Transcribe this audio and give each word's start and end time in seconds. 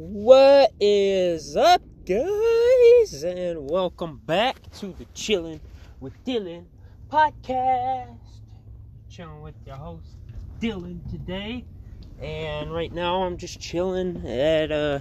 What 0.00 0.74
is 0.78 1.56
up, 1.56 1.82
guys? 2.06 3.24
And 3.24 3.68
welcome 3.68 4.20
back 4.24 4.70
to 4.74 4.92
the 4.92 5.06
Chilling 5.12 5.60
with 5.98 6.12
Dylan 6.24 6.66
podcast. 7.10 8.16
Chilling 9.10 9.40
with 9.40 9.56
your 9.66 9.74
host, 9.74 10.14
Dylan, 10.60 11.00
today. 11.10 11.64
And 12.22 12.72
right 12.72 12.92
now, 12.92 13.24
I'm 13.24 13.38
just 13.38 13.58
chilling 13.58 14.24
at 14.24 14.70
uh, 14.70 15.00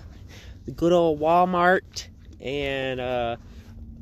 the 0.65 0.71
good 0.71 0.93
old 0.93 1.19
Walmart. 1.19 2.07
And 2.41 2.99
uh, 2.99 3.35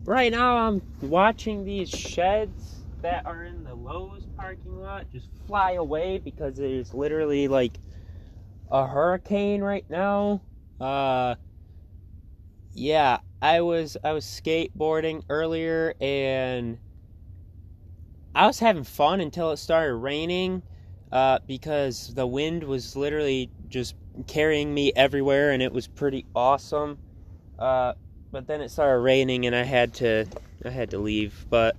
right 0.06 0.32
now, 0.32 0.56
I'm 0.56 0.82
watching 1.02 1.66
these 1.66 1.90
sheds 1.90 2.86
that 3.02 3.26
are 3.26 3.44
in 3.44 3.66
the 3.66 3.76
Lowe's 3.76 4.28
parking 4.38 4.80
lot 4.80 5.12
just 5.12 5.28
fly 5.46 5.74
away 5.74 6.20
because 6.20 6.58
it 6.60 6.72
is 6.72 6.94
literally 6.94 7.50
like 7.50 7.74
a 8.72 8.88
hurricane 8.88 9.60
right 9.62 9.84
now 9.90 10.40
uh, 10.80 11.36
yeah, 12.74 13.20
I 13.42 13.62
was 13.62 13.98
I 14.04 14.12
was 14.14 14.26
skateboarding 14.26 15.24
earlier 15.30 15.94
and 16.02 16.78
I 18.34 18.48
was 18.48 18.60
having 18.60 18.84
fun 18.84 19.22
until 19.22 19.52
it 19.52 19.58
started 19.58 19.96
raining. 19.96 20.62
Uh, 21.12 21.40
because 21.48 22.14
the 22.14 22.28
wind 22.28 22.64
was 22.64 22.96
literally 22.96 23.50
just 23.70 23.96
carrying 24.28 24.74
me 24.74 24.92
everywhere 24.96 25.52
and 25.52 25.64
it 25.64 25.72
was 25.72 25.88
pretty 25.88 26.26
awesome. 26.36 26.98
Uh, 27.58 27.94
but 28.32 28.48
then 28.48 28.60
it 28.60 28.70
started 28.70 29.00
raining 29.00 29.46
and 29.46 29.56
I 29.56 29.64
had 29.64 29.94
to 29.96 30.26
I 30.66 30.70
had 30.70 30.90
to 30.90 30.98
leave. 30.98 31.46
But 31.50 31.78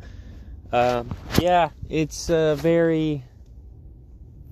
um, 0.72 1.10
yeah, 1.38 1.70
it's 1.90 2.30
uh, 2.30 2.54
very 2.54 3.24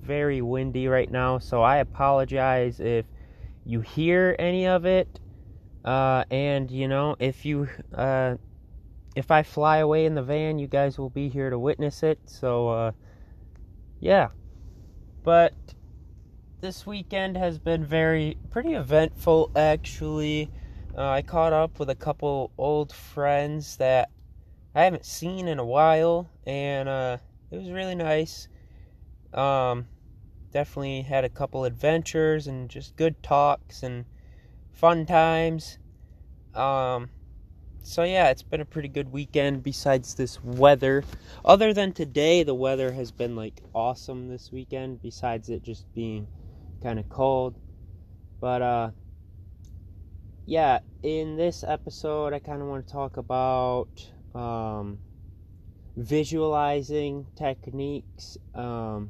very 0.03 0.41
windy 0.41 0.87
right 0.87 1.09
now, 1.09 1.39
so 1.39 1.63
I 1.63 1.77
apologize 1.77 2.79
if 2.79 3.07
you 3.65 3.81
hear 3.81 4.35
any 4.37 4.67
of 4.67 4.85
it. 4.85 5.19
Uh, 5.83 6.23
and 6.31 6.71
you 6.71 6.87
know, 6.87 7.15
if 7.19 7.45
you 7.45 7.67
uh, 7.93 8.35
if 9.15 9.31
I 9.31 9.43
fly 9.43 9.77
away 9.77 10.05
in 10.05 10.15
the 10.15 10.23
van, 10.23 10.59
you 10.59 10.67
guys 10.67 10.97
will 10.97 11.09
be 11.09 11.29
here 11.29 11.49
to 11.49 11.59
witness 11.59 12.03
it. 12.03 12.19
So 12.25 12.69
uh, 12.69 12.91
yeah, 13.99 14.29
but 15.23 15.53
this 16.61 16.85
weekend 16.85 17.37
has 17.37 17.59
been 17.59 17.85
very 17.85 18.37
pretty 18.49 18.73
eventful 18.73 19.51
actually. 19.55 20.49
Uh, 20.97 21.09
I 21.09 21.21
caught 21.21 21.53
up 21.53 21.77
with 21.77 21.89
a 21.89 21.95
couple 21.95 22.51
old 22.57 22.91
friends 22.93 23.77
that 23.77 24.09
I 24.73 24.83
haven't 24.83 25.05
seen 25.05 25.47
in 25.47 25.59
a 25.59 25.65
while, 25.65 26.29
and 26.45 26.87
uh, 26.87 27.17
it 27.51 27.57
was 27.57 27.69
really 27.69 27.95
nice. 27.95 28.47
Um, 29.33 29.87
definitely 30.55 31.01
had 31.01 31.25
a 31.25 31.29
couple 31.29 31.65
adventures 31.65 32.47
and 32.47 32.69
just 32.69 32.95
good 32.95 33.21
talks 33.21 33.83
and 33.83 34.05
fun 34.71 35.05
times. 35.05 35.79
Um, 36.53 37.09
so 37.83 38.05
yeah, 38.05 38.29
it's 38.29 38.41
been 38.41 38.61
a 38.61 38.65
pretty 38.65 38.87
good 38.87 39.11
weekend 39.11 39.63
besides 39.63 40.15
this 40.15 40.41
weather. 40.41 41.03
Other 41.43 41.73
than 41.73 41.91
today, 41.91 42.41
the 42.43 42.55
weather 42.55 42.93
has 42.93 43.11
been 43.11 43.35
like 43.35 43.63
awesome 43.73 44.29
this 44.29 44.49
weekend 44.49 45.01
besides 45.01 45.49
it 45.49 45.61
just 45.61 45.93
being 45.93 46.25
kind 46.81 46.99
of 46.99 47.09
cold. 47.09 47.59
But 48.39 48.61
uh 48.61 48.91
yeah, 50.45 50.79
in 51.03 51.35
this 51.35 51.65
episode 51.67 52.31
I 52.31 52.39
kind 52.39 52.61
of 52.61 52.69
want 52.69 52.87
to 52.87 52.93
talk 52.93 53.17
about 53.17 54.09
um 54.33 54.99
visualizing 55.97 57.25
techniques 57.35 58.37
um 58.53 59.09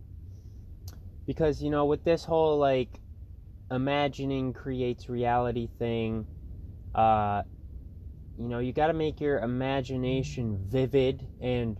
because 1.26 1.62
you 1.62 1.70
know 1.70 1.86
with 1.86 2.04
this 2.04 2.26
whole 2.26 2.58
like 2.58 3.00
imagining 3.72 4.54
creates 4.54 5.10
reality 5.10 5.70
thing 5.80 6.28
uh 6.94 7.42
you 8.38 8.48
know 8.48 8.60
you 8.60 8.72
got 8.74 8.88
to 8.88 8.94
make 8.94 9.20
your 9.22 9.40
imagination 9.40 10.58
vivid 10.70 11.28
and 11.42 11.80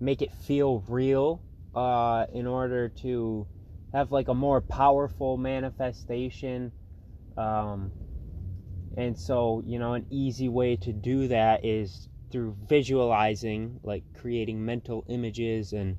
make 0.00 0.20
it 0.20 0.32
feel 0.32 0.84
real 0.88 1.42
uh 1.74 2.26
in 2.32 2.46
order 2.46 2.88
to 2.88 3.46
have 3.92 4.12
like 4.12 4.28
a 4.28 4.34
more 4.34 4.60
powerful 4.60 5.36
manifestation 5.36 6.72
um 7.36 7.92
and 8.96 9.18
so 9.18 9.62
you 9.64 9.78
know 9.78 9.94
an 9.94 10.06
easy 10.10 10.48
way 10.48 10.76
to 10.76 10.92
do 10.92 11.28
that 11.28 11.64
is 11.64 12.08
through 12.30 12.56
visualizing 12.68 13.80
like 13.82 14.04
creating 14.14 14.64
mental 14.64 15.04
images 15.08 15.72
and 15.72 15.96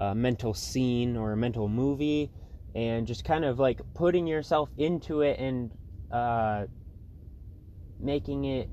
a 0.00 0.14
mental 0.14 0.54
scene 0.54 1.16
or 1.16 1.32
a 1.32 1.36
mental 1.36 1.68
movie 1.68 2.30
and 2.74 3.06
just 3.06 3.24
kind 3.24 3.44
of 3.44 3.58
like 3.58 3.80
putting 3.94 4.26
yourself 4.26 4.70
into 4.78 5.20
it 5.20 5.38
and 5.38 5.70
uh, 6.10 6.64
making 8.00 8.44
it 8.44 8.68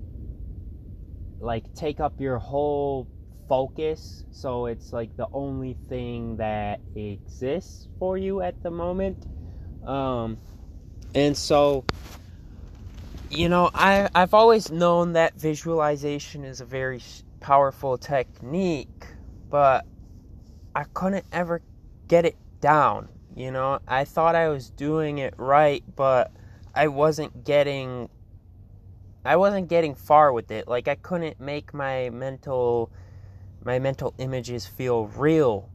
like 1.39 1.71
take 1.75 1.99
up 1.99 2.19
your 2.19 2.37
whole 2.37 3.07
focus 3.47 4.25
so 4.31 4.65
it's 4.65 4.91
like 4.91 5.15
the 5.17 5.27
only 5.33 5.77
thing 5.87 6.37
that 6.37 6.79
exists 6.95 7.87
for 7.99 8.17
you 8.17 8.41
at 8.41 8.61
the 8.63 8.71
moment. 8.71 9.25
Um, 9.85 10.37
and 11.13 11.35
so 11.35 11.85
you 13.29 13.49
know 13.49 13.69
I, 13.73 14.09
i've 14.15 14.33
always 14.33 14.71
known 14.71 15.13
that 15.13 15.39
visualization 15.39 16.43
is 16.43 16.61
a 16.61 16.65
very 16.65 17.01
powerful 17.39 17.97
technique 17.97 19.05
but 19.49 19.85
I 20.77 20.83
couldn't 20.93 21.25
ever 21.31 21.63
get 22.07 22.23
it 22.23 22.35
down. 22.61 23.09
You 23.35 23.49
know, 23.49 23.79
I 23.87 24.05
thought 24.05 24.35
I 24.35 24.49
was 24.49 24.69
doing 24.69 25.17
it 25.17 25.33
right, 25.35 25.83
but 25.95 26.31
I 26.75 26.87
wasn't 26.87 27.43
getting 27.43 28.09
I 29.25 29.37
wasn't 29.37 29.69
getting 29.69 29.95
far 29.95 30.31
with 30.31 30.51
it. 30.51 30.67
Like 30.67 30.87
I 30.87 30.93
couldn't 30.93 31.39
make 31.39 31.73
my 31.73 32.11
mental 32.11 32.91
my 33.65 33.79
mental 33.79 34.13
images 34.19 34.67
feel 34.67 35.07
real. 35.07 35.71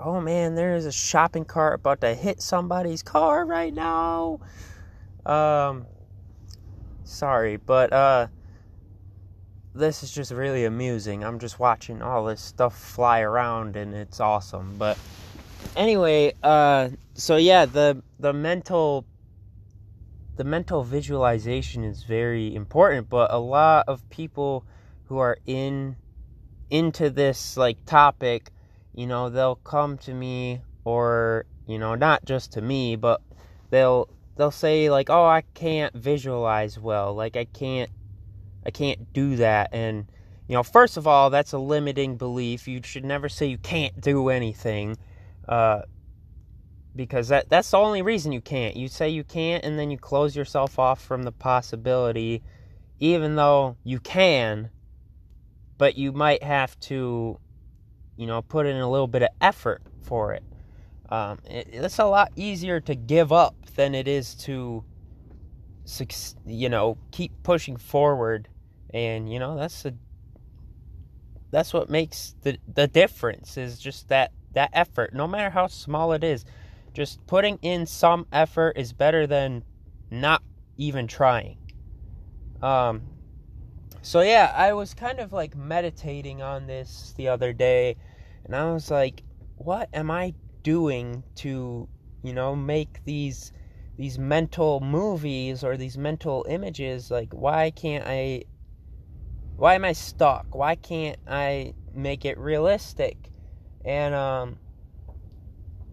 Oh 0.00 0.22
man, 0.22 0.54
there's 0.54 0.86
a 0.86 0.92
shopping 0.92 1.44
cart 1.44 1.74
about 1.74 2.00
to 2.00 2.14
hit 2.14 2.40
somebody's 2.40 3.02
car 3.02 3.44
right 3.44 3.74
now. 3.74 4.40
Um 5.26 5.84
sorry, 7.04 7.58
but 7.58 7.92
uh 7.92 8.28
this 9.78 10.02
is 10.02 10.10
just 10.10 10.32
really 10.32 10.64
amusing. 10.64 11.24
I'm 11.24 11.38
just 11.38 11.58
watching 11.58 12.02
all 12.02 12.24
this 12.24 12.40
stuff 12.40 12.76
fly 12.76 13.20
around 13.20 13.76
and 13.76 13.94
it's 13.94 14.20
awesome. 14.20 14.76
But 14.76 14.98
anyway, 15.76 16.34
uh 16.42 16.90
so 17.14 17.36
yeah, 17.36 17.64
the 17.66 18.02
the 18.18 18.32
mental 18.32 19.04
the 20.36 20.44
mental 20.44 20.84
visualization 20.84 21.84
is 21.84 22.04
very 22.04 22.54
important, 22.54 23.08
but 23.08 23.32
a 23.32 23.38
lot 23.38 23.84
of 23.88 24.08
people 24.10 24.64
who 25.04 25.18
are 25.18 25.38
in 25.46 25.96
into 26.70 27.10
this 27.10 27.56
like 27.56 27.84
topic, 27.86 28.50
you 28.94 29.06
know, 29.06 29.30
they'll 29.30 29.56
come 29.56 29.98
to 29.98 30.12
me 30.12 30.60
or, 30.84 31.46
you 31.66 31.78
know, 31.78 31.94
not 31.94 32.24
just 32.24 32.52
to 32.52 32.60
me, 32.60 32.96
but 32.96 33.20
they'll 33.70 34.08
they'll 34.36 34.50
say 34.50 34.90
like, 34.90 35.10
"Oh, 35.10 35.24
I 35.24 35.42
can't 35.54 35.94
visualize 35.94 36.78
well. 36.78 37.14
Like 37.14 37.36
I 37.36 37.44
can't 37.44 37.90
I 38.68 38.70
can't 38.70 39.12
do 39.14 39.36
that. 39.36 39.70
And, 39.72 40.06
you 40.46 40.54
know, 40.54 40.62
first 40.62 40.98
of 40.98 41.06
all, 41.06 41.30
that's 41.30 41.52
a 41.52 41.58
limiting 41.58 42.18
belief. 42.18 42.68
You 42.68 42.80
should 42.84 43.04
never 43.04 43.30
say 43.30 43.46
you 43.46 43.56
can't 43.56 43.98
do 43.98 44.28
anything. 44.28 44.98
Uh, 45.48 45.82
because 46.94 47.28
that 47.28 47.48
that's 47.48 47.70
the 47.70 47.78
only 47.78 48.02
reason 48.02 48.32
you 48.32 48.42
can't. 48.42 48.76
You 48.76 48.88
say 48.88 49.08
you 49.08 49.24
can't 49.24 49.64
and 49.64 49.78
then 49.78 49.90
you 49.90 49.96
close 49.96 50.36
yourself 50.36 50.78
off 50.78 51.00
from 51.00 51.22
the 51.22 51.32
possibility 51.32 52.42
even 53.00 53.36
though 53.36 53.76
you 53.84 54.00
can, 54.00 54.68
but 55.78 55.96
you 55.96 56.12
might 56.12 56.42
have 56.42 56.78
to 56.80 57.38
you 58.18 58.26
know, 58.26 58.42
put 58.42 58.66
in 58.66 58.76
a 58.76 58.90
little 58.90 59.06
bit 59.06 59.22
of 59.22 59.28
effort 59.40 59.80
for 60.02 60.34
it. 60.34 60.42
Um, 61.08 61.38
it 61.48 61.68
it's 61.72 61.98
a 61.98 62.04
lot 62.04 62.32
easier 62.36 62.80
to 62.80 62.94
give 62.94 63.32
up 63.32 63.54
than 63.76 63.94
it 63.94 64.08
is 64.08 64.34
to 64.34 64.84
you 66.44 66.68
know, 66.68 66.98
keep 67.12 67.32
pushing 67.42 67.76
forward. 67.76 68.48
And, 68.92 69.30
you 69.30 69.38
know, 69.38 69.56
that's 69.56 69.82
the 69.82 69.94
that's 71.50 71.72
what 71.72 71.88
makes 71.88 72.34
the 72.42 72.58
the 72.72 72.86
difference 72.86 73.56
is 73.56 73.78
just 73.78 74.08
that 74.08 74.32
that 74.52 74.70
effort. 74.72 75.14
No 75.14 75.26
matter 75.26 75.50
how 75.50 75.66
small 75.66 76.12
it 76.12 76.22
is 76.22 76.44
just 76.92 77.24
putting 77.26 77.58
in 77.62 77.86
some 77.86 78.26
effort 78.32 78.72
is 78.76 78.92
better 78.92 79.26
than 79.26 79.64
not 80.10 80.42
even 80.76 81.06
trying. 81.06 81.58
Um 82.62 83.02
so 84.00 84.20
yeah 84.20 84.52
i 84.54 84.72
was 84.72 84.94
kind 84.94 85.18
of 85.18 85.32
like 85.32 85.56
meditating 85.56 86.40
on 86.40 86.66
this 86.68 87.14
the 87.16 87.26
other 87.26 87.52
day 87.52 87.96
and 88.44 88.54
i 88.54 88.72
was 88.72 88.92
like 88.92 89.24
what 89.56 89.88
am 89.92 90.08
i 90.08 90.32
doing 90.62 91.24
to 91.34 91.88
you 92.22 92.32
know 92.32 92.54
make 92.54 93.00
these 93.04 93.52
these 93.96 94.18
mental 94.18 94.80
movies 94.80 95.64
or 95.64 95.76
these 95.76 95.98
mental 95.98 96.46
images? 96.48 97.10
Like 97.10 97.32
why 97.32 97.70
can't 97.70 98.04
i 98.06 98.44
why 99.58 99.74
am 99.74 99.84
i 99.84 99.92
stuck? 99.92 100.54
Why 100.54 100.76
can't 100.76 101.18
i 101.26 101.74
make 101.94 102.24
it 102.24 102.38
realistic? 102.38 103.16
And 103.84 104.14
um 104.14 104.58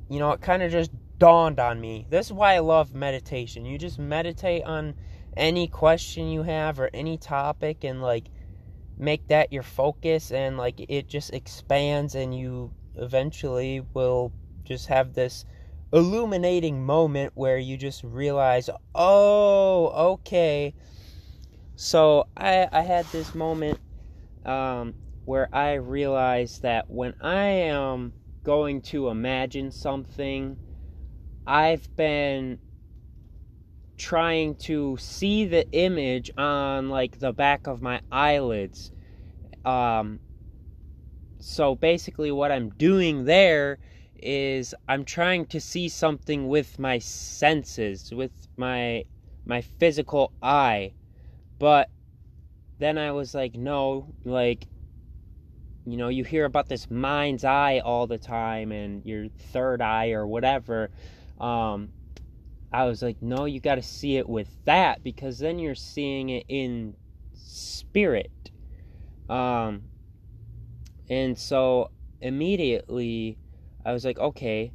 you 0.09 0.19
know 0.19 0.31
it 0.31 0.41
kind 0.41 0.63
of 0.63 0.71
just 0.71 0.91
dawned 1.17 1.59
on 1.59 1.81
me. 1.81 2.05
This 2.09 2.27
is 2.27 2.33
why 2.33 2.53
i 2.53 2.59
love 2.59 2.93
meditation. 2.93 3.65
You 3.65 3.77
just 3.77 3.99
meditate 3.99 4.63
on 4.63 4.93
any 5.35 5.67
question 5.67 6.29
you 6.29 6.43
have 6.43 6.79
or 6.79 6.89
any 6.93 7.17
topic 7.17 7.83
and 7.83 8.01
like 8.01 8.27
make 8.97 9.27
that 9.27 9.51
your 9.51 9.63
focus 9.63 10.31
and 10.31 10.57
like 10.57 10.79
it 10.87 11.07
just 11.07 11.33
expands 11.33 12.15
and 12.15 12.37
you 12.37 12.71
eventually 12.95 13.81
will 13.93 14.31
just 14.63 14.87
have 14.87 15.13
this 15.13 15.43
illuminating 15.91 16.85
moment 16.85 17.31
where 17.35 17.57
you 17.57 17.77
just 17.77 18.03
realize, 18.03 18.69
oh, 18.93 20.11
okay. 20.13 20.73
So 21.75 22.27
I 22.37 22.67
I 22.71 22.81
had 22.81 23.05
this 23.07 23.35
moment 23.35 23.79
um, 24.45 24.93
where 25.25 25.53
I 25.53 25.73
realized 25.73 26.61
that 26.61 26.89
when 26.89 27.13
I 27.21 27.45
am 27.45 28.13
going 28.43 28.81
to 28.81 29.09
imagine 29.09 29.71
something, 29.71 30.57
I've 31.45 31.93
been 31.95 32.59
trying 33.97 34.55
to 34.55 34.97
see 34.97 35.45
the 35.45 35.69
image 35.71 36.31
on 36.37 36.89
like 36.89 37.19
the 37.19 37.33
back 37.33 37.67
of 37.67 37.81
my 37.81 38.01
eyelids. 38.11 38.91
Um, 39.65 40.19
so 41.39 41.75
basically, 41.75 42.31
what 42.31 42.51
I'm 42.51 42.69
doing 42.69 43.25
there 43.25 43.79
is 44.15 44.73
I'm 44.87 45.03
trying 45.03 45.45
to 45.47 45.59
see 45.59 45.89
something 45.89 46.47
with 46.47 46.79
my 46.79 46.99
senses, 46.99 48.13
with 48.13 48.47
my 48.55 49.03
my 49.45 49.61
physical 49.61 50.31
eye. 50.41 50.93
But 51.59 51.89
then 52.79 52.97
I 52.97 53.11
was 53.11 53.33
like, 53.33 53.55
no, 53.55 54.13
like 54.23 54.67
you 55.85 55.97
know, 55.97 56.09
you 56.09 56.23
hear 56.23 56.45
about 56.45 56.67
this 56.67 56.89
mind's 56.89 57.43
eye 57.43 57.79
all 57.85 58.07
the 58.07 58.17
time 58.17 58.71
and 58.71 59.05
your 59.05 59.27
third 59.53 59.81
eye 59.81 60.11
or 60.11 60.25
whatever. 60.25 60.89
Um, 61.39 61.89
I 62.73 62.85
was 62.85 63.01
like, 63.03 63.21
no, 63.21 63.45
you 63.45 63.59
got 63.59 63.75
to 63.75 63.83
see 63.83 64.17
it 64.17 64.27
with 64.27 64.49
that 64.65 65.03
because 65.03 65.37
then 65.37 65.59
you're 65.59 65.75
seeing 65.75 66.29
it 66.29 66.45
in 66.47 66.95
spirit. 67.33 68.31
Um, 69.29 69.83
and 71.07 71.37
so 71.37 71.91
immediately 72.19 73.37
I 73.85 73.93
was 73.93 74.03
like, 74.03 74.17
okay, 74.17 74.73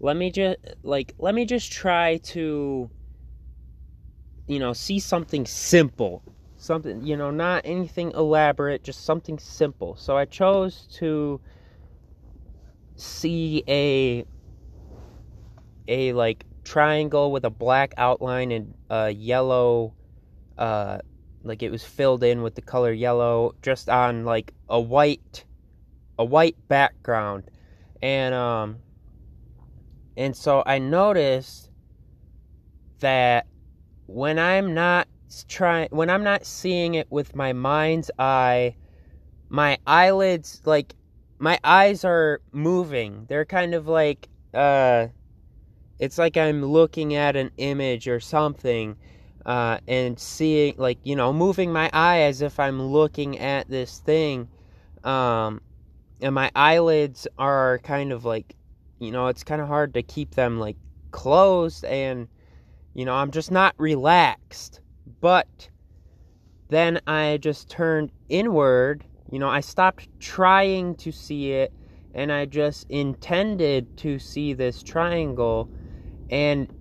let 0.00 0.16
me 0.16 0.30
just 0.30 0.58
like 0.82 1.14
let 1.18 1.34
me 1.34 1.46
just 1.46 1.72
try 1.72 2.18
to 2.18 2.90
you 4.46 4.58
know, 4.58 4.72
see 4.72 4.98
something 4.98 5.46
simple. 5.46 6.22
Something, 6.56 7.04
you 7.04 7.16
know, 7.16 7.30
not 7.30 7.62
anything 7.64 8.12
elaborate, 8.12 8.82
just 8.82 9.04
something 9.04 9.38
simple. 9.38 9.96
So 9.96 10.16
I 10.16 10.24
chose 10.24 10.88
to 10.94 11.40
see 12.96 13.64
a 13.68 14.24
a 15.88 16.12
like 16.12 16.44
triangle 16.64 17.30
with 17.30 17.44
a 17.44 17.50
black 17.50 17.92
outline 17.96 18.50
and 18.52 18.74
a 18.88 19.10
yellow 19.10 19.92
uh 20.56 20.98
like 21.42 21.62
it 21.62 21.70
was 21.70 21.84
filled 21.84 22.22
in 22.22 22.42
with 22.42 22.54
the 22.54 22.62
color 22.62 22.92
yellow 22.92 23.54
just 23.60 23.90
on 23.90 24.24
like 24.24 24.54
a 24.68 24.80
white 24.80 25.44
a 26.18 26.24
white 26.24 26.56
background 26.68 27.50
and 28.00 28.34
um 28.34 28.76
and 30.16 30.36
so 30.36 30.62
I 30.64 30.78
noticed 30.78 31.70
that 33.00 33.46
when 34.14 34.38
I'm 34.38 34.74
not 34.74 35.08
trying 35.48 35.88
when 35.90 36.08
I'm 36.08 36.22
not 36.22 36.46
seeing 36.46 36.94
it 36.94 37.10
with 37.10 37.34
my 37.34 37.52
mind's 37.52 38.12
eye 38.16 38.76
my 39.48 39.76
eyelids 39.86 40.62
like 40.64 40.94
my 41.38 41.58
eyes 41.64 42.04
are 42.04 42.40
moving. 42.52 43.26
They're 43.28 43.44
kind 43.44 43.74
of 43.74 43.88
like 43.88 44.28
uh 44.54 45.08
it's 45.98 46.16
like 46.16 46.36
I'm 46.36 46.64
looking 46.64 47.14
at 47.14 47.34
an 47.34 47.50
image 47.56 48.06
or 48.06 48.20
something 48.20 48.96
uh, 49.44 49.78
and 49.88 50.18
seeing 50.18 50.74
like 50.76 50.98
you 51.02 51.16
know 51.16 51.32
moving 51.32 51.72
my 51.72 51.90
eye 51.92 52.20
as 52.20 52.40
if 52.40 52.60
I'm 52.60 52.80
looking 52.80 53.38
at 53.40 53.68
this 53.68 53.98
thing 53.98 54.48
um, 55.02 55.60
and 56.20 56.34
my 56.34 56.50
eyelids 56.54 57.26
are 57.36 57.78
kind 57.80 58.12
of 58.12 58.24
like 58.24 58.54
you 59.00 59.10
know 59.10 59.26
it's 59.26 59.42
kind 59.42 59.60
of 59.60 59.66
hard 59.66 59.94
to 59.94 60.02
keep 60.02 60.36
them 60.36 60.60
like 60.60 60.76
closed 61.10 61.84
and 61.84 62.28
you 62.94 63.04
know 63.04 63.14
I'm 63.14 63.30
just 63.30 63.50
not 63.50 63.74
relaxed. 63.78 64.80
But 65.20 65.68
then 66.70 67.00
I 67.06 67.38
just 67.40 67.68
turned 67.68 68.10
inward. 68.28 69.04
You 69.30 69.38
know 69.38 69.48
I 69.48 69.60
stopped 69.60 70.08
trying 70.20 70.94
to 70.96 71.12
see 71.12 71.52
it 71.52 71.72
and 72.14 72.32
I 72.32 72.46
just 72.46 72.86
intended 72.88 73.96
to 73.98 74.18
see 74.18 74.52
this 74.54 74.82
triangle. 74.82 75.68
And 76.30 76.72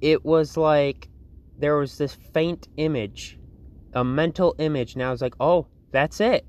it 0.00 0.24
was 0.24 0.56
like 0.56 1.08
there 1.58 1.76
was 1.76 1.98
this 1.98 2.14
faint 2.14 2.68
image 2.76 3.38
a 3.94 4.04
mental 4.04 4.54
image. 4.58 4.94
And 4.94 5.02
I 5.02 5.10
was 5.10 5.22
like 5.22 5.34
oh 5.40 5.68
that's 5.92 6.20
it. 6.20 6.46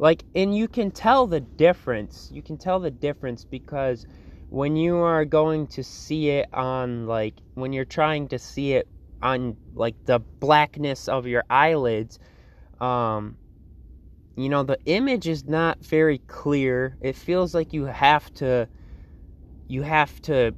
Like, 0.00 0.24
and 0.34 0.56
you 0.56 0.66
can 0.66 0.90
tell 0.90 1.26
the 1.26 1.40
difference. 1.40 2.30
You 2.32 2.42
can 2.42 2.56
tell 2.56 2.80
the 2.80 2.90
difference 2.90 3.44
because 3.44 4.06
when 4.50 4.74
you 4.74 4.96
are 4.96 5.24
going 5.24 5.68
to 5.68 5.82
see 5.82 6.30
it 6.30 6.48
on, 6.52 7.06
like, 7.06 7.34
when 7.54 7.72
you're 7.72 7.84
trying 7.84 8.26
to 8.28 8.38
see 8.38 8.72
it 8.72 8.88
on, 9.22 9.56
like, 9.74 9.94
the 10.06 10.18
blackness 10.18 11.08
of 11.08 11.26
your 11.26 11.44
eyelids, 11.48 12.18
um, 12.80 13.36
you 14.36 14.48
know, 14.48 14.64
the 14.64 14.78
image 14.86 15.28
is 15.28 15.44
not 15.44 15.78
very 15.84 16.18
clear. 16.26 16.96
It 17.00 17.14
feels 17.14 17.54
like 17.54 17.72
you 17.72 17.84
have 17.84 18.32
to, 18.34 18.68
you 19.68 19.82
have 19.82 20.20
to 20.22 20.52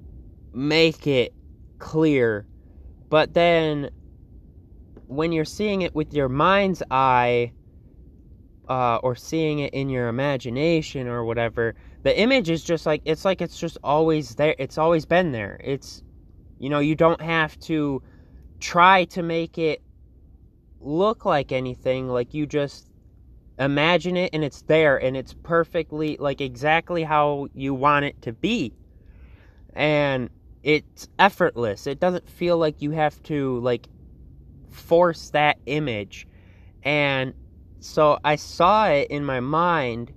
make 0.55 1.06
it 1.06 1.35
clear. 1.79 2.47
But 3.11 3.35
then, 3.35 3.91
when 5.06 5.33
you're 5.33 5.45
seeing 5.45 5.83
it 5.83 5.95
with 5.95 6.15
your 6.15 6.31
mind's 6.31 6.83
eye, 6.91 7.53
uh, 8.69 8.97
or 9.03 9.15
seeing 9.15 9.59
it 9.59 9.75
in 9.75 9.91
your 9.91 10.09
imagination 10.09 11.09
or 11.09 11.25
whatever, 11.25 11.75
the 12.02 12.19
image 12.19 12.50
is 12.50 12.64
just 12.64 12.87
like 12.87 13.02
it's 13.04 13.25
like 13.25 13.40
it's 13.40 13.58
just 13.58 13.78
always 13.82 14.34
there. 14.34 14.54
It's 14.58 14.78
always 14.78 15.06
been 15.06 15.32
there. 15.32 15.60
It's 15.62 16.02
you 16.58 16.69
know 16.69 16.81
you 16.81 16.94
don't 16.94 17.20
have 17.20 17.58
to 17.60 18.02
try 18.60 19.04
to 19.06 19.22
make 19.22 19.58
it 19.58 19.82
look 20.81 21.25
like 21.25 21.52
anything. 21.52 22.08
Like 22.08 22.34
you 22.34 22.46
just 22.46 22.88
imagine 23.58 24.16
it 24.16 24.31
and 24.32 24.43
it's 24.43 24.62
there 24.62 24.96
and 24.96 25.16
it's 25.16 25.34
perfectly 25.34 26.16
like 26.19 26.40
exactly 26.40 27.04
how 27.04 27.49
you 27.54 27.75
want 27.75 28.04
it 28.04 28.20
to 28.22 28.32
be. 28.32 28.72
And 29.75 30.31
it's 30.62 31.08
effortless. 31.19 31.87
It 31.87 32.00
doesn't 32.00 32.28
feel 32.28 32.58
like 32.58 32.82
you 32.82 32.90
have 32.93 33.22
to 33.25 33.58
like 33.60 33.88
force 34.70 35.31
that 35.31 35.58
image. 35.66 36.26
And 36.82 37.35
so 37.80 38.18
I 38.25 38.37
saw 38.37 38.88
it 38.88 39.11
in 39.11 39.25
my 39.25 39.40
mind 39.40 40.12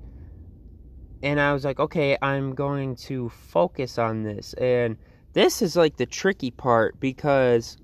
and 1.26 1.42
I 1.42 1.54
was 1.54 1.66
like, 1.66 1.80
okay, 1.80 2.16
I'm 2.22 2.54
going 2.54 2.96
to 3.08 3.30
focus 3.30 3.98
on 3.98 4.22
this. 4.22 4.54
And 4.54 4.96
this 5.34 5.64
is 5.64 5.76
like 5.76 5.98
the 5.98 6.06
tricky 6.06 6.52
part 6.52 7.00
because, 7.00 7.78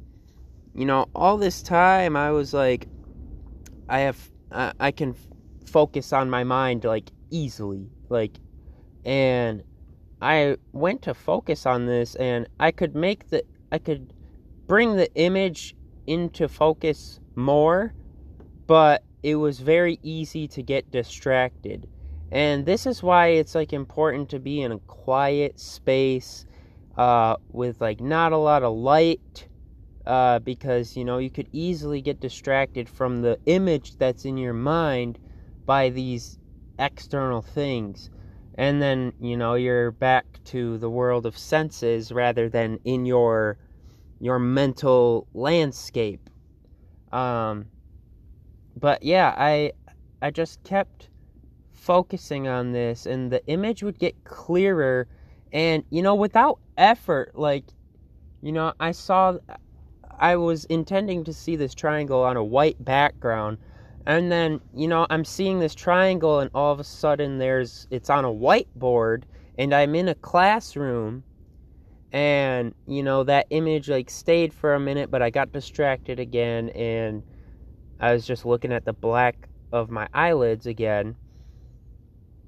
you 0.76 0.86
know, 0.86 1.08
all 1.16 1.38
this 1.38 1.64
time 1.64 2.16
I 2.16 2.30
was 2.30 2.54
like, 2.54 2.88
I 3.90 4.02
have, 4.02 4.30
I, 4.52 4.74
I 4.80 4.92
can 4.92 5.16
focus 5.66 6.14
on 6.14 6.30
my 6.30 6.44
mind 6.44 6.84
like 6.84 7.10
easily. 7.32 7.90
Like, 8.10 8.38
and 9.06 9.64
I 10.22 10.58
went 10.72 11.02
to 11.04 11.16
focus 11.16 11.66
on 11.66 11.88
this 11.88 12.14
and 12.14 12.48
I 12.60 12.70
could 12.70 12.96
make 12.96 13.30
the, 13.30 13.44
I 13.72 13.80
could 13.80 14.14
bring 14.68 14.98
the 14.98 15.12
image 15.16 15.76
into 16.06 16.48
focus 16.48 17.20
more, 17.36 17.96
but 18.68 19.04
it 19.24 19.38
was 19.38 19.60
very 19.60 20.00
easy 20.04 20.48
to 20.50 20.62
get 20.62 20.92
distracted. 20.92 21.88
And 22.32 22.66
this 22.66 22.86
is 22.86 23.04
why 23.04 23.28
it's 23.28 23.56
like 23.56 23.74
important 23.74 24.30
to 24.30 24.40
be 24.40 24.62
in 24.62 24.72
a 24.72 24.80
quiet 24.80 25.60
space 25.60 26.46
uh, 26.98 27.36
with 27.50 27.82
like 27.82 28.00
not 28.00 28.32
a 28.32 28.38
lot 28.38 28.64
of 28.64 28.76
light 28.76 29.48
uh, 30.06 30.40
because 30.40 30.96
you 30.96 31.06
know 31.06 31.18
you 31.18 31.30
could 31.30 31.50
easily 31.52 32.02
get 32.02 32.20
distracted 32.20 32.90
from 32.90 33.22
the 33.22 33.38
image 33.46 33.98
that's 33.98 34.26
in 34.26 34.38
your 34.38 34.54
mind 34.54 35.20
by 35.66 35.90
these 35.90 36.40
external 36.80 37.42
things. 37.42 38.10
And 38.56 38.82
then, 38.82 39.14
you 39.20 39.38
know, 39.38 39.54
you're 39.54 39.92
back 39.92 40.26
to 40.46 40.78
the 40.78 40.90
world 40.90 41.26
of 41.26 41.38
senses 41.38 42.12
rather 42.12 42.50
than 42.50 42.80
in 42.84 43.06
your 43.06 43.58
your 44.20 44.40
mental 44.40 45.28
landscape. 45.34 46.30
Um, 47.12 47.68
but 48.78 49.04
yeah, 49.04 49.34
I 49.38 49.72
I 50.22 50.32
just 50.32 50.64
kept 50.64 51.10
focusing 51.82 52.48
on 52.48 52.72
this 52.72 53.08
and 53.08 53.32
the 53.32 53.44
image 53.48 53.82
would 53.82 53.98
get 53.98 54.24
clearer. 54.24 55.08
And 55.52 55.84
you 55.90 56.02
know 56.02 56.16
without 56.16 56.60
effort 56.78 57.32
like 57.34 57.66
you 58.42 58.52
know 58.52 58.74
I 58.80 58.92
saw 58.92 59.38
I 60.20 60.36
was 60.36 60.66
intending 60.66 61.24
to 61.24 61.34
see 61.34 61.56
this 61.56 61.74
triangle 61.74 62.22
on 62.22 62.38
a 62.38 62.44
white 62.44 62.84
background. 62.86 63.58
And 64.06 64.32
then 64.32 64.62
you 64.76 64.88
know 64.88 65.08
I'm 65.10 65.26
seeing 65.26 65.60
this 65.60 65.74
triangle 65.74 66.40
and 66.40 66.52
all 66.54 66.72
of 66.72 66.80
a 66.80 66.84
sudden 66.84 67.40
there's 67.40 67.88
it's 67.90 68.12
on 68.12 68.26
a 68.26 68.30
whiteboard 68.30 69.24
and 69.58 69.74
I'm 69.74 69.96
in 69.96 70.08
a 70.08 70.16
classroom. 70.16 71.24
And 72.12 72.76
you 72.86 73.02
know 73.02 73.24
that 73.24 73.48
image 73.50 73.90
like 73.90 74.12
stayed 74.12 74.54
for 74.54 74.76
a 74.76 74.80
minute 74.80 75.10
but 75.10 75.22
i 75.22 75.30
got 75.30 75.54
distracted 75.54 76.20
again 76.20 76.68
and 76.70 77.24
i 78.02 78.12
was 78.12 78.28
just 78.28 78.46
looking 78.46 78.74
at 78.74 78.84
the 78.84 78.92
black 78.92 79.48
of 79.72 79.90
my 79.90 80.10
eyelids 80.14 80.66
again 80.66 81.16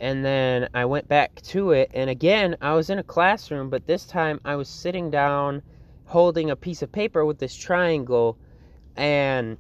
and 0.03 0.25
then 0.25 0.67
i 0.75 0.86
went 0.86 1.07
back 1.07 1.41
to 1.43 1.72
it 1.72 1.89
and 1.95 2.12
again 2.12 2.57
i 2.62 2.74
was 2.75 2.91
in 2.91 3.00
a 3.00 3.03
classroom 3.05 3.72
but 3.72 3.88
this 3.88 4.05
time 4.05 4.39
i 4.45 4.55
was 4.55 4.69
sitting 4.69 5.12
down 5.12 5.63
holding 6.05 6.51
a 6.51 6.57
piece 6.57 6.83
of 6.83 6.91
paper 6.91 7.25
with 7.25 7.39
this 7.39 7.55
triangle 7.55 8.38
and 8.98 9.57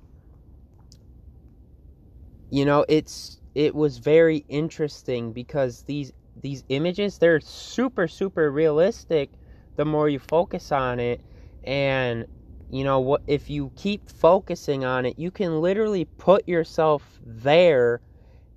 you 2.51 2.65
know 2.65 2.85
it's 2.89 3.41
it 3.55 3.75
was 3.75 3.99
very 3.99 4.45
interesting 4.49 5.33
because 5.33 5.83
these 5.87 6.11
these 6.35 6.63
images 6.69 7.19
they're 7.19 7.41
super 7.41 8.07
super 8.07 8.51
realistic 8.51 9.31
the 9.77 9.85
more 9.85 10.09
you 10.09 10.19
focus 10.19 10.71
on 10.71 10.99
it 10.99 11.23
and 11.65 12.25
you 12.69 12.83
know 12.83 12.99
what 12.99 13.23
if 13.27 13.49
you 13.49 13.71
keep 13.77 14.09
focusing 14.09 14.85
on 14.85 15.05
it 15.05 15.19
you 15.19 15.31
can 15.31 15.61
literally 15.61 16.05
put 16.19 16.47
yourself 16.47 17.19
there 17.25 18.01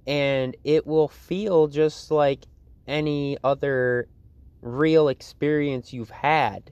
and 0.07 0.57
it 0.65 0.87
will 0.87 1.09
feel 1.09 1.67
just 1.67 2.11
like 2.11 2.47
any 2.87 3.37
other 3.43 4.09
real 4.63 5.09
experience 5.09 5.93
you've 5.93 6.11
had. 6.11 6.71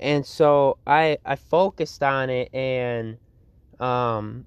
And 0.00 0.26
so 0.26 0.78
i 0.86 1.16
i 1.24 1.36
focused 1.36 2.02
on 2.02 2.28
it 2.28 2.52
and 2.52 3.16
um 3.80 4.44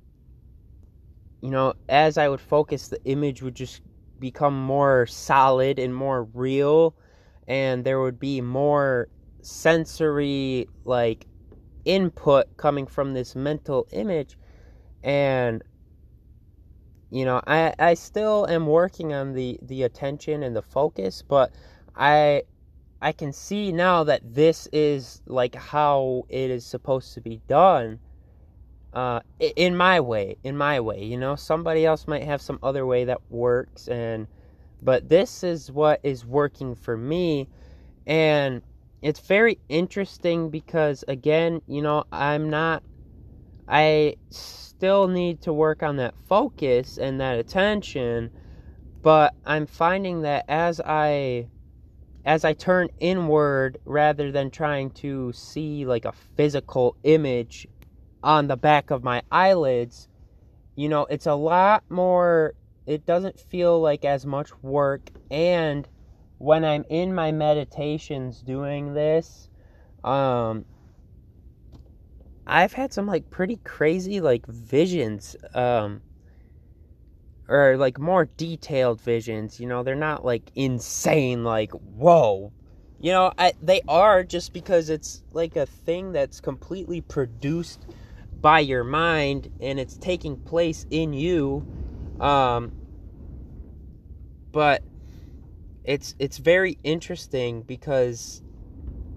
you 1.41 1.49
know 1.49 1.73
as 1.89 2.17
i 2.17 2.27
would 2.27 2.41
focus 2.41 2.89
the 2.89 3.03
image 3.05 3.41
would 3.41 3.55
just 3.55 3.81
become 4.19 4.59
more 4.59 5.05
solid 5.07 5.79
and 5.79 5.95
more 5.95 6.23
real 6.33 6.95
and 7.47 7.85
there 7.85 8.01
would 8.01 8.19
be 8.19 8.41
more 8.41 9.07
sensory 9.41 10.67
like 10.85 11.25
input 11.87 12.45
coming 12.57 12.85
from 12.85 13.13
this 13.13 13.35
mental 13.35 13.87
image. 13.91 14.37
And 15.03 15.63
you 17.09 17.25
know 17.25 17.41
i 17.47 17.73
i 17.79 17.93
still 17.93 18.45
am 18.47 18.67
working 18.67 19.13
on 19.13 19.33
the 19.33 19.59
the 19.63 19.83
attention 19.83 20.43
and 20.43 20.55
the 20.55 20.61
focus 20.61 21.23
but 21.27 21.51
i 21.95 22.41
i 23.01 23.11
can 23.11 23.31
see 23.31 23.71
now 23.71 24.03
that 24.03 24.21
this 24.23 24.67
is 24.73 25.21
like 25.25 25.55
how 25.55 26.23
it 26.29 26.49
is 26.49 26.65
supposed 26.65 27.13
to 27.13 27.21
be 27.21 27.41
done 27.47 27.99
uh 28.93 29.19
in 29.39 29.75
my 29.75 29.99
way 29.99 30.35
in 30.43 30.57
my 30.57 30.79
way 30.79 31.03
you 31.03 31.17
know 31.17 31.35
somebody 31.35 31.85
else 31.85 32.07
might 32.07 32.23
have 32.23 32.41
some 32.41 32.59
other 32.63 32.85
way 32.85 33.05
that 33.05 33.19
works 33.29 33.87
and 33.87 34.27
but 34.81 35.09
this 35.09 35.43
is 35.43 35.71
what 35.71 35.99
is 36.03 36.25
working 36.25 36.75
for 36.75 36.97
me. 36.97 37.47
And 38.05 38.61
it's 39.01 39.19
very 39.19 39.59
interesting 39.69 40.49
because, 40.49 41.03
again, 41.07 41.61
you 41.67 41.81
know, 41.81 42.05
I'm 42.11 42.49
not, 42.49 42.83
I 43.67 44.15
still 44.29 45.07
need 45.07 45.41
to 45.41 45.53
work 45.53 45.83
on 45.83 45.97
that 45.97 46.15
focus 46.27 46.97
and 46.97 47.19
that 47.21 47.39
attention. 47.39 48.31
But 49.01 49.33
I'm 49.45 49.65
finding 49.65 50.21
that 50.21 50.45
as 50.47 50.81
I 50.81 51.47
as 52.25 52.43
I 52.43 52.53
turn 52.53 52.89
inward 52.99 53.77
rather 53.85 54.31
than 54.31 54.51
trying 54.51 54.91
to 54.91 55.31
see 55.33 55.85
like 55.85 56.05
a 56.05 56.11
physical 56.11 56.95
image 57.03 57.67
on 58.23 58.47
the 58.47 58.57
back 58.57 58.91
of 58.91 59.03
my 59.03 59.21
eyelids, 59.31 60.09
you 60.75 60.89
know, 60.89 61.05
it's 61.09 61.25
a 61.27 61.35
lot 61.35 61.83
more 61.89 62.53
it 62.87 63.05
doesn't 63.05 63.39
feel 63.39 63.79
like 63.79 64.05
as 64.05 64.25
much 64.25 64.49
work 64.63 65.11
and 65.29 65.87
when 66.39 66.63
i'm 66.63 66.85
in 66.89 67.13
my 67.13 67.31
meditations 67.31 68.41
doing 68.41 68.93
this 68.93 69.49
um 70.03 70.65
i've 72.47 72.73
had 72.73 72.91
some 72.93 73.05
like 73.07 73.29
pretty 73.29 73.59
crazy 73.63 74.21
like 74.21 74.45
visions 74.47 75.35
um 75.53 76.01
or 77.47 77.77
like 77.77 77.99
more 77.99 78.25
detailed 78.37 79.01
visions 79.01 79.59
you 79.59 79.67
know? 79.67 79.83
They're 79.83 79.95
not 79.95 80.25
like 80.25 80.51
insane 80.55 81.43
like 81.43 81.71
whoa. 81.71 82.51
You 82.99 83.11
know 83.11 83.31
I, 83.37 83.53
they 83.61 83.81
are 83.87 84.23
just 84.23 84.53
because 84.53 84.89
it's 84.89 85.23
like 85.31 85.55
a 85.55 85.65
thing 85.65 86.11
that's 86.11 86.41
completely 86.41 87.01
produced 87.01 87.85
by 88.41 88.59
your 88.59 88.83
mind 88.83 89.49
and 89.61 89.79
it's 89.79 89.97
taking 89.97 90.37
place 90.37 90.85
in 90.89 91.13
you 91.13 91.65
um, 92.19 92.71
but 94.51 94.83
it's 95.83 96.15
it's 96.19 96.37
very 96.37 96.77
interesting 96.83 97.61
because 97.61 98.41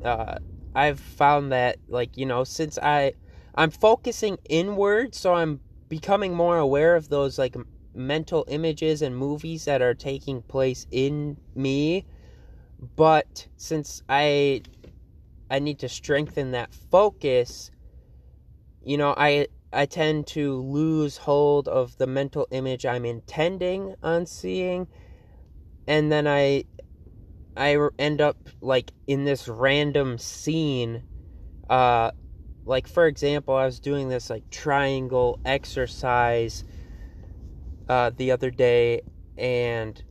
uh, 0.05 0.37
I've 0.75 1.01
found 1.01 1.53
that 1.53 1.79
like 1.89 2.17
you 2.17 2.27
know 2.27 2.45
since 2.45 2.79
I 2.79 3.15
I'm 3.61 3.71
focusing 3.71 4.39
inward, 4.49 5.15
so 5.15 5.35
I'm 5.35 5.61
becoming 5.91 6.33
more 6.33 6.57
aware 6.57 6.97
of 6.97 7.11
those 7.11 7.39
like 7.39 7.55
mental 7.95 8.47
images 8.49 9.03
and 9.03 9.15
movies 9.15 9.67
that 9.67 9.83
are 9.83 9.93
taking 9.93 10.41
place 10.41 10.87
in 10.91 11.37
me. 11.55 12.07
But 12.97 13.49
since 13.59 14.03
I 14.09 14.63
I 15.51 15.59
need 15.59 15.79
to 15.81 15.91
strengthen 15.91 16.53
that 16.53 16.73
focus, 16.73 17.71
you 18.83 18.97
know, 18.97 19.13
I 19.15 19.49
I 19.75 19.85
tend 19.85 20.27
to 20.29 20.63
lose 20.63 21.19
hold 21.19 21.69
of 21.69 21.99
the 21.99 22.07
mental 22.07 22.49
image 22.53 22.87
I'm 22.87 23.05
intending 23.05 23.95
on 24.03 24.25
seeing 24.25 24.87
and 25.87 26.11
then 26.11 26.27
I 26.27 26.65
I 27.59 27.77
end 27.99 28.23
up 28.23 28.39
like 28.63 28.93
in 29.07 29.25
this 29.25 29.49
random 29.49 30.17
scene 30.17 31.03
uh 31.69 32.13
like 32.65 32.87
for 32.87 33.07
example 33.07 33.55
I 33.55 33.65
was 33.65 33.81
doing 33.81 34.09
this 34.09 34.31
like 34.31 34.49
triangle 34.51 35.39
exercise 35.45 36.65
uh 37.89 38.11
the 38.17 38.31
other 38.31 38.51
day 38.51 39.03
and 39.37 40.03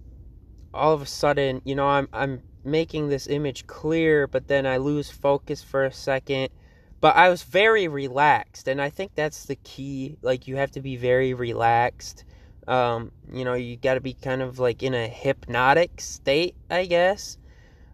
all 0.74 0.94
of 0.94 1.02
a 1.02 1.06
sudden 1.06 1.62
you 1.66 1.76
know 1.76 1.88
I'm 1.88 2.10
I'm 2.14 2.42
making 2.64 3.10
this 3.10 3.28
image 3.28 3.68
clear 3.68 4.28
but 4.28 4.48
then 4.48 4.66
I 4.66 4.78
lose 4.78 5.10
focus 5.10 5.64
for 5.64 5.86
a 5.86 5.94
second 5.94 6.50
but 7.02 7.16
I 7.16 7.30
was 7.30 7.44
very 7.44 7.88
relaxed, 7.88 8.68
and 8.68 8.82
I 8.82 8.90
think 8.90 9.16
that's 9.16 9.46
the 9.46 9.56
key. 9.56 10.18
Like, 10.22 10.48
you 10.48 10.58
have 10.58 10.72
to 10.72 10.82
be 10.82 10.98
very 10.98 11.34
relaxed. 11.34 12.26
Um, 12.68 13.12
you 13.32 13.46
know, 13.46 13.54
you 13.54 13.78
got 13.78 13.94
to 13.94 14.02
be 14.02 14.14
kind 14.14 14.42
of 14.42 14.60
like 14.60 14.84
in 14.84 14.94
a 14.94 15.08
hypnotic 15.08 16.02
state, 16.02 16.56
I 16.70 16.86
guess. 16.86 17.38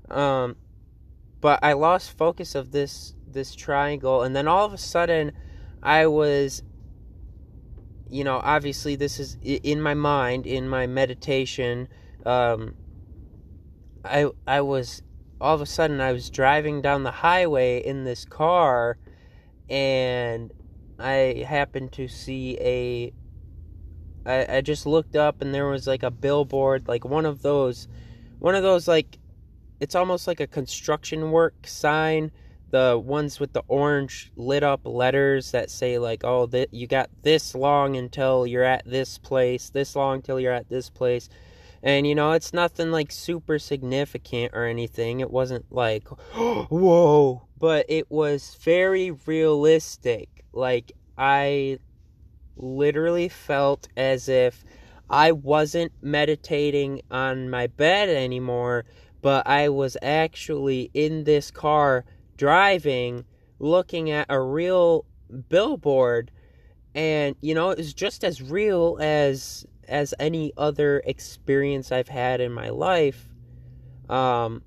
Um, 0.09 0.55
but 1.39 1.59
I 1.63 1.73
lost 1.73 2.17
focus 2.17 2.55
of 2.55 2.71
this 2.71 3.14
this 3.27 3.55
triangle, 3.55 4.23
and 4.23 4.35
then 4.35 4.47
all 4.47 4.65
of 4.65 4.73
a 4.73 4.77
sudden, 4.77 5.31
I 5.81 6.07
was, 6.07 6.63
you 8.09 8.23
know, 8.23 8.39
obviously 8.43 8.95
this 8.95 9.19
is 9.19 9.37
in 9.43 9.81
my 9.81 9.93
mind, 9.93 10.45
in 10.47 10.67
my 10.67 10.87
meditation. 10.87 11.87
Um, 12.25 12.75
I 14.03 14.29
I 14.47 14.61
was 14.61 15.01
all 15.41 15.55
of 15.55 15.61
a 15.61 15.65
sudden 15.65 15.99
I 15.99 16.11
was 16.11 16.29
driving 16.29 16.81
down 16.81 17.03
the 17.03 17.11
highway 17.11 17.83
in 17.85 18.03
this 18.03 18.25
car 18.25 18.97
and 19.69 20.51
I 20.99 21.45
happened 21.47 21.91
to 21.93 22.07
see 22.07 22.57
a 22.59 23.13
I, 24.25 24.57
I 24.57 24.61
just 24.61 24.85
looked 24.85 25.15
up 25.15 25.41
and 25.41 25.53
there 25.53 25.67
was 25.67 25.87
like 25.87 26.03
a 26.03 26.11
billboard 26.11 26.87
like 26.87 27.03
one 27.03 27.25
of 27.25 27.41
those 27.41 27.87
one 28.39 28.55
of 28.55 28.63
those 28.63 28.87
like 28.87 29.17
it's 29.79 29.95
almost 29.95 30.27
like 30.27 30.39
a 30.39 30.47
construction 30.47 31.31
work 31.31 31.67
sign 31.67 32.31
the 32.75 32.99
ones 32.99 33.39
with 33.39 33.53
the 33.53 33.63
orange 33.69 34.33
lit 34.35 34.61
up 34.61 34.81
letters 34.83 35.51
that 35.51 35.69
say 35.69 35.97
like 35.97 36.25
oh 36.25 36.45
that 36.45 36.73
you 36.73 36.85
got 36.85 37.09
this 37.23 37.55
long 37.55 37.95
until 37.95 38.45
you're 38.45 38.63
at 38.63 38.83
this 38.85 39.17
place 39.17 39.69
this 39.69 39.95
long 39.95 40.21
till 40.21 40.39
you're 40.39 40.51
at 40.51 40.67
this 40.67 40.89
place 40.89 41.29
and 41.85 42.07
you 42.07 42.15
know, 42.15 42.31
it's 42.31 42.51
nothing 42.51 42.89
like 42.89 43.11
super 43.11 43.59
significant 43.59 44.53
or 44.55 44.65
anything. 44.65 45.19
It 45.19 45.29
wasn't 45.29 45.71
like, 45.71 46.07
whoa, 46.33 47.47
but 47.59 47.85
it 47.87 48.09
was 48.09 48.57
very 48.59 49.11
realistic. 49.11 50.27
Like, 50.51 50.93
I 51.15 51.77
literally 52.57 53.29
felt 53.29 53.87
as 53.95 54.27
if 54.27 54.63
I 55.11 55.31
wasn't 55.31 55.91
meditating 56.01 57.03
on 57.11 57.51
my 57.51 57.67
bed 57.67 58.09
anymore, 58.09 58.85
but 59.21 59.45
I 59.45 59.69
was 59.69 59.95
actually 60.01 60.89
in 60.95 61.25
this 61.25 61.51
car 61.51 62.03
driving, 62.37 63.25
looking 63.59 64.11
at 64.11 64.27
a 64.29 64.39
real 64.39 65.05
billboard. 65.49 66.31
And, 66.93 67.35
you 67.41 67.53
know, 67.53 67.71
it 67.71 67.77
was 67.77 67.93
just 67.93 68.23
as 68.23 68.41
real 68.41 68.97
as 69.01 69.65
as 69.87 70.13
any 70.19 70.51
other 70.57 71.03
experience 71.05 71.91
I've 71.91 72.07
had 72.07 72.41
in 72.41 72.51
my 72.51 72.69
life. 72.69 73.29
Um, 74.09 74.63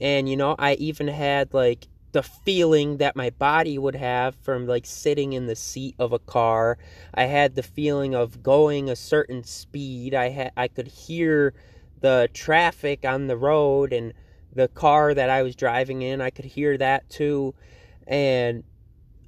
and 0.00 0.28
you 0.28 0.36
know, 0.36 0.54
I 0.58 0.74
even 0.74 1.08
had 1.08 1.52
like 1.52 1.86
the 2.12 2.22
feeling 2.22 2.96
that 2.96 3.14
my 3.14 3.30
body 3.30 3.78
would 3.78 3.94
have 3.94 4.34
from 4.34 4.66
like 4.66 4.84
sitting 4.84 5.32
in 5.32 5.46
the 5.46 5.54
seat 5.56 5.94
of 5.98 6.12
a 6.12 6.18
car. 6.18 6.78
I 7.14 7.24
had 7.24 7.54
the 7.54 7.62
feeling 7.62 8.14
of 8.14 8.42
going 8.42 8.88
a 8.90 8.96
certain 8.96 9.44
speed. 9.44 10.14
I 10.14 10.30
had 10.30 10.52
I 10.56 10.68
could 10.68 10.88
hear 10.88 11.54
the 12.00 12.28
traffic 12.32 13.04
on 13.04 13.26
the 13.26 13.36
road 13.36 13.92
and 13.92 14.14
the 14.54 14.68
car 14.68 15.14
that 15.14 15.30
I 15.30 15.42
was 15.42 15.54
driving 15.56 16.02
in. 16.02 16.20
I 16.20 16.30
could 16.30 16.44
hear 16.44 16.76
that 16.78 17.08
too. 17.08 17.54
And 18.06 18.64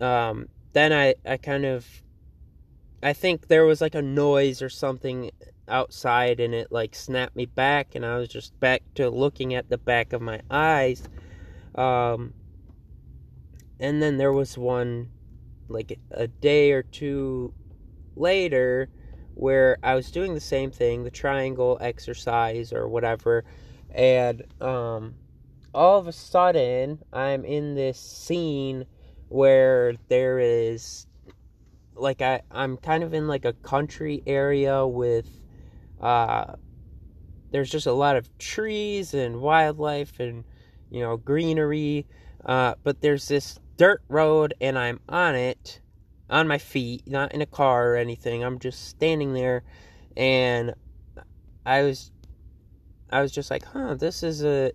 um, 0.01 0.49
then 0.73 0.93
I, 0.93 1.15
I 1.25 1.37
kind 1.37 1.65
of, 1.65 1.87
I 3.03 3.13
think 3.13 3.49
there 3.49 3.65
was 3.65 3.81
like 3.81 3.95
a 3.95 4.03
noise 4.03 4.63
or 4.63 4.69
something 4.69 5.31
outside 5.69 6.41
and 6.41 6.55
it 6.55 6.71
like 6.71 6.95
snapped 6.95 7.37
me 7.37 7.47
back 7.47 7.95
and 7.95 8.05
I 8.05 8.19
was 8.19 8.29
just 8.29 8.59
back 8.61 8.83
to 8.97 9.09
looking 9.09 9.55
at 9.55 9.69
the 9.71 9.79
back 9.79 10.13
of 10.13 10.21
my 10.21 10.41
eyes. 10.51 11.09
Um, 11.75 12.35
and 13.81 14.03
then 14.03 14.19
there 14.19 14.33
was 14.33 14.59
one 14.59 15.11
like 15.69 15.99
a 16.11 16.27
day 16.27 16.73
or 16.73 16.83
two 16.83 17.55
later 18.17 18.89
where 19.35 19.79
I 19.83 19.95
was 19.95 20.11
doing 20.11 20.35
the 20.35 20.41
same 20.41 20.71
thing, 20.71 21.05
the 21.05 21.11
triangle 21.11 21.79
exercise 21.81 22.73
or 22.73 22.87
whatever, 22.89 23.45
and 23.95 24.43
um, 24.61 25.15
all 25.75 25.99
of 25.99 26.07
a 26.07 26.13
sudden 26.13 26.99
I'm 27.13 27.45
in 27.45 27.75
this 27.75 27.99
scene 27.99 28.87
where 29.29 29.95
there 30.09 30.39
is 30.39 31.07
like 31.95 32.21
I 32.21 32.43
I'm 32.51 32.77
kind 32.77 33.03
of 33.03 33.15
in 33.15 33.29
like 33.29 33.45
a 33.45 33.53
country 33.53 34.23
area 34.27 34.87
with 34.87 35.29
uh 36.01 36.55
there's 37.51 37.71
just 37.71 37.87
a 37.87 37.93
lot 37.93 38.17
of 38.17 38.39
trees 38.39 39.15
and 39.15 39.41
wildlife 39.41 40.19
and 40.21 40.45
you 40.91 41.01
know 41.01 41.17
greenery 41.17 42.07
uh 42.45 42.75
but 42.83 43.01
there's 43.01 43.29
this 43.29 43.59
dirt 43.77 44.03
road 44.09 44.55
and 44.61 44.79
I'm 44.79 45.01
on 45.09 45.35
it 45.35 45.81
on 46.31 46.49
my 46.49 46.59
feet, 46.59 47.03
not 47.07 47.35
in 47.35 47.43
a 47.43 47.47
car 47.47 47.93
or 47.93 47.97
anything. 47.97 48.43
I'm 48.43 48.59
just 48.59 48.89
standing 48.89 49.35
there 49.35 49.65
and 50.17 50.75
I 51.65 51.83
was 51.83 52.11
I 53.13 53.23
was 53.23 53.33
just 53.33 53.51
like, 53.51 53.65
"Huh, 53.65 53.95
this 53.95 54.23
is 54.23 54.45
a 54.45 54.73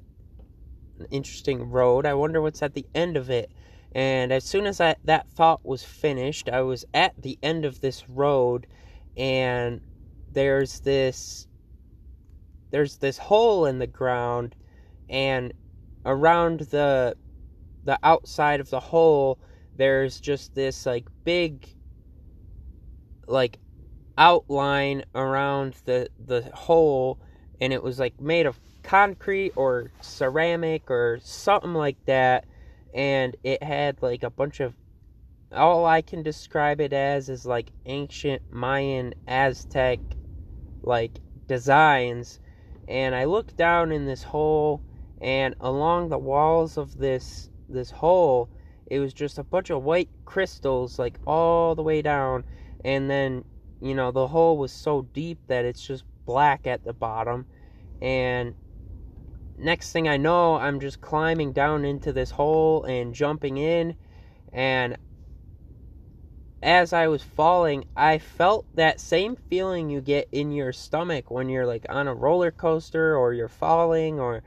an 1.00 1.08
interesting 1.12 1.70
road. 1.70 2.06
I 2.06 2.14
wonder 2.14 2.42
what's 2.42 2.64
at 2.64 2.74
the 2.74 2.86
end 2.96 3.18
of 3.18 3.30
it." 3.30 3.52
And 3.94 4.32
as 4.32 4.44
soon 4.46 4.68
as 4.68 4.80
I, 4.82 4.96
that 5.06 5.30
thought 5.30 5.66
was 5.66 5.84
finished, 5.84 6.50
I 6.50 6.62
was 6.62 6.86
at 6.94 7.14
the 7.22 7.40
end 7.42 7.66
of 7.66 7.82
this 7.82 8.08
road 8.10 8.68
and 9.18 9.82
there's 10.32 10.82
this 10.82 11.48
there's 12.72 12.98
this 12.98 13.18
hole 13.18 13.66
in 13.66 13.80
the 13.80 13.88
ground 13.88 14.56
and 15.10 15.54
around 16.06 16.62
the 16.62 17.16
the 17.84 17.98
outside 18.04 18.60
of 18.60 18.70
the 18.70 18.80
hole 18.80 19.40
there's 19.76 20.20
just 20.20 20.54
this 20.54 20.86
like 20.86 21.08
big 21.24 21.68
like 23.28 23.58
outline 24.18 25.04
around 25.16 25.76
the 25.86 26.08
the 26.20 26.42
hole 26.54 27.20
and 27.60 27.74
it 27.74 27.84
was 27.84 28.00
like 28.00 28.20
made 28.20 28.46
of 28.46 28.60
concrete 28.84 29.52
or 29.56 29.92
ceramic 30.02 30.90
or 30.90 31.20
something 31.22 31.74
like 31.74 31.98
that 32.06 32.46
and 32.94 33.36
it 33.44 33.62
had 33.62 34.02
like 34.02 34.24
a 34.24 34.30
bunch 34.30 34.60
of 34.60 34.76
all 35.52 35.86
I 35.86 36.02
can 36.02 36.24
describe 36.24 36.80
it 36.80 36.94
as 36.94 37.30
is 37.30 37.46
like 37.46 37.72
ancient 37.86 38.42
Mayan 38.50 39.14
Aztec 39.28 40.00
like 40.84 41.20
designs 41.48 42.40
and 42.88 43.16
I 43.16 43.26
looked 43.26 43.58
down 43.58 43.92
in 43.92 44.06
this 44.06 44.24
hole 44.24 44.84
and 45.22 45.56
along 45.60 46.10
the 46.10 46.18
walls 46.18 46.78
of 46.78 46.98
this 46.98 47.50
this 47.68 47.92
hole 47.92 48.50
it 48.86 49.00
was 49.00 49.14
just 49.14 49.38
a 49.38 49.44
bunch 49.44 49.70
of 49.70 49.84
white 49.84 50.10
crystals 50.26 50.98
like 50.98 51.20
all 51.26 51.76
the 51.76 51.84
way 51.84 52.02
down 52.02 52.46
and 52.86 53.10
then 53.10 53.44
you 53.82 53.94
know 53.94 54.12
the 54.12 54.28
hole 54.28 54.58
was 54.58 54.72
so 54.72 55.08
deep 55.14 55.40
that 55.48 55.66
it's 55.66 55.86
just 55.86 56.04
black 56.28 56.68
at 56.68 56.84
the 56.84 56.94
bottom. 56.94 57.48
And 58.00 58.54
next 59.60 59.92
thing 59.92 60.08
i 60.08 60.16
know 60.16 60.54
i'm 60.58 60.80
just 60.80 61.02
climbing 61.02 61.52
down 61.52 61.84
into 61.84 62.14
this 62.14 62.30
hole 62.30 62.84
and 62.84 63.16
jumping 63.16 63.58
in. 63.58 63.96
And 64.54 64.98
as 66.62 66.94
i 66.94 67.08
was 67.08 67.24
falling 67.24 67.86
i 67.96 68.18
felt 68.20 68.66
that 68.76 69.00
same 69.00 69.36
feeling 69.36 69.90
you 69.90 70.02
get 70.02 70.28
in 70.32 70.52
your 70.52 70.72
stomach 70.72 71.32
when 71.32 71.50
you're 71.50 71.66
like 71.66 71.86
on 71.90 72.08
a 72.08 72.14
roller 72.14 72.52
coaster 72.52 73.18
or 73.18 73.34
you're 73.34 73.48
falling 73.48 74.20
or 74.20 74.44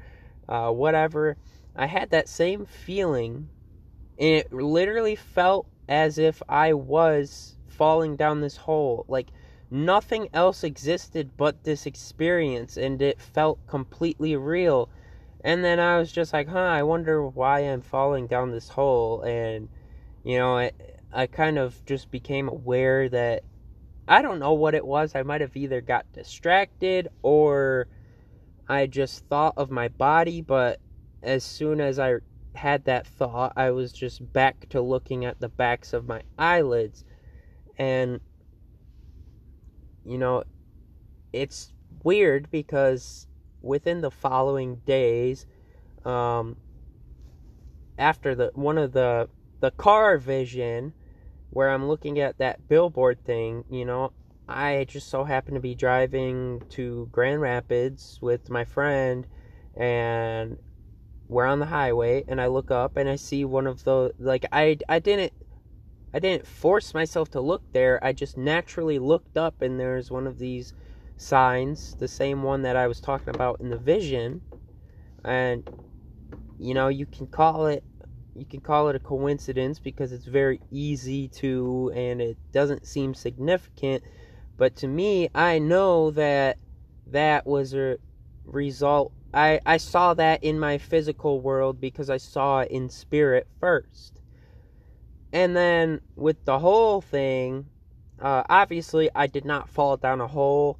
uh, 0.49 0.71
whatever. 0.71 1.37
I 1.77 1.87
had 1.87 2.11
that 2.11 2.29
same 2.29 2.67
feeling 2.67 3.49
and 4.19 4.29
it 4.37 4.53
literally 4.53 5.17
felt 5.17 5.67
as 5.89 6.19
if 6.19 6.43
I 6.49 6.75
was 6.75 7.57
falling 7.69 8.17
down 8.17 8.41
this 8.41 8.57
hole. 8.57 9.07
Like 9.09 9.29
nothing 9.71 10.29
else 10.33 10.65
existed 10.65 11.31
but 11.37 11.65
this 11.65 11.87
experience, 11.87 12.77
and 12.77 13.01
it 13.01 13.21
felt 13.21 13.65
completely 13.67 14.37
real. 14.37 14.89
And 15.43 15.65
then 15.65 15.81
I 15.81 15.99
was 15.99 16.13
just 16.13 16.33
like, 16.33 16.49
huh, 16.49 16.59
I 16.59 16.83
wonder 16.83 17.27
why 17.27 17.61
I'm 17.61 17.81
falling 17.81 18.27
down 18.27 18.51
this 18.51 18.69
hole. 18.69 19.23
And, 19.23 19.69
you 20.23 20.39
know, 20.39 20.59
I, 20.59 20.73
I 21.13 21.27
kind 21.27 21.59
of 21.59 21.83
just 21.87 22.11
became 22.11 22.49
aware 22.49 23.09
that 23.09 23.45
I 24.07 24.23
don't 24.23 24.39
know 24.39 24.53
what 24.53 24.75
it 24.75 24.85
was. 24.85 25.15
I 25.15 25.23
might 25.23 25.41
have 25.41 25.57
either 25.57 25.81
got 25.81 26.13
distracted 26.13 27.09
or 27.23 27.87
I 28.69 28.87
just 28.87 29.25
thought 29.27 29.55
of 29.57 29.71
my 29.71 29.89
body, 29.89 30.43
but 30.43 30.81
as 31.23 31.45
soon 31.45 31.81
as 31.81 31.99
I 31.99 32.17
had 32.55 32.85
that 32.85 33.07
thought, 33.07 33.53
I 33.57 33.71
was 33.71 33.93
just 33.93 34.33
back 34.33 34.69
to 34.71 34.81
looking 34.81 35.25
at 35.25 35.41
the 35.41 35.49
backs 35.49 35.93
of 35.93 36.09
my 36.09 36.23
eyelids. 36.39 37.05
And, 37.79 38.21
you 40.05 40.19
know, 40.19 40.45
it's 41.33 41.73
weird 42.03 42.51
because 42.51 43.27
within 43.63 44.01
the 44.01 44.11
following 44.11 44.77
days, 44.87 45.47
um, 46.05 46.57
after 47.99 48.35
the 48.35 48.51
one 48.55 48.79
of 48.79 48.93
the 48.93 49.29
the 49.61 49.71
car 49.73 50.17
vision 50.19 50.95
where 51.51 51.69
I'm 51.69 51.87
looking 51.89 52.19
at 52.19 52.39
that 52.39 52.69
billboard 52.69 53.25
thing, 53.25 53.65
you 53.69 53.85
know, 53.85 54.13
I 54.49 54.85
just 54.89 55.09
so 55.09 55.25
happened 55.25 55.57
to 55.57 55.61
be 55.61 55.75
driving 55.75 56.63
to 56.71 57.09
Grand 57.13 57.41
Rapids 57.41 58.19
with 58.21 58.49
my 58.49 58.65
friend 58.65 59.27
and 59.77 60.59
we're 61.29 61.47
on 61.47 61.61
the 61.61 61.67
highway 61.67 62.25
and 62.27 62.41
I 62.41 62.47
look 62.47 62.71
up 62.71 62.97
and 62.97 63.09
I 63.09 63.17
see 63.17 63.45
one 63.45 63.67
of 63.67 63.85
the 63.85 64.13
like 64.19 64.47
I 64.51 64.79
I 64.89 64.99
didn't 64.99 65.33
I 66.13 66.19
didn't 66.19 66.47
force 66.47 66.93
myself 66.95 67.31
to 67.31 67.41
look 67.41 67.63
there. 67.73 68.03
I 68.03 68.13
just 68.13 68.37
naturally 68.37 68.99
looked 68.99 69.37
up 69.37 69.63
and 69.63 69.79
there's 69.79 70.11
one 70.11 70.27
of 70.27 70.39
these 70.39 70.75
signs, 71.17 71.97
the 71.99 72.09
same 72.09 72.43
one 72.43 72.63
that 72.63 72.77
I 72.77 72.87
was 72.87 73.01
talking 73.01 73.35
about 73.35 73.61
in 73.61 73.71
the 73.71 73.79
vision. 73.79 74.43
And 75.25 75.69
you 76.59 76.75
know, 76.75 76.89
you 76.89 77.07
can 77.07 77.27
call 77.27 77.67
it 77.67 77.85
you 78.35 78.45
can 78.45 78.61
call 78.61 78.89
it 78.89 78.97
a 78.97 79.01
coincidence 79.01 79.79
because 79.79 80.13
it's 80.13 80.27
very 80.27 80.61
easy 80.71 81.29
to 81.29 81.93
and 81.95 82.21
it 82.21 82.39
doesn't 82.53 82.87
seem 82.87 83.15
significant, 83.15 84.03
but 84.57 84.77
to 84.77 84.89
me, 84.89 85.29
I 85.35 85.59
know 85.59 86.11
that 86.13 86.59
that 87.07 87.47
was 87.47 87.75
a 87.75 87.99
result 88.45 89.13
I, 89.33 89.61
I 89.65 89.77
saw 89.77 90.15
that 90.15 90.43
in 90.43 90.59
my 90.59 90.79
physical 90.79 91.41
world 91.41 91.81
because 91.81 92.11
I 92.11 92.17
saw 92.17 92.61
it 92.61 92.71
in 92.71 92.89
spirit 92.89 93.47
first. 93.61 94.20
And 95.33 95.57
then 95.57 96.01
with 96.17 96.45
the 96.45 96.59
whole 96.59 97.01
thing, 97.01 97.67
uh, 98.21 98.43
obviously 98.49 99.11
I 99.15 99.27
did 99.27 99.45
not 99.45 99.69
fall 99.69 99.97
down 99.97 100.21
a 100.21 100.27
hole, 100.27 100.79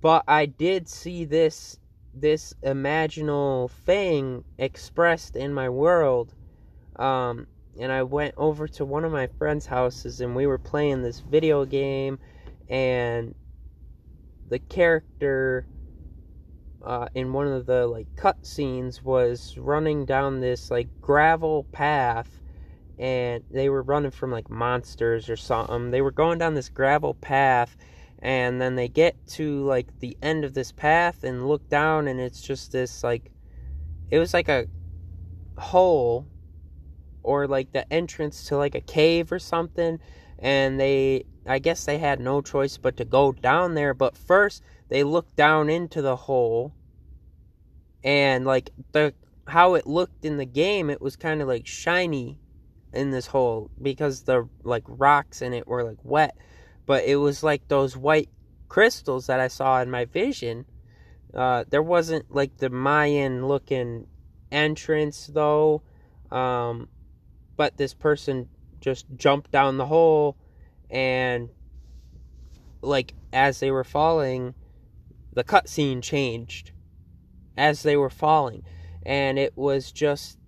but 0.00 0.24
I 0.26 0.46
did 0.46 0.88
see 0.88 1.24
this 1.24 1.78
this 2.12 2.54
imaginal 2.62 3.70
thing 3.70 4.42
expressed 4.58 5.36
in 5.36 5.52
my 5.52 5.68
world. 5.68 6.34
Um, 6.96 7.46
and 7.78 7.92
I 7.92 8.02
went 8.04 8.34
over 8.38 8.66
to 8.68 8.86
one 8.86 9.04
of 9.04 9.12
my 9.12 9.26
friends' 9.26 9.66
houses 9.66 10.22
and 10.22 10.34
we 10.34 10.46
were 10.46 10.58
playing 10.58 11.02
this 11.02 11.20
video 11.20 11.66
game 11.66 12.18
and 12.70 13.34
the 14.48 14.58
character 14.58 15.66
uh, 16.82 17.08
in 17.14 17.32
one 17.32 17.48
of 17.48 17.66
the 17.66 17.86
like 17.86 18.06
cut 18.16 18.46
scenes 18.46 19.02
was 19.02 19.58
running 19.58 20.06
down 20.06 20.40
this 20.40 20.70
like 20.70 20.88
gravel 21.00 21.64
path 21.72 22.40
and 22.98 23.44
they 23.50 23.68
were 23.68 23.82
running 23.82 24.10
from 24.10 24.30
like 24.30 24.48
monsters 24.48 25.28
or 25.28 25.36
something. 25.36 25.90
They 25.90 26.00
were 26.00 26.10
going 26.10 26.38
down 26.38 26.54
this 26.54 26.68
gravel 26.68 27.14
path 27.14 27.76
and 28.20 28.60
then 28.60 28.76
they 28.76 28.88
get 28.88 29.14
to 29.26 29.64
like 29.64 30.00
the 30.00 30.16
end 30.22 30.44
of 30.44 30.54
this 30.54 30.72
path 30.72 31.22
and 31.22 31.46
look 31.46 31.68
down 31.68 32.08
and 32.08 32.18
it's 32.18 32.40
just 32.40 32.72
this 32.72 33.04
like 33.04 33.30
it 34.10 34.18
was 34.18 34.32
like 34.32 34.48
a 34.48 34.66
hole 35.58 36.26
or 37.22 37.46
like 37.46 37.72
the 37.72 37.92
entrance 37.92 38.44
to 38.44 38.56
like 38.56 38.74
a 38.74 38.80
cave 38.80 39.32
or 39.32 39.38
something. 39.38 39.98
And 40.38 40.80
they 40.80 41.24
I 41.46 41.58
guess 41.58 41.84
they 41.84 41.98
had 41.98 42.20
no 42.20 42.40
choice 42.40 42.78
but 42.78 42.96
to 42.96 43.04
go 43.04 43.32
down 43.32 43.74
there 43.74 43.94
but 43.94 44.16
first 44.16 44.62
they 44.88 45.02
looked 45.02 45.36
down 45.36 45.68
into 45.68 46.00
the 46.00 46.16
hole. 46.16 46.72
And 48.02 48.46
like 48.46 48.70
the 48.92 49.12
how 49.48 49.74
it 49.74 49.86
looked 49.86 50.24
in 50.24 50.38
the 50.38 50.46
game 50.46 50.88
it 50.88 51.02
was 51.02 51.16
kind 51.16 51.42
of 51.42 51.48
like 51.48 51.66
shiny 51.66 52.38
in 52.92 53.10
this 53.10 53.26
hole 53.26 53.70
because 53.80 54.22
the 54.22 54.48
like 54.62 54.84
rocks 54.86 55.42
in 55.42 55.52
it 55.52 55.66
were 55.66 55.84
like 55.84 55.98
wet. 56.02 56.36
But 56.86 57.04
it 57.04 57.16
was 57.16 57.42
like 57.42 57.66
those 57.68 57.96
white 57.96 58.28
crystals 58.68 59.26
that 59.26 59.40
I 59.40 59.48
saw 59.48 59.80
in 59.80 59.90
my 59.90 60.04
vision. 60.04 60.66
Uh, 61.34 61.64
there 61.68 61.82
wasn't 61.82 62.32
like 62.34 62.56
the 62.58 62.70
Mayan 62.70 63.46
looking 63.46 64.06
entrance 64.50 65.26
though. 65.26 65.82
Um, 66.30 66.88
but 67.56 67.76
this 67.76 67.94
person 67.94 68.48
just 68.80 69.06
jumped 69.16 69.50
down 69.50 69.78
the 69.78 69.86
hole 69.86 70.36
and 70.90 71.48
like 72.82 73.14
as 73.32 73.58
they 73.58 73.70
were 73.70 73.84
falling 73.84 74.54
the 75.36 75.44
cutscene 75.44 76.02
changed. 76.02 76.72
As 77.56 77.82
they 77.82 77.96
were 77.96 78.10
falling. 78.10 78.64
And 79.04 79.38
it 79.38 79.56
was 79.56 79.92
just 79.92 80.38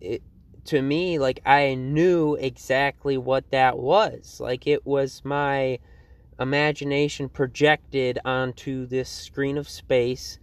it 0.00 0.22
to 0.66 0.82
me 0.82 1.18
like 1.18 1.40
I 1.46 1.74
knew 1.74 2.34
exactly 2.34 3.16
what 3.18 3.50
that 3.50 3.78
was. 3.78 4.40
Like 4.40 4.66
it 4.66 4.86
was 4.86 5.22
my 5.24 5.78
imagination 6.38 7.28
projected 7.28 8.18
onto 8.24 8.86
this 8.86 9.08
screen 9.08 9.58
of 9.58 9.68
space. 9.68 10.38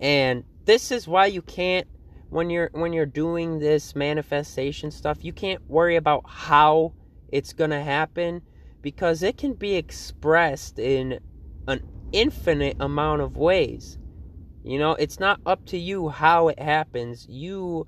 And 0.00 0.44
this 0.64 0.90
is 0.90 1.08
why 1.08 1.26
you 1.26 1.42
can't 1.42 1.86
when 2.30 2.50
you're 2.50 2.70
when 2.72 2.92
you're 2.92 3.06
doing 3.06 3.58
this 3.58 3.96
manifestation 3.96 4.90
stuff 4.90 5.24
you 5.24 5.32
can't 5.32 5.66
worry 5.66 5.96
about 5.96 6.22
how 6.28 6.92
it's 7.32 7.54
going 7.54 7.70
to 7.70 7.82
happen 7.82 8.42
because 8.82 9.22
it 9.22 9.38
can 9.38 9.54
be 9.54 9.76
expressed 9.76 10.78
in 10.78 11.18
an 11.66 11.82
infinite 12.12 12.76
amount 12.80 13.22
of 13.22 13.36
ways. 13.36 13.98
You 14.62 14.78
know 14.78 14.92
it's 14.92 15.18
not 15.18 15.40
up 15.46 15.64
to 15.66 15.78
you 15.78 16.08
how 16.08 16.48
it 16.48 16.58
happens. 16.58 17.26
You 17.28 17.86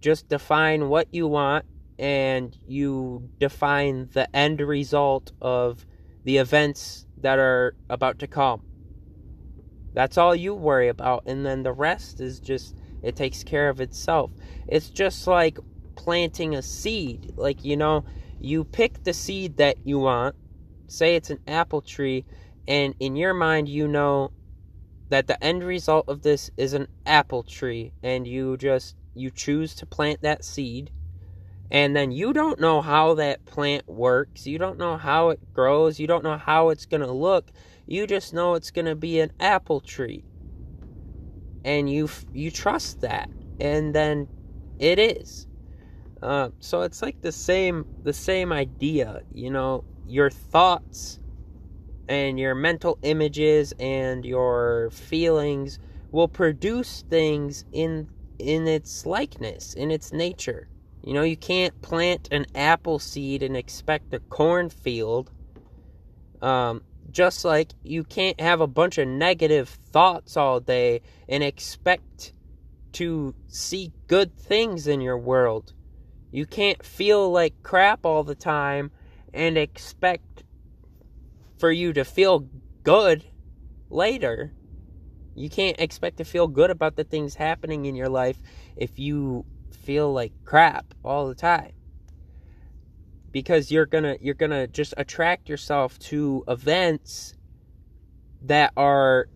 just 0.00 0.28
define 0.28 0.88
what 0.88 1.08
you 1.12 1.26
want 1.26 1.64
and 1.98 2.56
you 2.66 3.28
define 3.38 4.08
the 4.12 4.34
end 4.34 4.60
result 4.60 5.32
of 5.40 5.84
the 6.24 6.36
events 6.36 7.06
that 7.20 7.38
are 7.38 7.74
about 7.90 8.18
to 8.20 8.26
come. 8.26 8.62
That's 9.94 10.18
all 10.18 10.34
you 10.34 10.54
worry 10.54 10.88
about, 10.88 11.24
and 11.26 11.44
then 11.44 11.64
the 11.64 11.72
rest 11.72 12.20
is 12.20 12.38
just, 12.38 12.76
it 13.02 13.16
takes 13.16 13.42
care 13.42 13.68
of 13.68 13.80
itself. 13.80 14.30
It's 14.68 14.90
just 14.90 15.26
like 15.26 15.58
planting 15.96 16.54
a 16.54 16.62
seed. 16.62 17.32
Like, 17.36 17.64
you 17.64 17.76
know, 17.76 18.04
you 18.38 18.62
pick 18.62 19.02
the 19.02 19.12
seed 19.12 19.56
that 19.56 19.78
you 19.84 19.98
want, 19.98 20.36
say 20.86 21.16
it's 21.16 21.30
an 21.30 21.40
apple 21.48 21.80
tree, 21.80 22.24
and 22.68 22.94
in 23.00 23.16
your 23.16 23.34
mind, 23.34 23.68
you 23.68 23.88
know 23.88 24.30
that 25.08 25.26
the 25.26 25.42
end 25.42 25.64
result 25.64 26.04
of 26.08 26.22
this 26.22 26.50
is 26.56 26.74
an 26.74 26.86
apple 27.06 27.42
tree, 27.42 27.92
and 28.02 28.26
you 28.26 28.56
just, 28.56 28.94
you 29.18 29.30
choose 29.30 29.74
to 29.76 29.86
plant 29.86 30.22
that 30.22 30.44
seed 30.44 30.90
and 31.70 31.94
then 31.94 32.10
you 32.10 32.32
don't 32.32 32.60
know 32.60 32.80
how 32.80 33.14
that 33.14 33.44
plant 33.44 33.86
works. 33.86 34.46
You 34.46 34.58
don't 34.58 34.78
know 34.78 34.96
how 34.96 35.30
it 35.30 35.52
grows. 35.52 36.00
You 36.00 36.06
don't 36.06 36.24
know 36.24 36.38
how 36.38 36.70
it's 36.70 36.86
going 36.86 37.02
to 37.02 37.12
look. 37.12 37.50
You 37.86 38.06
just 38.06 38.32
know 38.32 38.54
it's 38.54 38.70
going 38.70 38.86
to 38.86 38.94
be 38.94 39.20
an 39.20 39.32
apple 39.38 39.80
tree. 39.80 40.24
And 41.64 41.90
you 41.90 42.08
you 42.32 42.50
trust 42.50 43.02
that. 43.02 43.28
And 43.60 43.94
then 43.94 44.28
it 44.78 44.98
is. 44.98 45.46
Uh, 46.22 46.50
so 46.58 46.82
it's 46.82 47.02
like 47.02 47.20
the 47.20 47.32
same 47.32 47.84
the 48.02 48.12
same 48.12 48.52
idea, 48.52 49.20
you 49.32 49.50
know, 49.50 49.84
your 50.06 50.30
thoughts 50.30 51.20
and 52.08 52.40
your 52.40 52.54
mental 52.54 52.98
images 53.02 53.74
and 53.78 54.24
your 54.24 54.88
feelings 54.90 55.78
will 56.10 56.28
produce 56.28 57.04
things 57.10 57.66
in 57.72 58.08
in 58.38 58.66
its 58.66 59.06
likeness, 59.06 59.74
in 59.74 59.90
its 59.90 60.12
nature. 60.12 60.68
You 61.02 61.14
know, 61.14 61.22
you 61.22 61.36
can't 61.36 61.80
plant 61.80 62.28
an 62.32 62.46
apple 62.54 62.98
seed 62.98 63.42
and 63.42 63.56
expect 63.56 64.12
a 64.14 64.20
cornfield. 64.20 65.30
Um, 66.42 66.82
just 67.10 67.44
like 67.44 67.72
you 67.82 68.04
can't 68.04 68.40
have 68.40 68.60
a 68.60 68.66
bunch 68.66 68.98
of 68.98 69.08
negative 69.08 69.68
thoughts 69.68 70.36
all 70.36 70.60
day 70.60 71.00
and 71.28 71.42
expect 71.42 72.34
to 72.92 73.34
see 73.48 73.92
good 74.06 74.36
things 74.36 74.86
in 74.86 75.00
your 75.00 75.18
world. 75.18 75.72
You 76.30 76.46
can't 76.46 76.84
feel 76.84 77.30
like 77.30 77.62
crap 77.62 78.04
all 78.04 78.24
the 78.24 78.34
time 78.34 78.90
and 79.32 79.56
expect 79.56 80.44
for 81.58 81.70
you 81.70 81.92
to 81.92 82.04
feel 82.04 82.48
good 82.82 83.24
later. 83.90 84.52
You 85.38 85.48
can't 85.48 85.78
expect 85.78 86.16
to 86.16 86.24
feel 86.24 86.48
good 86.48 86.70
about 86.70 86.96
the 86.96 87.04
things 87.04 87.34
happening 87.34 87.86
in 87.86 87.94
your 87.94 88.08
life 88.08 88.40
if 88.76 88.98
you 88.98 89.44
feel 89.70 90.12
like 90.12 90.32
crap 90.44 90.94
all 91.04 91.28
the 91.28 91.34
time. 91.34 91.72
Because 93.30 93.70
you're 93.70 93.86
gonna 93.86 94.16
you're 94.20 94.34
gonna 94.34 94.66
just 94.66 94.94
attract 94.96 95.48
yourself 95.48 95.98
to 96.00 96.42
events 96.48 97.34
that 98.42 98.72
are 98.76 99.28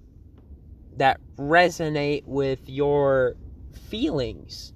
that 0.97 1.21
resonate 1.37 2.25
with 2.27 2.69
your 2.69 3.37
feelings. 3.89 4.73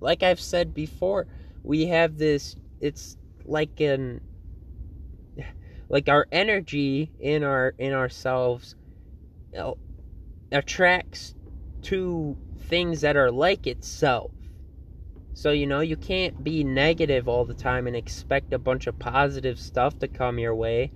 Like 0.00 0.22
i've 0.22 0.40
said 0.40 0.74
before 0.74 1.26
we 1.62 1.86
have 1.86 2.18
this 2.18 2.56
it's 2.80 3.16
like 3.44 3.80
an 3.80 4.20
like 5.88 6.08
our 6.08 6.26
energy 6.32 7.12
in 7.20 7.44
our 7.44 7.74
in 7.78 7.92
ourselves 7.92 8.74
attracts 10.54 11.34
to 11.82 12.36
things 12.58 13.02
that 13.02 13.16
are 13.16 13.30
like 13.30 13.66
itself 13.66 14.30
so, 15.36 15.50
you 15.50 15.66
know, 15.66 15.80
you 15.80 15.96
can't 15.96 16.44
be 16.44 16.62
negative 16.62 17.28
all 17.28 17.44
the 17.44 17.54
time 17.54 17.88
and 17.88 17.96
expect 17.96 18.52
a 18.52 18.58
bunch 18.58 18.86
of 18.86 19.00
positive 19.00 19.58
stuff 19.58 19.98
to 19.98 20.06
come 20.06 20.38
your 20.38 20.54
way. 20.54 20.92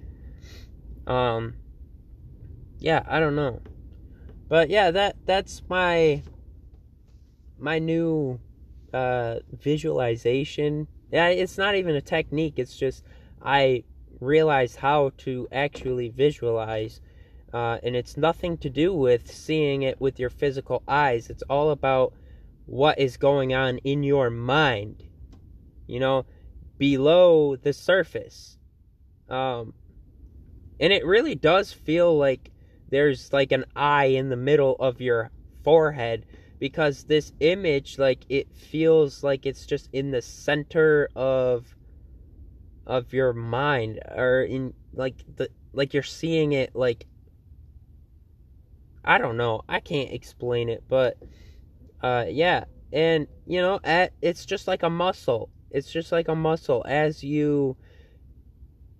Um 1.08 1.56
yeah, 2.78 3.02
I 3.08 3.18
don't 3.18 3.34
know. 3.34 3.60
But 4.48 4.70
yeah, 4.70 4.92
that 4.92 5.16
that's 5.26 5.62
my 5.68 6.22
my 7.58 7.80
new 7.80 8.38
uh 8.94 9.40
visualization. 9.50 10.86
Yeah, 11.10 11.28
it's 11.28 11.58
not 11.58 11.74
even 11.74 11.96
a 11.96 12.00
technique, 12.00 12.54
it's 12.58 12.76
just 12.76 13.02
I 13.42 13.82
realized 14.20 14.76
how 14.76 15.10
to 15.18 15.48
actually 15.50 16.10
visualize 16.10 17.00
uh, 17.52 17.78
and 17.82 17.96
it's 17.96 18.16
nothing 18.16 18.58
to 18.58 18.70
do 18.70 18.92
with 18.92 19.32
seeing 19.32 19.82
it 19.82 20.00
with 20.00 20.18
your 20.18 20.30
physical 20.30 20.82
eyes. 20.86 21.30
It's 21.30 21.42
all 21.48 21.70
about 21.70 22.12
what 22.66 22.98
is 22.98 23.16
going 23.16 23.54
on 23.54 23.78
in 23.78 24.02
your 24.02 24.28
mind, 24.30 25.04
you 25.86 26.00
know, 26.00 26.26
below 26.76 27.56
the 27.56 27.72
surface. 27.72 28.58
Um, 29.28 29.72
and 30.78 30.92
it 30.92 31.04
really 31.04 31.34
does 31.34 31.72
feel 31.72 32.16
like 32.16 32.50
there's 32.90 33.32
like 33.32 33.52
an 33.52 33.64
eye 33.74 34.06
in 34.06 34.28
the 34.28 34.36
middle 34.36 34.76
of 34.78 35.00
your 35.00 35.30
forehead 35.64 36.24
because 36.58 37.04
this 37.04 37.32
image 37.40 37.98
like 37.98 38.24
it 38.28 38.52
feels 38.52 39.22
like 39.22 39.46
it's 39.46 39.66
just 39.66 39.88
in 39.92 40.10
the 40.10 40.22
center 40.22 41.08
of 41.14 41.76
of 42.86 43.12
your 43.12 43.32
mind 43.32 44.00
or 44.16 44.42
in 44.42 44.72
like 44.94 45.16
the 45.36 45.48
like 45.72 45.92
you're 45.92 46.02
seeing 46.02 46.52
it 46.52 46.74
like 46.74 47.06
I 49.04 49.18
don't 49.18 49.36
know. 49.36 49.62
I 49.68 49.80
can't 49.80 50.10
explain 50.10 50.68
it, 50.68 50.84
but 50.88 51.16
uh, 52.02 52.26
yeah, 52.28 52.64
and 52.92 53.26
you 53.46 53.60
know, 53.60 53.80
at, 53.84 54.12
it's 54.22 54.46
just 54.46 54.68
like 54.68 54.82
a 54.82 54.90
muscle. 54.90 55.50
It's 55.70 55.90
just 55.90 56.12
like 56.12 56.28
a 56.28 56.34
muscle 56.34 56.84
as 56.86 57.22
you 57.22 57.76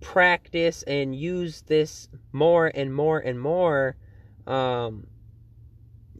practice 0.01 0.83
and 0.83 1.15
use 1.15 1.63
this 1.63 2.09
more 2.31 2.71
and 2.73 2.93
more 2.93 3.19
and 3.19 3.39
more. 3.39 3.95
Um, 4.47 5.07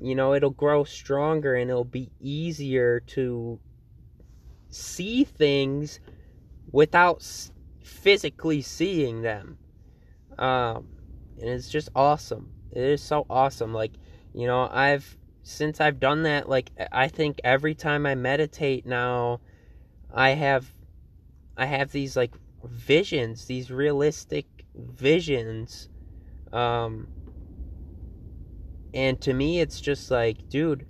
you 0.01 0.15
know, 0.15 0.33
it'll 0.33 0.49
grow 0.49 0.83
stronger 0.83 1.55
and 1.55 1.69
it'll 1.69 1.83
be 1.83 2.11
easier 2.19 3.01
to 3.01 3.59
see 4.69 5.23
things 5.23 5.99
without 6.71 7.25
physically 7.83 8.61
seeing 8.61 9.21
them. 9.21 9.57
Um, 10.37 10.87
and 11.39 11.49
it's 11.49 11.69
just 11.69 11.89
awesome. 11.95 12.51
It 12.71 12.83
is 12.83 13.01
so 13.01 13.25
awesome. 13.29 13.73
Like, 13.73 13.93
you 14.33 14.47
know, 14.47 14.69
I've 14.71 15.17
since 15.43 15.81
I've 15.81 15.99
done 15.99 16.23
that, 16.23 16.47
like 16.47 16.71
I 16.91 17.07
think 17.07 17.41
every 17.43 17.73
time 17.73 18.05
I 18.05 18.15
meditate 18.15 18.85
now, 18.85 19.41
I 20.13 20.31
have 20.31 20.73
I 21.57 21.65
have 21.65 21.91
these 21.91 22.15
like 22.15 22.35
visions, 22.63 23.45
these 23.45 23.71
realistic 23.71 24.45
visions. 24.75 25.89
Um 26.51 27.07
and 28.93 29.19
to 29.21 29.33
me 29.33 29.59
it's 29.59 29.81
just 29.81 30.11
like, 30.11 30.37
dude, 30.49 30.85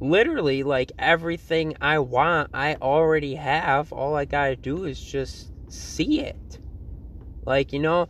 literally 0.00 0.62
like 0.62 0.92
everything 0.98 1.76
I 1.80 1.98
want, 1.98 2.50
I 2.54 2.76
already 2.80 3.34
have. 3.34 3.92
All 3.92 4.14
I 4.14 4.24
got 4.24 4.48
to 4.48 4.56
do 4.56 4.84
is 4.84 5.00
just 5.00 5.50
see 5.68 6.20
it. 6.20 6.58
Like, 7.44 7.72
you 7.72 7.78
know, 7.78 8.08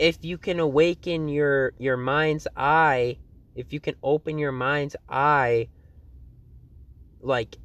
if 0.00 0.24
you 0.24 0.38
can 0.38 0.60
awaken 0.60 1.28
your 1.28 1.74
your 1.78 1.96
mind's 1.96 2.48
eye 2.56 3.18
if 3.54 3.72
you 3.72 3.80
can 3.80 3.94
open 4.02 4.38
your 4.38 4.52
mind's 4.52 4.96
eye 5.08 5.68
like 7.20 7.56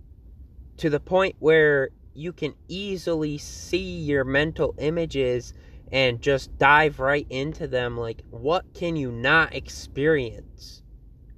to 0.77 0.89
the 0.89 0.99
point 0.99 1.35
where 1.39 1.89
you 2.13 2.33
can 2.33 2.53
easily 2.67 3.37
see 3.37 3.99
your 4.01 4.25
mental 4.25 4.75
images 4.79 5.53
and 5.91 6.21
just 6.21 6.57
dive 6.59 6.99
right 6.99 7.27
into 7.29 7.67
them 7.67 7.97
like 7.97 8.23
what 8.31 8.65
can 8.73 8.97
you 8.97 9.11
not 9.11 9.55
experience 9.55 10.83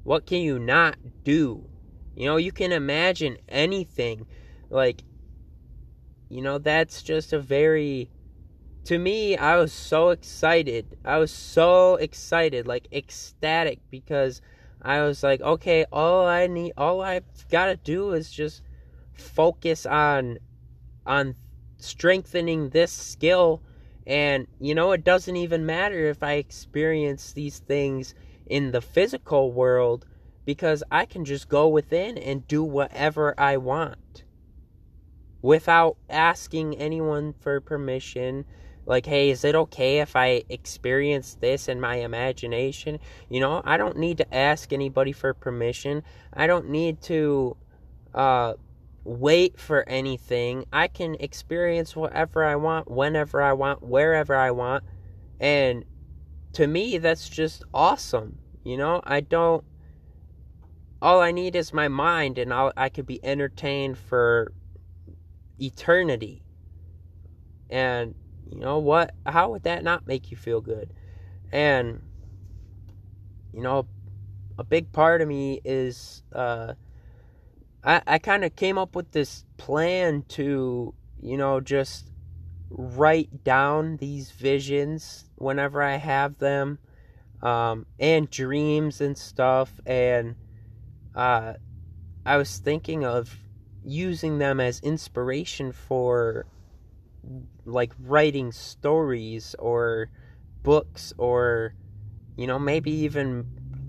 what 0.03 0.25
can 0.25 0.41
you 0.41 0.59
not 0.59 0.97
do 1.23 1.69
You 2.17 2.25
know, 2.25 2.37
you 2.37 2.51
can 2.51 2.71
imagine 2.71 3.37
anything. 3.47 4.25
Like, 4.71 5.03
you 6.29 6.41
know, 6.41 6.57
that's 6.57 7.03
just 7.03 7.33
a 7.33 7.39
very. 7.39 8.09
To 8.87 8.97
me, 8.97 9.35
I 9.35 9.57
was 9.57 9.73
so 9.73 10.11
excited. 10.11 10.97
I 11.03 11.17
was 11.17 11.29
so 11.29 11.95
excited, 11.95 12.67
like 12.67 12.87
ecstatic, 12.93 13.79
because 13.91 14.41
I 14.81 15.01
was 15.01 15.23
like, 15.23 15.41
okay, 15.41 15.85
all 15.91 16.25
I 16.25 16.47
need, 16.47 16.71
all 16.77 17.01
I've 17.01 17.25
got 17.51 17.65
to 17.65 17.75
do 17.75 18.13
is 18.13 18.31
just 18.31 18.61
focus 19.11 19.85
on, 19.85 20.37
on 21.05 21.35
strengthening 21.79 22.69
this 22.69 22.93
skill. 22.93 23.61
And, 24.05 24.47
you 24.57 24.73
know, 24.73 24.93
it 24.93 25.03
doesn't 25.03 25.35
even 25.35 25.65
matter 25.65 26.07
if 26.07 26.23
I 26.23 26.35
experience 26.35 27.33
these 27.33 27.59
things 27.59 28.15
in 28.45 28.71
the 28.71 28.79
physical 28.79 29.51
world 29.51 30.05
because 30.45 30.81
I 30.89 31.03
can 31.03 31.25
just 31.25 31.49
go 31.49 31.67
within 31.67 32.17
and 32.17 32.47
do 32.47 32.63
whatever 32.63 33.37
I 33.37 33.57
want 33.57 34.23
without 35.41 35.97
asking 36.09 36.77
anyone 36.77 37.33
for 37.33 37.59
permission. 37.59 38.45
Like, 38.87 39.05
hey, 39.05 39.29
is 39.29 39.43
it 39.43 39.53
okay 39.53 39.99
if 39.99 40.15
I 40.15 40.43
experience 40.47 41.37
this 41.39 41.67
in 41.67 41.81
my 41.81 41.97
imagination? 41.97 42.99
You 43.29 43.41
know, 43.41 43.61
I 43.65 43.75
don't 43.75 43.97
need 43.97 44.17
to 44.19 44.33
ask 44.33 44.71
anybody 44.71 45.11
for 45.11 45.33
permission. 45.33 46.03
I 46.33 46.47
don't 46.47 46.69
need 46.69 47.01
to 47.03 47.57
uh, 48.15 48.53
wait 49.03 49.59
for 49.59 49.87
anything. 49.89 50.65
I 50.71 50.87
can 50.87 51.15
experience 51.19 51.97
whatever 51.97 52.45
I 52.45 52.55
want, 52.55 52.89
whenever 52.89 53.41
I 53.41 53.51
want, 53.51 53.83
wherever 53.83 54.33
I 54.33 54.51
want. 54.51 54.85
And 55.39 55.83
to 56.53 56.65
me, 56.65 56.97
that's 56.97 57.27
just 57.27 57.63
awesome. 57.73 58.39
You 58.63 58.77
know, 58.77 59.01
I 59.03 59.19
don't 59.19 59.65
all 61.01 61.21
I 61.21 61.31
need 61.31 61.55
is 61.55 61.73
my 61.73 61.87
mind 61.87 62.37
and 62.37 62.53
I'll, 62.53 62.73
I 62.75 62.89
could 62.89 63.05
be 63.05 63.23
entertained 63.23 63.97
for 63.97 64.51
eternity. 65.59 66.43
And 67.69 68.15
you 68.49 68.59
know 68.59 68.79
what? 68.79 69.13
How 69.25 69.51
would 69.51 69.63
that 69.63 69.83
not 69.83 70.07
make 70.07 70.31
you 70.31 70.37
feel 70.37 70.61
good? 70.61 70.93
And 71.51 72.01
you 73.53 73.61
know, 73.61 73.87
a 74.57 74.63
big 74.63 74.91
part 74.91 75.21
of 75.21 75.27
me 75.27 75.61
is 75.63 76.23
uh, 76.33 76.73
I 77.83 78.01
I 78.05 78.17
kind 78.19 78.43
of 78.43 78.55
came 78.55 78.77
up 78.77 78.95
with 78.95 79.11
this 79.11 79.45
plan 79.57 80.23
to 80.29 80.93
you 81.21 81.37
know 81.37 81.59
just 81.59 82.11
write 82.69 83.43
down 83.43 83.97
these 83.97 84.31
visions 84.31 85.29
whenever 85.35 85.81
I 85.81 85.95
have 85.95 86.37
them, 86.37 86.79
um, 87.41 87.85
and 87.99 88.29
dreams 88.29 89.01
and 89.01 89.17
stuff 89.17 89.79
and 89.85 90.35
uh, 91.15 91.53
I 92.25 92.37
was 92.37 92.57
thinking 92.57 93.03
of 93.03 93.35
using 93.83 94.37
them 94.37 94.59
as 94.59 94.79
inspiration 94.81 95.71
for 95.71 96.45
like 97.65 97.91
writing 97.99 98.51
stories 98.51 99.55
or 99.59 100.09
books 100.63 101.13
or 101.17 101.73
you 102.35 102.47
know 102.47 102.59
maybe 102.59 102.91
even 102.91 103.45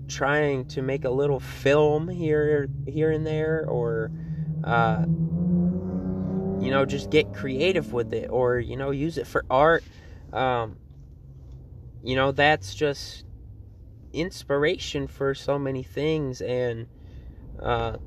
trying 0.07 0.65
to 0.65 0.81
make 0.81 1.05
a 1.05 1.09
little 1.09 1.39
film 1.39 2.07
here 2.07 2.67
here 2.85 3.11
and 3.11 3.25
there 3.25 3.65
or 3.67 4.11
uh, 4.63 5.03
you 6.61 6.71
know 6.71 6.85
just 6.85 7.09
get 7.09 7.33
creative 7.33 7.93
with 7.93 8.13
it 8.13 8.29
or 8.29 8.59
you 8.59 8.75
know 8.75 8.91
use 8.91 9.17
it 9.17 9.27
for 9.27 9.45
art. 9.49 9.83
Um, 10.33 10.77
you 12.03 12.15
know 12.15 12.31
that's 12.31 12.73
just 12.75 13.25
inspiration 14.13 15.07
for 15.07 15.35
so 15.35 15.59
many 15.59 15.83
things 15.83 16.41
and 16.41 16.87
uh, 17.61 17.97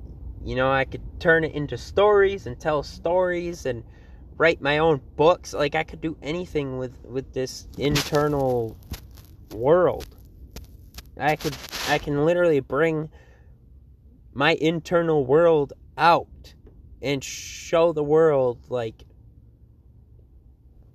you 0.45 0.57
know, 0.57 0.71
I 0.73 0.85
could 0.85 1.03
turn 1.21 1.45
it 1.45 1.55
into 1.55 1.79
stories 1.79 2.47
and 2.47 2.59
tell 2.59 2.83
stories 2.83 3.67
and 3.67 3.85
write 4.43 4.61
my 4.61 4.79
own 4.79 5.01
books. 5.15 5.55
Like 5.55 5.77
I 5.77 5.85
could 5.85 6.01
do 6.01 6.17
anything 6.21 6.77
with 6.77 6.99
with 7.05 7.33
this 7.33 7.69
internal 7.79 8.77
world. 9.55 10.17
I 11.17 11.37
could 11.37 11.57
I 11.89 11.99
can 11.99 12.25
literally 12.25 12.59
bring 12.59 13.09
my 14.35 14.55
internal 14.55 15.25
world 15.25 15.73
out 15.97 16.55
and 17.01 17.23
show 17.23 17.93
the 17.93 18.03
world 18.03 18.59
like 18.69 19.05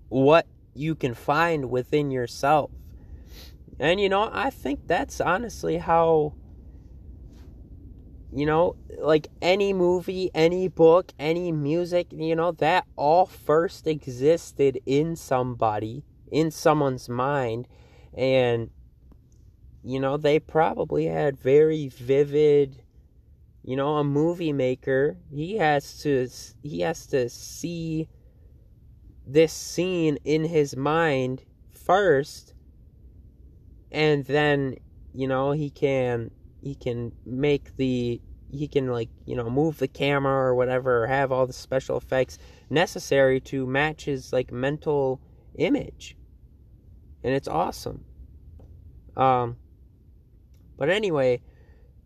what 0.10 0.46
you 0.74 0.94
can 0.94 1.14
find 1.14 1.70
within 1.70 2.12
yourself. 2.12 2.72
And 3.80 4.02
you 4.02 4.10
know, 4.10 4.30
I 4.30 4.50
think 4.50 4.88
that's 4.88 5.22
honestly 5.22 5.78
how 5.78 6.34
you 8.32 8.46
know, 8.46 8.76
like 9.00 9.28
any 9.42 9.74
movie, 9.74 10.30
any 10.34 10.68
book, 10.68 11.14
any 11.18 11.52
music, 11.52 12.08
you 12.12 12.36
know, 12.36 12.52
that 12.54 12.86
all 12.96 13.26
first 13.26 13.88
existed 13.88 14.80
in 14.86 15.16
somebody, 15.16 16.04
in 16.32 16.52
someone's 16.52 17.08
mind. 17.08 17.68
And, 18.14 18.70
you 19.84 20.00
know, 20.00 20.18
they 20.18 20.40
probably 20.40 21.06
had 21.06 21.40
very 21.40 21.88
vivid, 21.88 22.84
you 23.64 23.76
know, 23.76 23.98
a 23.98 24.04
movie 24.04 24.54
maker, 24.54 25.18
he 25.32 25.58
has 25.58 26.02
to, 26.02 26.28
he 26.64 26.82
has 26.82 27.06
to 27.08 27.30
see 27.30 28.10
this 29.26 29.54
scene 29.54 30.18
in 30.26 30.44
his 30.44 30.76
mind 30.76 31.44
first. 31.72 32.54
And 33.90 34.26
then, 34.26 34.76
you 35.14 35.28
know, 35.28 35.52
he 35.52 35.70
can 35.70 36.32
he 36.62 36.76
can 36.76 37.12
make 37.26 37.76
the 37.78 38.22
he 38.50 38.68
can 38.68 38.88
like 38.88 39.10
you 39.26 39.36
know 39.36 39.50
move 39.50 39.78
the 39.78 39.88
camera 39.88 40.34
or 40.34 40.56
whatever 40.56 41.04
or 41.04 41.08
have 41.08 41.32
all 41.32 41.46
the 41.46 41.54
special 41.54 41.98
effects 41.98 42.38
necessary 42.70 43.40
to 43.42 43.66
match 43.66 44.06
his 44.06 44.32
like 44.32 44.52
mental 44.52 45.22
image. 45.56 46.16
And 47.24 47.34
it's 47.34 47.48
awesome. 47.48 48.06
Um 49.16 49.58
but 50.78 50.90
anyway 50.90 51.42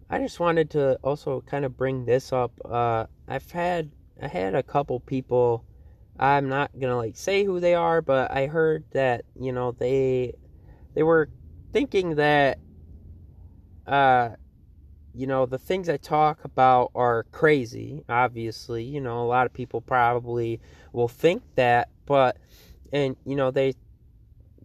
i 0.10 0.18
just 0.18 0.40
wanted 0.40 0.70
to 0.72 0.96
also 1.04 1.42
kind 1.42 1.66
of 1.66 1.78
bring 1.78 2.06
this 2.06 2.34
up. 2.34 2.52
Uh 2.66 3.06
i've 3.28 3.50
had 3.52 3.92
i 4.22 4.28
had 4.28 4.56
a 4.56 4.64
couple 4.64 5.00
people 5.00 5.66
i'm 6.20 6.50
not 6.50 6.72
gonna 6.80 6.96
like 6.98 7.16
say 7.16 7.44
who 7.44 7.60
they 7.60 7.76
are 7.76 8.02
but 8.02 8.32
i 8.32 8.48
heard 8.48 8.84
that 8.92 9.24
you 9.40 9.52
know 9.52 9.72
they 9.72 10.34
they 10.94 11.04
were 11.04 11.30
thinking 11.72 12.16
that 12.16 12.60
uh 13.88 14.30
you 15.14 15.28
know, 15.28 15.46
the 15.46 15.58
things 15.58 15.90
I 15.90 15.98
talk 15.98 16.44
about 16.46 16.92
are 16.96 17.24
crazy, 17.32 18.04
obviously. 18.08 18.84
You 18.84 19.02
know, 19.02 19.22
a 19.22 19.28
lot 19.28 19.46
of 19.46 19.54
people 19.54 19.82
probably 19.82 20.62
will 20.94 21.08
think 21.08 21.44
that, 21.56 21.90
but, 22.06 22.38
and, 22.94 23.16
you 23.26 23.36
know, 23.36 23.52
they, 23.52 23.74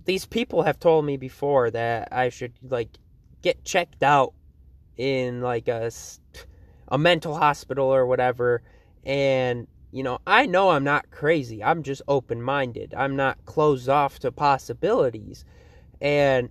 these 0.05 0.25
people 0.25 0.63
have 0.63 0.79
told 0.79 1.05
me 1.05 1.17
before 1.17 1.71
that 1.71 2.09
I 2.13 2.29
should, 2.29 2.53
like, 2.63 2.91
get 3.43 3.65
checked 3.65 4.03
out 4.03 4.35
in, 4.97 5.41
like, 5.41 5.69
a, 5.69 5.91
a 6.89 6.99
mental 6.99 7.37
hospital 7.37 7.87
or 7.87 8.07
whatever. 8.07 8.63
And, 9.05 9.67
you 9.91 10.03
know, 10.03 10.19
I 10.27 10.47
know 10.47 10.71
I'm 10.71 10.85
not 10.85 11.11
crazy. 11.11 11.63
I'm 11.63 11.83
just 11.83 12.03
open 12.07 12.41
minded. 12.41 12.95
I'm 12.97 13.17
not 13.17 13.45
closed 13.47 13.89
off 13.89 14.19
to 14.21 14.31
possibilities. 14.31 15.45
And, 16.01 16.51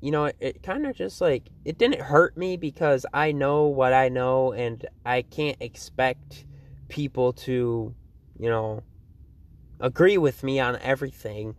you 0.00 0.10
know, 0.10 0.30
it, 0.40 0.62
kind 0.62 0.86
of 0.86 0.96
just 0.96 1.20
like 1.20 1.48
it 1.64 1.78
didn't 1.78 2.00
hurt 2.00 2.36
me 2.36 2.56
because 2.56 3.06
I 3.12 3.32
know 3.32 3.64
what 3.64 3.92
I 3.92 4.08
know 4.08 4.52
and 4.52 4.86
I 5.04 5.22
can't 5.22 5.56
expect 5.60 6.44
people 6.88 7.32
to, 7.32 7.94
you 8.38 8.48
know, 8.48 8.82
agree 9.80 10.18
with 10.18 10.42
me 10.42 10.60
on 10.60 10.76
everything. 10.80 11.56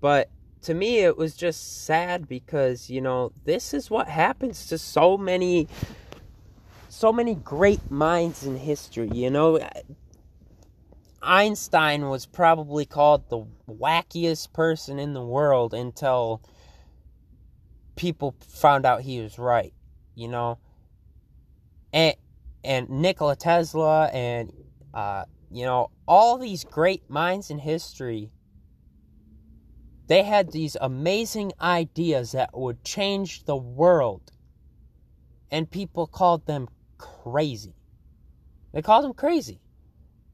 But 0.00 0.30
to 0.62 0.74
me 0.74 0.98
it 0.98 1.16
was 1.16 1.36
just 1.36 1.84
sad 1.84 2.28
because, 2.28 2.88
you 2.88 3.00
know, 3.00 3.32
this 3.44 3.74
is 3.74 3.90
what 3.90 4.08
happens 4.08 4.66
to 4.68 4.78
so 4.78 5.16
many 5.18 5.68
so 6.88 7.12
many 7.12 7.34
great 7.34 7.90
minds 7.90 8.46
in 8.46 8.56
history, 8.56 9.10
you 9.12 9.28
know, 9.28 9.58
Einstein 11.24 12.08
was 12.08 12.26
probably 12.26 12.84
called 12.84 13.28
the 13.28 13.44
wackiest 13.68 14.52
person 14.52 14.98
in 14.98 15.12
the 15.12 15.24
world 15.24 15.74
until 15.74 16.40
people 17.96 18.34
found 18.40 18.86
out 18.86 19.02
he 19.02 19.20
was 19.20 19.38
right, 19.38 19.72
you 20.14 20.28
know. 20.28 20.58
And 21.92 22.16
and 22.62 22.88
Nikola 22.88 23.36
Tesla 23.36 24.06
and 24.06 24.52
uh, 24.92 25.24
you 25.50 25.64
know 25.64 25.90
all 26.06 26.38
these 26.38 26.64
great 26.64 27.08
minds 27.08 27.50
in 27.50 27.58
history 27.58 28.30
they 30.06 30.22
had 30.22 30.52
these 30.52 30.76
amazing 30.80 31.52
ideas 31.60 32.32
that 32.32 32.56
would 32.56 32.84
change 32.84 33.44
the 33.44 33.56
world. 33.56 34.32
And 35.50 35.70
people 35.70 36.06
called 36.06 36.46
them 36.46 36.68
crazy. 36.98 37.74
They 38.72 38.82
called 38.82 39.04
them 39.04 39.14
crazy. 39.14 39.60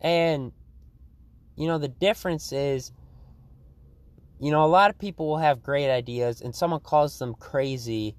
And 0.00 0.52
you 1.56 1.66
know 1.66 1.78
the 1.78 1.88
difference 1.88 2.52
is 2.52 2.90
you 4.40 4.50
know, 4.50 4.64
a 4.64 4.66
lot 4.66 4.88
of 4.88 4.98
people 4.98 5.28
will 5.28 5.38
have 5.38 5.62
great 5.62 5.90
ideas 5.90 6.40
and 6.40 6.54
someone 6.54 6.80
calls 6.80 7.18
them 7.18 7.34
crazy 7.34 8.16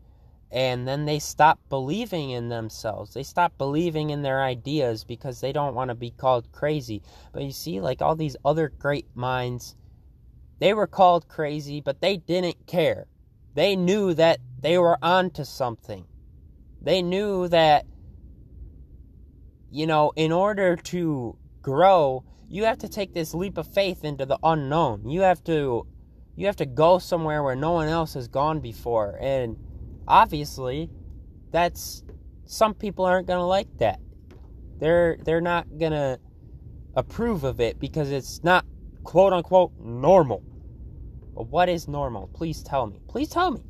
and 0.52 0.88
then 0.88 1.06
they 1.06 1.18
stop 1.18 1.60
believing 1.70 2.30
in 2.30 2.50
themselves. 2.50 3.14
They 3.14 3.24
stop 3.24 3.58
believing 3.58 4.12
in 4.12 4.22
their 4.22 4.44
ideas 4.44 5.04
because 5.04 5.42
they 5.42 5.52
don't 5.52 5.74
want 5.74 5.90
to 5.90 5.96
be 5.96 6.12
called 6.12 6.52
crazy. 6.52 7.02
But 7.32 7.44
you 7.44 7.52
see, 7.52 7.80
like 7.80 8.02
all 8.02 8.16
these 8.16 8.36
other 8.46 8.70
great 8.70 9.08
minds, 9.16 9.76
they 10.60 10.74
were 10.74 10.88
called 10.88 11.28
crazy, 11.28 11.82
but 11.82 12.02
they 12.02 12.18
didn't 12.18 12.68
care. 12.68 13.08
They 13.56 13.76
knew 13.76 14.14
that 14.14 14.40
they 14.60 14.78
were 14.78 14.98
onto 15.02 15.44
something. 15.44 16.06
They 16.82 17.02
knew 17.02 17.48
that, 17.48 17.86
you 19.72 19.88
know, 19.88 20.12
in 20.16 20.32
order 20.32 20.76
to 20.76 21.38
grow, 21.62 22.26
you 22.50 22.66
have 22.66 22.80
to 22.80 22.90
take 22.90 23.14
this 23.14 23.34
leap 23.34 23.58
of 23.58 23.74
faith 23.74 24.04
into 24.04 24.26
the 24.26 24.38
unknown. 24.44 25.08
You 25.10 25.22
have 25.22 25.44
to 25.46 25.88
you 26.42 26.48
have 26.48 26.56
to 26.56 26.66
go 26.66 26.98
somewhere 26.98 27.44
where 27.44 27.56
no 27.56 27.72
one 27.72 27.88
else 27.88 28.16
has 28.16 28.28
gone 28.28 28.62
before. 28.62 29.16
And 29.22 29.56
obviously, 30.08 30.90
that's 31.52 32.04
some 32.46 32.74
people 32.74 33.06
aren't 33.06 33.28
going 33.28 33.38
to 33.38 33.46
like 33.46 33.68
that. 33.78 34.00
They're 34.80 35.18
they're 35.24 35.40
not 35.40 35.68
going 35.78 35.92
to 35.92 36.20
approve 36.96 37.44
of 37.44 37.62
it 37.62 37.80
because 37.80 38.10
it's 38.10 38.44
not 38.44 38.66
quote 39.04 39.34
unquote 39.34 39.74
normal. 39.80 40.42
But 41.36 41.44
what 41.44 41.70
is 41.70 41.88
normal? 41.88 42.28
Please 42.34 42.64
tell 42.64 42.88
me. 42.88 43.00
Please 43.08 43.30
tell 43.30 43.52
me. 43.52 43.62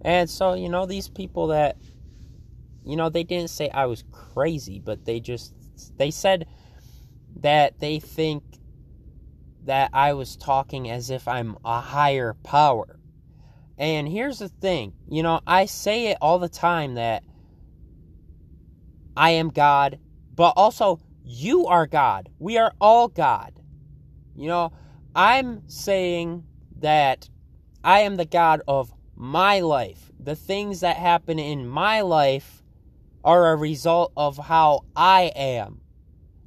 And 0.00 0.30
so, 0.30 0.54
you 0.54 0.70
know, 0.70 0.86
these 0.86 1.10
people 1.10 1.48
that 1.48 1.76
you 2.86 2.96
know, 2.96 3.10
they 3.10 3.22
didn't 3.22 3.50
say 3.50 3.68
I 3.68 3.84
was 3.84 4.02
crazy, 4.10 4.80
but 4.82 5.04
they 5.04 5.20
just 5.20 5.54
they 5.98 6.10
said 6.10 6.46
that 7.40 7.80
they 7.80 7.98
think 8.00 8.44
that 9.70 9.90
I 9.92 10.14
was 10.14 10.34
talking 10.34 10.90
as 10.90 11.10
if 11.10 11.28
I'm 11.28 11.56
a 11.64 11.80
higher 11.80 12.34
power. 12.42 12.98
And 13.78 14.08
here's 14.08 14.40
the 14.40 14.48
thing 14.48 14.94
you 15.08 15.22
know, 15.22 15.38
I 15.46 15.66
say 15.66 16.08
it 16.08 16.18
all 16.20 16.40
the 16.40 16.48
time 16.48 16.94
that 16.94 17.22
I 19.16 19.30
am 19.30 19.50
God, 19.50 20.00
but 20.34 20.54
also 20.56 20.98
you 21.22 21.68
are 21.68 21.86
God. 21.86 22.30
We 22.40 22.58
are 22.58 22.72
all 22.80 23.06
God. 23.06 23.60
You 24.34 24.48
know, 24.48 24.72
I'm 25.14 25.68
saying 25.68 26.42
that 26.80 27.30
I 27.84 28.00
am 28.00 28.16
the 28.16 28.24
God 28.24 28.62
of 28.66 28.92
my 29.14 29.60
life. 29.60 30.10
The 30.18 30.34
things 30.34 30.80
that 30.80 30.96
happen 30.96 31.38
in 31.38 31.68
my 31.68 32.00
life 32.00 32.64
are 33.22 33.52
a 33.52 33.56
result 33.56 34.12
of 34.16 34.36
how 34.36 34.80
I 34.96 35.30
am. 35.36 35.80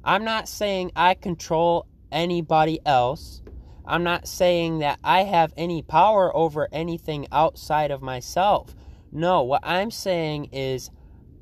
I'm 0.04 0.24
not 0.24 0.46
saying 0.46 0.92
I 0.94 1.14
control 1.14 1.86
anybody 2.14 2.80
else. 2.86 3.42
I'm 3.84 4.02
not 4.02 4.26
saying 4.26 4.78
that 4.78 4.98
I 5.04 5.24
have 5.24 5.52
any 5.56 5.82
power 5.82 6.34
over 6.34 6.68
anything 6.72 7.26
outside 7.30 7.90
of 7.90 8.00
myself. 8.00 8.74
No, 9.12 9.42
what 9.42 9.60
I'm 9.62 9.90
saying 9.90 10.46
is 10.52 10.90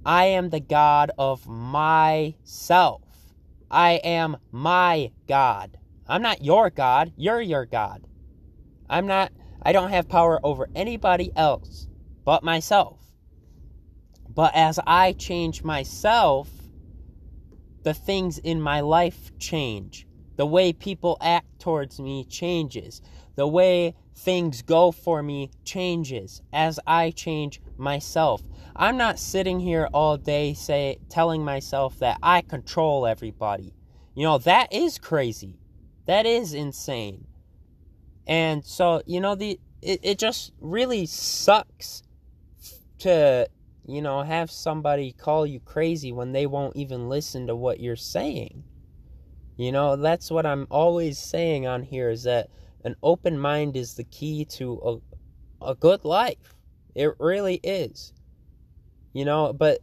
I 0.04 0.24
am 0.24 0.50
the 0.50 0.61
God 0.61 1.12
of 1.16 1.46
myself. 1.46 3.02
I 3.70 3.92
am 4.04 4.37
my 4.50 5.12
God. 5.28 5.78
I'm 6.08 6.22
not 6.22 6.44
your 6.44 6.70
God. 6.70 7.12
You're 7.16 7.40
your 7.40 7.64
God. 7.64 8.06
I'm 8.90 9.06
not, 9.06 9.32
I 9.62 9.72
don't 9.72 9.90
have 9.90 10.08
power 10.08 10.40
over 10.42 10.68
anybody 10.74 11.30
else 11.37 11.87
but 12.24 12.42
myself. 12.42 12.98
But 14.28 14.54
as 14.54 14.78
I 14.87 15.12
change 15.12 15.62
myself, 15.62 16.48
the 17.82 17.94
things 17.94 18.38
in 18.38 18.61
my 18.61 18.80
life 18.80 19.37
change. 19.38 20.06
The 20.37 20.47
way 20.47 20.73
people 20.73 21.16
act 21.21 21.61
towards 21.61 22.01
me 22.01 22.25
changes. 22.25 23.03
The 23.37 23.47
way 23.47 23.95
things 24.14 24.62
go 24.62 24.92
for 24.92 25.23
me 25.23 25.51
changes 25.64 26.42
as 26.53 26.79
I 26.87 27.11
change 27.11 27.61
myself. 27.77 28.42
I'm 28.75 28.97
not 28.97 29.18
sitting 29.18 29.61
here 29.61 29.88
all 29.92 30.16
day 30.16 30.55
say 30.55 30.99
telling 31.09 31.45
myself 31.45 31.99
that 31.99 32.18
I 32.23 32.42
control 32.42 33.07
everybody. 33.07 33.75
You 34.14 34.25
know, 34.25 34.38
that 34.38 34.73
is 34.73 34.99
crazy. 34.99 35.59
That 36.07 36.27
is 36.27 36.55
insane. 36.55 37.27
And 38.27 38.64
so, 38.64 39.03
you 39.07 39.21
know, 39.21 39.35
the 39.35 39.59
it, 39.81 40.01
it 40.03 40.18
just 40.18 40.53
really 40.61 41.07
sucks 41.07 42.03
to 43.01 43.49
you 43.87 44.01
know, 44.01 44.23
have 44.23 44.51
somebody 44.51 45.12
call 45.12 45.47
you 45.47 45.61
crazy 45.61 46.12
when 46.12 46.33
they 46.33 46.47
won't 46.47 46.77
even 46.77 47.09
listen 47.09 47.47
to 47.49 47.57
what 47.57 47.81
you're 47.81 47.97
saying. 47.97 48.62
You 49.62 49.70
know, 49.70 49.94
that's 49.94 50.29
what 50.29 50.44
I'm 50.44 50.66
always 50.70 51.20
saying 51.20 51.68
on 51.68 51.85
here 51.85 52.11
is 52.11 52.25
that 52.25 52.48
an 52.85 52.96
open 53.01 53.38
mind 53.38 53.77
is 53.77 53.94
the 53.94 54.03
key 54.03 54.44
to 54.57 55.01
a, 55.62 55.70
a 55.70 55.75
good 55.77 56.05
life. 56.05 56.57
It 56.96 57.14
really 57.20 57.61
is. 57.62 58.12
You 59.12 59.25
know, 59.25 59.53
but 59.53 59.79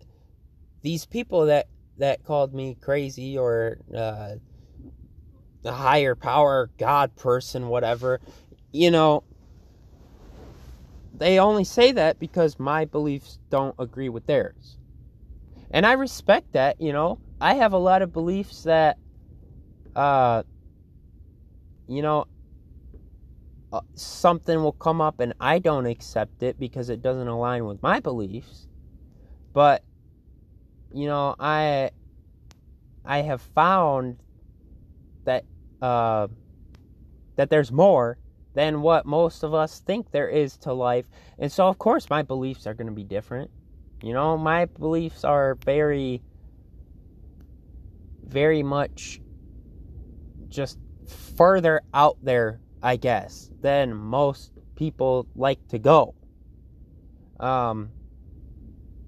these 0.81 1.05
people 1.05 1.45
that 1.45 1.67
that 1.97 2.25
called 2.25 2.53
me 2.53 2.75
crazy 2.81 3.37
or 3.37 3.77
uh, 3.95 4.35
a 5.63 5.71
higher 5.71 6.13
power 6.13 6.69
God 6.77 7.15
person, 7.15 7.69
whatever, 7.69 8.19
you 8.73 8.91
know, 8.91 9.23
they 11.13 11.39
only 11.39 11.63
say 11.63 11.93
that 11.93 12.19
because 12.19 12.59
my 12.59 12.83
beliefs 12.83 13.39
don't 13.49 13.75
agree 13.79 14.09
with 14.09 14.25
theirs. 14.25 14.77
And 15.71 15.85
I 15.85 15.93
respect 15.93 16.51
that, 16.51 16.81
you 16.81 16.91
know. 16.91 17.19
I 17.39 17.53
have 17.53 17.71
a 17.71 17.77
lot 17.77 18.01
of 18.01 18.11
beliefs 18.11 18.63
that, 18.63 18.97
uh, 19.95 20.43
you 21.87 22.01
know, 22.01 22.25
uh, 23.71 23.81
something 23.95 24.61
will 24.63 24.71
come 24.71 25.01
up 25.01 25.19
and 25.19 25.33
I 25.39 25.59
don't 25.59 25.85
accept 25.85 26.43
it 26.43 26.59
because 26.59 26.89
it 26.89 27.01
doesn't 27.01 27.27
align 27.27 27.65
with 27.65 27.81
my 27.81 27.99
beliefs. 27.99 28.67
But, 29.53 29.83
you 30.93 31.07
know, 31.07 31.35
I, 31.39 31.91
I 33.05 33.19
have 33.19 33.41
found 33.41 34.17
that, 35.25 35.45
uh, 35.81 36.27
that 37.35 37.49
there's 37.49 37.71
more 37.71 38.17
than 38.53 38.81
what 38.81 39.05
most 39.05 39.43
of 39.43 39.53
us 39.53 39.79
think 39.79 40.11
there 40.11 40.29
is 40.29 40.57
to 40.57 40.73
life. 40.73 41.05
And 41.37 41.51
so, 41.51 41.67
of 41.67 41.77
course, 41.77 42.09
my 42.09 42.21
beliefs 42.21 42.67
are 42.67 42.73
going 42.73 42.87
to 42.87 42.93
be 42.93 43.03
different. 43.03 43.49
You 44.01 44.13
know, 44.13 44.37
my 44.37 44.65
beliefs 44.65 45.23
are 45.23 45.55
very, 45.65 46.21
very 48.23 48.63
much 48.63 49.21
just 50.49 50.77
further 51.35 51.81
out 51.93 52.17
there, 52.23 52.59
I 52.81 52.95
guess, 52.95 53.49
than 53.61 53.95
most 53.95 54.51
people 54.75 55.27
like 55.35 55.65
to 55.69 55.79
go. 55.79 56.15
Um, 57.39 57.91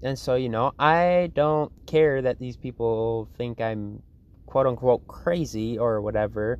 and 0.02 0.18
so, 0.18 0.34
you 0.34 0.48
know, 0.48 0.72
I 0.78 1.30
don't 1.34 1.72
care 1.86 2.22
that 2.22 2.38
these 2.38 2.56
people 2.56 3.28
think 3.36 3.60
I'm 3.60 4.02
quote 4.46 4.66
unquote 4.66 5.06
crazy 5.06 5.78
or 5.78 6.00
whatever, 6.00 6.58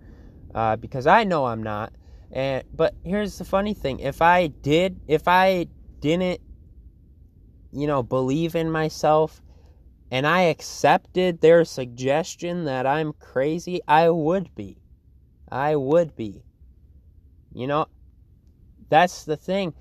uh, 0.55 0.77
because 0.77 1.07
I 1.07 1.25
know 1.25 1.47
I'm 1.47 1.63
not. 1.63 1.93
And 2.31 2.65
but 2.75 2.95
here's 3.05 3.39
the 3.39 3.45
funny 3.45 3.75
thing: 3.75 4.01
if 4.01 4.23
I 4.23 4.47
did, 4.47 5.01
if 5.09 5.29
I 5.29 5.67
didn't, 6.01 6.41
you 7.73 7.87
know, 7.87 8.03
believe 8.03 8.55
in 8.55 8.71
myself, 8.71 9.43
and 10.13 10.27
I 10.27 10.43
accepted 10.43 11.41
their 11.41 11.65
suggestion 11.65 12.67
that 12.67 12.87
I'm 12.87 13.15
crazy, 13.15 13.81
I 13.89 14.11
would 14.11 14.55
be. 14.55 14.77
I 15.51 15.75
would 15.75 16.15
be. 16.15 16.45
You 17.55 17.67
know, 17.67 17.87
that's 18.91 19.25
the 19.25 19.39
thing. 19.39 19.73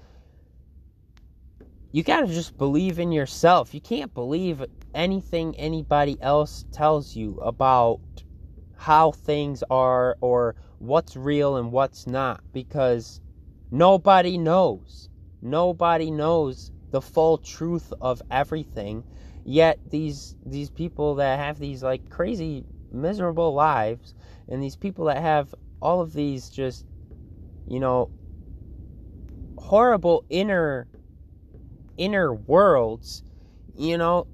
You 1.91 2.02
got 2.04 2.22
to 2.22 2.28
just 2.28 2.58
believe 2.58 2.98
in 2.98 3.12
yourself. 3.12 3.74
You 3.74 3.82
can't 3.82 4.13
believe 4.13 4.63
anything 4.94 5.54
anybody 5.58 6.17
else 6.22 6.63
tells 6.72 7.13
you 7.13 7.36
about 7.41 8.00
how 8.78 9.12
things 9.12 9.65
are 9.70 10.15
or 10.22 10.56
what's 10.80 11.17
real 11.17 11.58
and 11.58 11.74
what's 11.74 12.08
not 12.08 12.41
because 12.54 13.20
nobody 13.70 14.38
knows. 14.38 15.10
Nobody 15.41 16.10
knows 16.10 16.72
the 16.91 17.02
full 17.02 17.38
truth 17.38 17.91
of 18.00 18.22
everything. 18.32 19.04
Yet 19.43 19.80
these 19.89 20.36
these 20.45 20.69
people 20.69 21.15
that 21.15 21.39
have 21.39 21.58
these 21.58 21.81
like 21.83 22.10
crazy 22.10 22.63
miserable 22.92 23.54
lives 23.54 24.13
and 24.48 24.62
these 24.62 24.75
people 24.75 25.06
that 25.06 25.17
have 25.17 25.54
all 25.81 26.02
of 26.02 26.13
these 26.13 26.50
just 26.50 26.85
you 27.67 27.79
know 27.79 28.12
horrible 29.58 30.25
inner 30.29 30.87
inner 31.98 32.33
worlds, 32.33 33.23
you 33.77 33.98
know, 33.98 34.27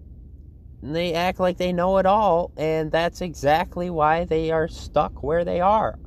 they 0.81 1.13
act 1.13 1.39
like 1.39 1.57
they 1.57 1.73
know 1.73 1.97
it 1.97 2.05
all 2.05 2.51
and 2.57 2.91
that's 2.91 3.21
exactly 3.21 3.89
why 3.89 4.25
they 4.25 4.51
are 4.51 4.67
stuck 4.67 5.23
where 5.23 5.43
they 5.43 5.59
are 5.59 5.99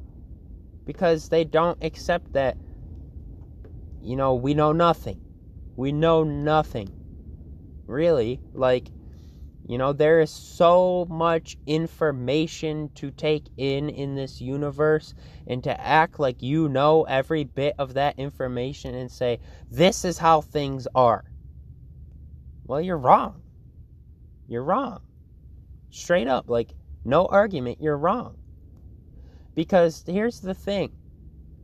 because 0.86 1.28
they 1.28 1.44
don't 1.44 1.82
accept 1.82 2.32
that, 2.32 2.57
you 4.03 4.16
know, 4.16 4.34
we 4.34 4.55
know 4.55 4.72
nothing. 4.72 5.20
We 5.76 5.92
know 5.92 6.24
nothing. 6.24 6.99
Really. 7.91 8.41
Like, 8.55 8.93
you 9.66 9.76
know, 9.76 9.93
there 9.93 10.20
is 10.20 10.30
so 10.30 11.07
much 11.11 11.57
information 11.66 12.91
to 12.95 13.11
take 13.11 13.51
in 13.57 13.88
in 13.91 14.14
this 14.14 14.41
universe, 14.41 15.12
and 15.47 15.62
to 15.64 15.80
act 15.80 16.20
like 16.20 16.41
you 16.41 16.68
know 16.68 17.03
every 17.05 17.43
bit 17.45 17.74
of 17.78 17.95
that 17.95 18.16
information 18.16 18.95
and 18.95 19.11
say, 19.11 19.41
this 19.68 20.05
is 20.05 20.18
how 20.18 20.41
things 20.41 20.86
are. 20.95 21.24
Well, 22.64 22.80
you're 22.80 22.97
wrong. 22.97 23.43
You're 24.47 24.64
wrong. 24.64 25.01
Straight 25.91 26.28
up, 26.28 26.49
like, 26.49 26.74
no 27.05 27.26
argument, 27.26 27.78
you're 27.80 27.99
wrong. 27.99 28.36
Because 29.57 30.05
here's 30.07 30.38
the 30.41 30.55
thing. 30.55 30.93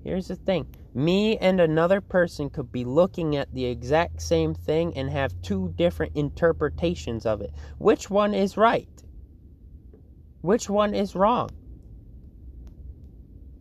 Here's 0.02 0.26
the 0.26 0.36
thing. 0.36 0.66
Me 0.96 1.36
and 1.36 1.60
another 1.60 2.00
person 2.00 2.48
could 2.48 2.72
be 2.72 2.82
looking 2.82 3.36
at 3.36 3.52
the 3.52 3.66
exact 3.66 4.22
same 4.22 4.54
thing 4.54 4.96
and 4.96 5.10
have 5.10 5.42
two 5.42 5.70
different 5.76 6.16
interpretations 6.16 7.26
of 7.26 7.42
it. 7.42 7.52
Which 7.76 8.08
one 8.08 8.32
is 8.32 8.56
right? 8.56 8.88
Which 10.40 10.70
one 10.70 10.94
is 10.94 11.14
wrong? 11.14 11.50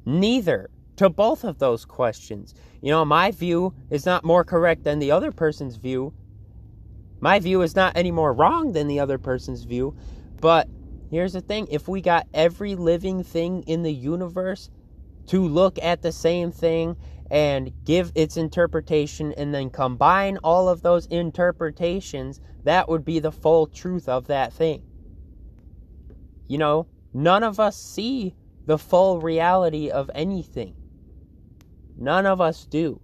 Neither 0.05 0.69
to 0.95 1.09
both 1.09 1.43
of 1.43 1.59
those 1.59 1.83
questions. 1.83 2.53
You 2.81 2.91
know, 2.91 3.03
my 3.03 3.31
view 3.31 3.73
is 3.89 4.05
not 4.05 4.23
more 4.23 4.45
correct 4.45 4.85
than 4.85 4.99
the 4.99 5.11
other 5.11 5.33
person's 5.33 5.75
view. 5.75 6.13
My 7.19 7.39
view 7.39 7.63
is 7.63 7.75
not 7.75 7.97
any 7.97 8.11
more 8.11 8.31
wrong 8.31 8.71
than 8.71 8.87
the 8.87 9.01
other 9.01 9.17
person's 9.17 9.65
view. 9.65 9.93
But 10.39 10.69
here's 11.11 11.33
the 11.33 11.41
thing 11.41 11.67
if 11.69 11.89
we 11.89 11.99
got 11.99 12.27
every 12.33 12.75
living 12.75 13.23
thing 13.25 13.63
in 13.63 13.83
the 13.83 13.93
universe 13.93 14.69
to 15.27 15.47
look 15.47 15.77
at 15.81 16.01
the 16.01 16.11
same 16.11 16.51
thing 16.51 16.95
and 17.31 17.71
give 17.83 18.11
its 18.15 18.37
interpretation 18.37 19.33
and 19.33 19.53
then 19.53 19.69
combine 19.69 20.37
all 20.43 20.69
of 20.69 20.81
those 20.81 21.07
interpretations, 21.07 22.39
that 22.63 22.87
would 22.87 23.03
be 23.03 23.19
the 23.19 23.31
full 23.31 23.67
truth 23.67 24.07
of 24.07 24.27
that 24.27 24.53
thing. 24.53 24.83
You 26.47 26.59
know, 26.59 26.87
none 27.13 27.43
of 27.43 27.59
us 27.59 27.77
see 27.77 28.35
the 28.65 28.77
full 28.77 29.19
reality 29.19 29.89
of 29.89 30.11
anything. 30.13 30.75
None 31.97 32.25
of 32.25 32.41
us 32.41 32.65
do. 32.65 33.01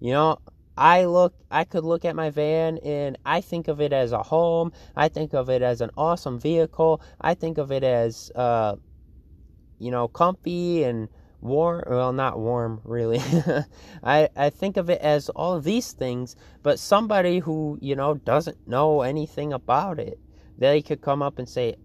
You 0.00 0.12
know, 0.12 0.38
I 0.76 1.04
look 1.04 1.34
I 1.50 1.64
could 1.64 1.84
look 1.84 2.04
at 2.04 2.16
my 2.16 2.30
van 2.30 2.78
and 2.78 3.18
I 3.26 3.42
think 3.42 3.68
of 3.68 3.80
it 3.80 3.92
as 3.92 4.12
a 4.12 4.22
home. 4.22 4.72
I 4.96 5.08
think 5.08 5.34
of 5.34 5.50
it 5.50 5.62
as 5.62 5.80
an 5.80 5.90
awesome 5.96 6.40
vehicle. 6.40 7.02
I 7.20 7.34
think 7.34 7.58
of 7.58 7.70
it 7.70 7.84
as 7.84 8.32
uh 8.34 8.76
you 9.78 9.90
know, 9.90 10.08
comfy 10.08 10.84
and 10.84 11.08
warm 11.40 11.82
well 11.86 12.12
not 12.12 12.38
warm 12.38 12.80
really. 12.84 13.20
I 14.02 14.28
i 14.36 14.50
think 14.50 14.76
of 14.76 14.90
it 14.90 15.00
as 15.00 15.28
all 15.30 15.60
these 15.60 15.92
things 15.92 16.36
but 16.62 16.78
somebody 16.78 17.38
who 17.38 17.78
you 17.80 17.96
know 17.96 18.14
doesn't 18.14 18.68
know 18.68 19.02
anything 19.02 19.52
about 19.52 19.98
it. 19.98 20.18
They 20.58 20.82
could 20.82 21.00
come 21.00 21.22
up 21.22 21.38
and 21.38 21.48
say 21.48 21.76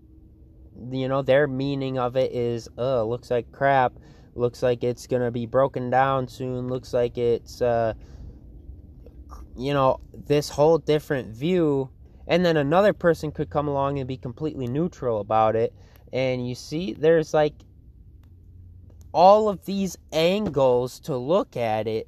you 0.92 1.08
know 1.08 1.22
their 1.22 1.48
meaning 1.48 1.98
of 1.98 2.16
it 2.18 2.32
is 2.32 2.68
uh 2.78 3.04
looks 3.04 3.32
like 3.32 3.52
crap. 3.52 3.94
Looks 4.36 4.62
like 4.62 4.84
it's 4.84 5.08
gonna 5.08 5.32
be 5.32 5.46
broken 5.46 5.90
down 5.90 6.28
soon. 6.28 6.68
Looks 6.68 6.94
like 6.94 7.18
it's 7.18 7.62
uh 7.62 7.94
you 9.56 9.74
know 9.74 10.00
this 10.14 10.50
whole 10.50 10.78
different 10.78 11.30
view. 11.34 11.90
And 12.28 12.46
then 12.46 12.58
another 12.58 12.92
person 12.92 13.32
could 13.32 13.50
come 13.50 13.68
along 13.68 14.00
and 14.00 14.08
be 14.08 14.18
completely 14.18 14.68
neutral 14.68 15.20
about 15.20 15.56
it. 15.56 15.74
And 16.12 16.48
you 16.48 16.56
see 16.56 16.94
there's 16.94 17.34
like 17.34 17.54
all 19.16 19.50
of 19.50 19.66
these 19.66 19.98
angles 20.12 21.00
to 21.00 21.16
look 21.16 21.56
at 21.56 21.88
it 21.88 22.08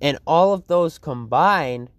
and 0.00 0.18
all 0.26 0.54
of 0.54 0.66
those 0.68 0.98
combined 0.98 1.90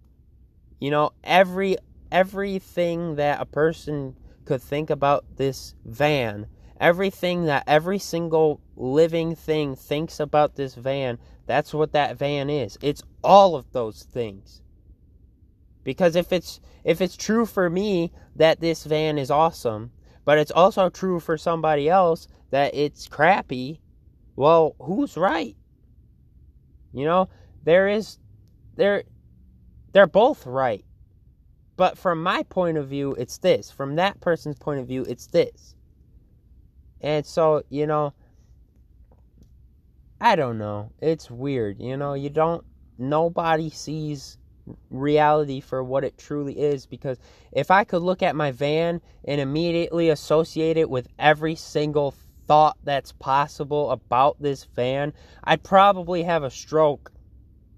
you 0.80 0.90
know 0.90 1.12
every 1.22 1.76
everything 2.10 3.14
that 3.16 3.40
a 3.40 3.44
person 3.44 4.16
could 4.44 4.62
think 4.62 4.90
about 4.90 5.24
this 5.36 5.74
van 5.84 6.46
everything 6.80 7.44
that 7.44 7.62
every 7.66 7.98
single 7.98 8.60
living 8.74 9.36
thing 9.36 9.76
thinks 9.76 10.18
about 10.18 10.56
this 10.56 10.74
van 10.74 11.18
that's 11.50 11.74
what 11.74 11.90
that 11.94 12.16
van 12.16 12.48
is. 12.48 12.78
It's 12.80 13.02
all 13.24 13.56
of 13.56 13.72
those 13.72 14.04
things. 14.04 14.62
Because 15.82 16.14
if 16.14 16.32
it's 16.32 16.60
if 16.84 17.00
it's 17.00 17.16
true 17.16 17.44
for 17.44 17.68
me 17.68 18.12
that 18.36 18.60
this 18.60 18.84
van 18.84 19.18
is 19.18 19.32
awesome 19.32 19.90
but 20.24 20.38
it's 20.38 20.50
also 20.50 20.88
true 20.88 21.20
for 21.20 21.36
somebody 21.36 21.88
else 21.88 22.28
that 22.50 22.74
it's 22.74 23.08
crappy, 23.08 23.80
well, 24.36 24.74
who's 24.80 25.16
right? 25.16 25.56
You 26.92 27.04
know, 27.04 27.28
there 27.64 27.88
is 27.88 28.18
there 28.76 29.04
they're 29.92 30.06
both 30.06 30.46
right. 30.46 30.84
But 31.76 31.96
from 31.96 32.22
my 32.22 32.42
point 32.44 32.76
of 32.76 32.88
view, 32.88 33.14
it's 33.18 33.38
this. 33.38 33.70
From 33.70 33.96
that 33.96 34.20
person's 34.20 34.58
point 34.58 34.80
of 34.80 34.86
view, 34.86 35.02
it's 35.08 35.26
this. 35.28 35.74
And 37.00 37.24
so, 37.24 37.62
you 37.70 37.86
know, 37.86 38.12
I 40.20 40.36
don't 40.36 40.58
know. 40.58 40.92
It's 41.00 41.30
weird. 41.30 41.80
You 41.80 41.96
know, 41.96 42.12
you 42.12 42.28
don't, 42.28 42.64
nobody 42.98 43.70
sees 43.70 44.36
reality 44.90 45.60
for 45.60 45.82
what 45.82 46.04
it 46.04 46.18
truly 46.18 46.58
is 46.58 46.86
because 46.86 47.18
if 47.52 47.70
I 47.70 47.84
could 47.84 48.02
look 48.02 48.22
at 48.22 48.36
my 48.36 48.50
van 48.52 49.00
and 49.24 49.40
immediately 49.40 50.10
associate 50.10 50.76
it 50.76 50.88
with 50.88 51.08
every 51.18 51.54
single 51.54 52.14
thought 52.46 52.76
that's 52.84 53.12
possible 53.12 53.90
about 53.90 54.40
this 54.40 54.64
van, 54.64 55.12
I'd 55.44 55.62
probably 55.62 56.22
have 56.22 56.42
a 56.42 56.50
stroke. 56.50 57.12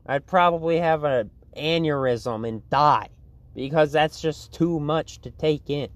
I'd 0.06 0.26
probably 0.26 0.78
have 0.78 1.04
an 1.04 1.30
aneurysm 1.56 2.48
and 2.48 2.68
die 2.70 3.10
because 3.54 3.92
that's 3.92 4.20
just 4.20 4.52
too 4.52 4.80
much 4.80 5.20
to 5.20 5.30
take 5.30 5.68
in. 5.68 5.88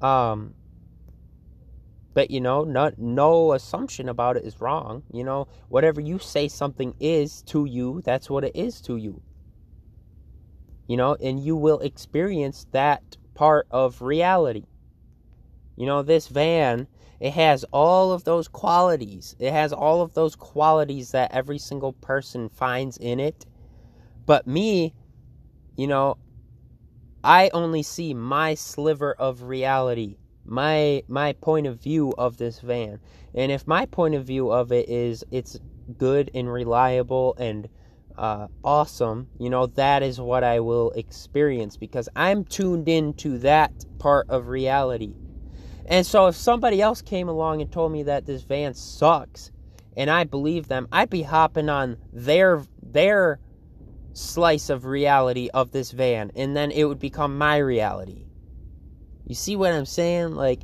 Um, 0.00 0.54
but 2.16 2.30
you 2.30 2.40
know, 2.40 2.64
not 2.64 2.98
no 2.98 3.52
assumption 3.52 4.08
about 4.08 4.38
it 4.38 4.44
is 4.44 4.60
wrong. 4.60 5.02
You 5.12 5.22
know, 5.22 5.48
whatever 5.68 6.00
you 6.00 6.18
say 6.18 6.48
something 6.48 6.94
is 6.98 7.42
to 7.42 7.66
you, 7.66 8.00
that's 8.04 8.30
what 8.30 8.42
it 8.42 8.56
is 8.56 8.80
to 8.82 8.96
you. 8.96 9.20
You 10.86 10.96
know, 10.96 11.16
and 11.16 11.40
you 11.40 11.56
will 11.56 11.80
experience 11.80 12.66
that 12.72 13.16
part 13.34 13.66
of 13.70 14.02
reality. 14.02 14.66
You 15.76 15.86
know, 15.86 16.02
this 16.02 16.28
van 16.28 16.86
it 17.18 17.32
has 17.32 17.64
all 17.72 18.12
of 18.12 18.24
those 18.24 18.46
qualities. 18.46 19.36
It 19.38 19.52
has 19.52 19.72
all 19.72 20.02
of 20.02 20.14
those 20.14 20.36
qualities 20.36 21.12
that 21.12 21.32
every 21.32 21.58
single 21.58 21.94
person 21.94 22.48
finds 22.48 22.98
in 22.98 23.20
it. 23.20 23.46
But 24.26 24.46
me, 24.46 24.94
you 25.76 25.86
know, 25.86 26.18
I 27.24 27.50
only 27.54 27.82
see 27.82 28.12
my 28.12 28.54
sliver 28.54 29.12
of 29.14 29.42
reality, 29.42 30.18
my 30.44 31.02
my 31.08 31.32
point 31.32 31.66
of 31.66 31.80
view 31.80 32.12
of 32.18 32.36
this 32.36 32.60
van. 32.60 33.00
And 33.34 33.50
if 33.50 33.66
my 33.66 33.86
point 33.86 34.14
of 34.14 34.24
view 34.24 34.50
of 34.50 34.70
it 34.70 34.88
is 34.88 35.24
it's 35.30 35.58
good 35.96 36.30
and 36.34 36.52
reliable 36.52 37.34
and 37.38 37.68
uh, 38.16 38.48
awesome, 38.64 39.28
you 39.38 39.50
know, 39.50 39.66
that 39.66 40.02
is 40.02 40.20
what 40.20 40.42
I 40.42 40.60
will 40.60 40.90
experience 40.92 41.76
because 41.76 42.08
I'm 42.16 42.44
tuned 42.44 42.88
into 42.88 43.38
that 43.38 43.72
part 43.98 44.28
of 44.30 44.48
reality. 44.48 45.14
And 45.86 46.04
so 46.04 46.26
if 46.26 46.34
somebody 46.34 46.82
else 46.82 47.02
came 47.02 47.28
along 47.28 47.60
and 47.60 47.70
told 47.70 47.92
me 47.92 48.04
that 48.04 48.26
this 48.26 48.42
van 48.42 48.74
sucks 48.74 49.50
and 49.96 50.10
I 50.10 50.24
believe 50.24 50.68
them, 50.68 50.88
I'd 50.90 51.10
be 51.10 51.22
hopping 51.22 51.68
on 51.68 51.96
their 52.12 52.62
their 52.82 53.38
slice 54.12 54.70
of 54.70 54.86
reality 54.86 55.50
of 55.52 55.70
this 55.70 55.90
van 55.90 56.32
and 56.34 56.56
then 56.56 56.70
it 56.70 56.84
would 56.84 56.98
become 56.98 57.36
my 57.38 57.58
reality. 57.58 58.24
You 59.26 59.34
see 59.34 59.56
what 59.56 59.72
I'm 59.72 59.86
saying? 59.86 60.34
Like 60.34 60.62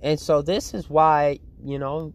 and 0.00 0.20
so 0.20 0.42
this 0.42 0.74
is 0.74 0.88
why, 0.88 1.40
you 1.64 1.78
know, 1.78 2.12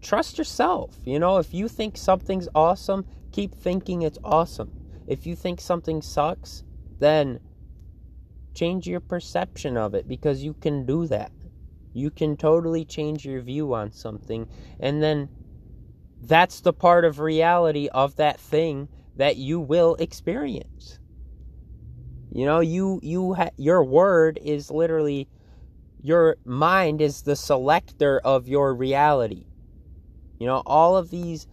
trust 0.00 0.38
yourself. 0.38 0.96
You 1.04 1.18
know, 1.18 1.38
if 1.38 1.54
you 1.54 1.68
think 1.68 1.96
something's 1.96 2.48
awesome, 2.54 3.06
keep 3.32 3.54
thinking 3.54 4.02
it's 4.02 4.18
awesome. 4.24 4.72
If 5.06 5.26
you 5.26 5.36
think 5.36 5.60
something 5.60 6.02
sucks, 6.02 6.64
then 6.98 7.40
change 8.54 8.86
your 8.86 9.00
perception 9.00 9.76
of 9.76 9.94
it 9.94 10.06
because 10.08 10.42
you 10.42 10.54
can 10.54 10.86
do 10.86 11.06
that. 11.06 11.32
You 11.92 12.10
can 12.10 12.36
totally 12.36 12.84
change 12.84 13.24
your 13.24 13.40
view 13.40 13.74
on 13.74 13.92
something, 13.92 14.48
and 14.78 15.02
then 15.02 15.28
that's 16.22 16.60
the 16.60 16.72
part 16.72 17.04
of 17.04 17.18
reality 17.18 17.88
of 17.88 18.16
that 18.16 18.38
thing 18.38 18.88
that 19.16 19.36
you 19.36 19.58
will 19.58 19.96
experience. 19.96 20.98
You 22.30 22.44
know, 22.44 22.60
you 22.60 23.00
you 23.02 23.34
ha- 23.34 23.50
your 23.56 23.82
word 23.82 24.38
is 24.42 24.70
literally 24.70 25.28
your 26.00 26.36
mind 26.44 27.00
is 27.00 27.22
the 27.22 27.36
selector 27.36 28.20
of 28.20 28.46
your 28.48 28.74
reality. 28.74 29.46
You 30.40 30.46
know, 30.46 30.62
all 30.66 30.96
of 30.96 31.10
these 31.10 31.46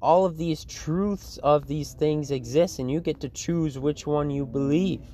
all 0.00 0.24
of 0.24 0.38
these 0.38 0.64
truths 0.64 1.36
of 1.42 1.66
these 1.66 1.92
things 1.92 2.30
exist 2.30 2.78
and 2.78 2.90
you 2.90 3.00
get 3.00 3.20
to 3.20 3.28
choose 3.28 3.78
which 3.78 4.06
one 4.06 4.30
you 4.30 4.46
believe. 4.46 5.04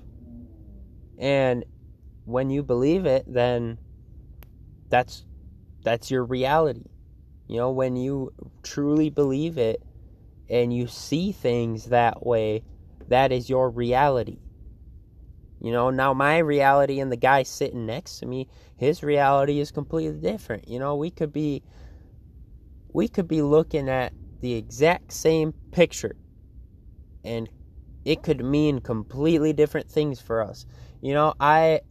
And 1.18 1.64
when 2.24 2.50
you 2.50 2.62
believe 2.62 3.06
it, 3.06 3.24
then 3.26 3.78
that's 4.90 5.24
that's 5.82 6.10
your 6.10 6.24
reality. 6.24 6.84
You 7.48 7.56
know, 7.56 7.70
when 7.70 7.96
you 7.96 8.32
truly 8.62 9.08
believe 9.08 9.56
it 9.56 9.82
and 10.50 10.72
you 10.72 10.86
see 10.86 11.32
things 11.32 11.86
that 11.86 12.24
way, 12.24 12.62
that 13.08 13.32
is 13.32 13.48
your 13.48 13.70
reality. 13.70 14.38
You 15.60 15.72
know, 15.72 15.90
now 15.90 16.12
my 16.12 16.38
reality 16.38 17.00
and 17.00 17.10
the 17.10 17.16
guy 17.16 17.44
sitting 17.44 17.86
next 17.86 18.18
to 18.18 18.26
me, 18.26 18.46
his 18.76 19.02
reality 19.02 19.58
is 19.58 19.70
completely 19.70 20.20
different. 20.20 20.68
You 20.68 20.78
know, 20.78 20.96
we 20.96 21.10
could 21.10 21.32
be 21.32 21.62
we 22.96 23.08
could 23.08 23.28
be 23.28 23.42
looking 23.42 23.90
at 23.90 24.14
the 24.40 24.54
exact 24.54 25.12
same 25.12 25.54
picture. 25.72 26.16
and 27.24 27.50
it 28.04 28.22
could 28.22 28.44
mean 28.44 28.80
completely 28.80 29.52
different 29.54 29.90
things 29.90 30.20
for 30.20 30.42
us. 30.42 30.66
You 31.02 31.14
know, 31.14 31.34
I 31.40 31.82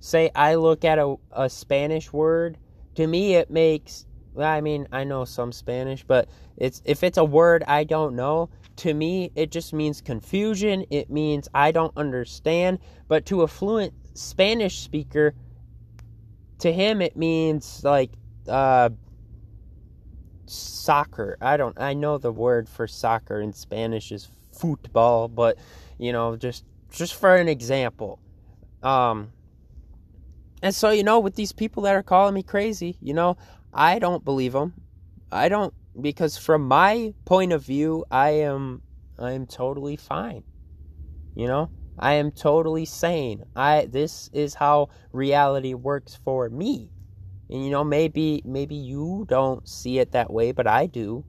say 0.00 0.30
I 0.34 0.56
look 0.56 0.84
at 0.84 0.98
a, 0.98 1.16
a 1.32 1.50
Spanish 1.50 2.12
word, 2.12 2.58
to 2.96 3.06
me 3.06 3.36
it 3.36 3.50
makes 3.50 4.06
well, 4.34 4.50
I 4.50 4.62
mean, 4.62 4.88
I 4.92 5.04
know 5.04 5.24
some 5.26 5.52
Spanish, 5.52 6.04
but 6.04 6.28
it's 6.58 6.82
if 6.86 7.04
it's 7.04 7.18
a 7.18 7.24
word 7.24 7.64
I 7.68 7.84
don't 7.84 8.16
know, 8.16 8.50
to 8.78 8.94
me 8.94 9.32
it 9.36 9.52
just 9.52 9.74
means 9.74 10.02
confusion. 10.02 10.86
It 10.90 11.10
means 11.10 11.48
I 11.54 11.72
don't 11.72 11.96
understand. 11.96 12.80
But 13.08 13.26
to 13.26 13.42
a 13.42 13.48
fluent 13.48 13.94
Spanish 14.14 14.80
speaker, 14.80 15.34
to 16.60 16.72
him 16.72 17.02
it 17.02 17.16
means 17.16 17.82
like 17.84 18.12
uh, 18.48 18.90
soccer. 20.46 21.36
I 21.40 21.56
don't. 21.56 21.78
I 21.80 21.94
know 21.94 22.18
the 22.18 22.32
word 22.32 22.68
for 22.68 22.86
soccer 22.86 23.40
in 23.40 23.52
Spanish 23.52 24.12
is 24.12 24.28
football, 24.52 25.28
but 25.28 25.58
you 25.98 26.12
know, 26.12 26.36
just 26.36 26.64
just 26.90 27.14
for 27.14 27.36
an 27.36 27.48
example. 27.48 28.18
Um, 28.82 29.32
and 30.62 30.74
so 30.74 30.90
you 30.90 31.02
know, 31.02 31.20
with 31.20 31.34
these 31.34 31.52
people 31.52 31.84
that 31.84 31.94
are 31.94 32.02
calling 32.02 32.34
me 32.34 32.42
crazy, 32.42 32.96
you 33.00 33.14
know, 33.14 33.36
I 33.72 33.98
don't 33.98 34.24
believe 34.24 34.52
them. 34.52 34.74
I 35.30 35.48
don't 35.48 35.74
because 36.00 36.36
from 36.36 36.68
my 36.68 37.14
point 37.24 37.52
of 37.52 37.64
view, 37.64 38.04
I 38.10 38.30
am 38.30 38.82
I 39.18 39.32
am 39.32 39.46
totally 39.46 39.96
fine. 39.96 40.44
You 41.34 41.46
know, 41.46 41.70
I 41.98 42.14
am 42.14 42.30
totally 42.30 42.84
sane. 42.84 43.44
I 43.56 43.86
this 43.86 44.30
is 44.32 44.54
how 44.54 44.90
reality 45.12 45.74
works 45.74 46.18
for 46.24 46.48
me. 46.48 46.91
And 47.52 47.62
you 47.62 47.70
know, 47.70 47.84
maybe 47.84 48.40
maybe 48.46 48.74
you 48.74 49.26
don't 49.28 49.68
see 49.68 49.98
it 49.98 50.12
that 50.12 50.32
way, 50.32 50.52
but 50.52 50.66
I 50.66 50.86
do. 50.86 51.22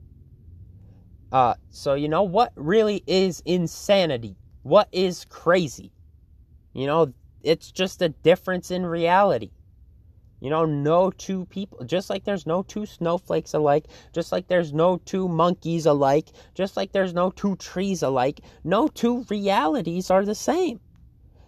Uh 1.30 1.54
so 1.68 1.92
you 1.92 2.08
know 2.08 2.22
what 2.22 2.50
really 2.56 3.04
is 3.06 3.42
insanity? 3.44 4.38
What 4.62 4.88
is 4.90 5.26
crazy? 5.26 5.92
You 6.72 6.86
know, 6.86 7.12
it's 7.42 7.70
just 7.70 8.00
a 8.00 8.08
difference 8.08 8.70
in 8.70 8.86
reality. 8.86 9.50
You 10.40 10.48
know, 10.48 10.64
no 10.64 11.10
two 11.10 11.44
people, 11.46 11.84
just 11.84 12.08
like 12.08 12.24
there's 12.24 12.46
no 12.46 12.62
two 12.62 12.86
snowflakes 12.86 13.52
alike, 13.52 13.88
just 14.14 14.32
like 14.32 14.48
there's 14.48 14.72
no 14.72 14.96
two 15.04 15.28
monkeys 15.28 15.84
alike, 15.84 16.30
just 16.54 16.74
like 16.74 16.92
there's 16.92 17.12
no 17.12 17.30
two 17.30 17.56
trees 17.56 18.02
alike, 18.02 18.40
no 18.64 18.88
two 18.88 19.26
realities 19.28 20.10
are 20.10 20.24
the 20.24 20.34
same. 20.34 20.80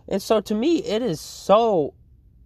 And 0.06 0.20
so 0.20 0.42
to 0.42 0.54
me, 0.54 0.82
it 0.82 1.00
is 1.00 1.18
so 1.18 1.94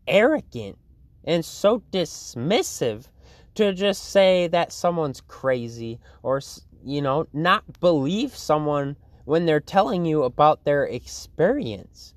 arrogant 0.07 0.79
and 1.25 1.45
so 1.45 1.83
dismissive 1.93 3.07
to 3.55 3.73
just 3.73 4.11
say 4.11 4.47
that 4.49 4.73
someone's 4.73 5.21
crazy 5.21 6.01
or, 6.23 6.41
you 6.85 7.03
know, 7.03 7.27
not 7.33 7.81
believe 7.81 8.37
someone 8.37 8.97
when 9.25 9.47
they're 9.47 9.61
telling 9.61 10.05
you 10.05 10.23
about 10.23 10.65
their 10.65 10.85
experience, 10.85 12.15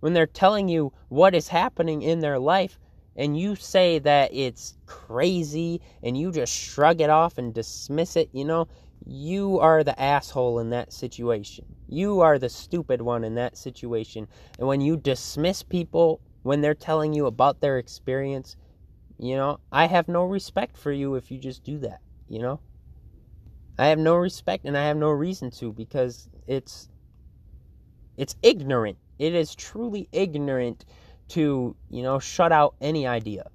when 0.00 0.12
they're 0.12 0.26
telling 0.26 0.68
you 0.68 0.92
what 1.08 1.34
is 1.34 1.48
happening 1.48 2.02
in 2.02 2.20
their 2.20 2.38
life 2.38 2.78
and 3.16 3.38
you 3.38 3.54
say 3.54 3.98
that 4.00 4.34
it's 4.34 4.74
crazy 4.86 5.80
and 6.02 6.16
you 6.16 6.32
just 6.32 6.52
shrug 6.52 7.00
it 7.00 7.10
off 7.10 7.38
and 7.38 7.54
dismiss 7.54 8.16
it, 8.16 8.28
you 8.32 8.44
know, 8.44 8.66
you 9.06 9.58
are 9.60 9.84
the 9.84 10.00
asshole 10.00 10.58
in 10.58 10.70
that 10.70 10.92
situation. 10.92 11.64
You 11.88 12.20
are 12.20 12.38
the 12.38 12.48
stupid 12.48 13.02
one 13.02 13.24
in 13.24 13.34
that 13.34 13.56
situation. 13.56 14.26
And 14.58 14.66
when 14.66 14.80
you 14.80 14.96
dismiss 14.96 15.62
people 15.62 16.20
when 16.44 16.60
they're 16.60 16.74
telling 16.74 17.14
you 17.14 17.26
about 17.26 17.60
their 17.60 17.78
experience, 17.78 18.56
you 19.18 19.34
know, 19.34 19.58
I 19.72 19.86
have 19.86 20.08
no 20.08 20.24
respect 20.24 20.76
for 20.76 20.92
you 20.92 21.14
if 21.16 21.30
you 21.30 21.38
just 21.38 21.64
do 21.64 21.78
that, 21.78 22.00
you 22.28 22.38
know? 22.38 22.60
I 23.78 23.86
have 23.86 23.98
no 23.98 24.14
respect 24.14 24.66
and 24.66 24.76
I 24.76 24.84
have 24.86 24.98
no 24.98 25.08
reason 25.08 25.50
to 25.52 25.72
because 25.72 26.28
it's 26.46 26.88
it's 28.16 28.36
ignorant. 28.42 28.98
It 29.18 29.34
is 29.34 29.54
truly 29.54 30.08
ignorant 30.12 30.84
to, 31.28 31.74
you 31.90 32.02
know, 32.02 32.18
shut 32.18 32.52
out 32.52 32.76
any 32.80 33.06
idea. 33.06 33.50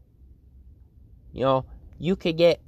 You 1.32 1.42
know, 1.42 1.66
you 2.00 2.16
could 2.16 2.38
get 2.38 2.60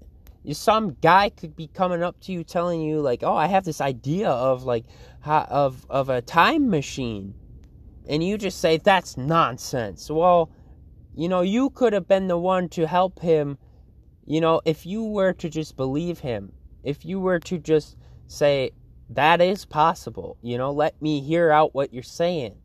some 0.53 0.97
guy 1.01 1.29
could 1.29 1.55
be 1.55 1.67
coming 1.67 2.03
up 2.03 2.19
to 2.21 2.31
you 2.31 2.43
telling 2.43 2.81
you 2.81 3.01
like, 3.01 3.23
"Oh, 3.23 3.35
I 3.35 3.47
have 3.47 3.65
this 3.65 3.81
idea 3.81 4.29
of 4.29 4.63
like 4.63 4.85
of 5.25 5.83
of 5.89 6.09
a 6.09 6.21
time 6.21 6.69
machine." 6.69 7.33
And 8.07 8.23
you 8.23 8.37
just 8.37 8.59
say 8.59 8.77
that's 8.77 9.17
nonsense. 9.17 10.09
Well, 10.09 10.49
you 11.15 11.29
know, 11.29 11.41
you 11.41 11.69
could 11.69 11.93
have 11.93 12.07
been 12.07 12.27
the 12.27 12.37
one 12.37 12.69
to 12.69 12.87
help 12.87 13.19
him, 13.19 13.57
you 14.25 14.41
know, 14.41 14.61
if 14.65 14.85
you 14.85 15.03
were 15.03 15.33
to 15.33 15.49
just 15.49 15.75
believe 15.75 16.19
him. 16.19 16.51
If 16.83 17.05
you 17.05 17.19
were 17.19 17.39
to 17.41 17.57
just 17.59 17.95
say 18.27 18.71
that 19.09 19.41
is 19.41 19.65
possible, 19.65 20.37
you 20.41 20.57
know, 20.57 20.71
let 20.71 20.99
me 21.01 21.21
hear 21.21 21.51
out 21.51 21.75
what 21.75 21.93
you're 21.93 22.03
saying 22.03 22.55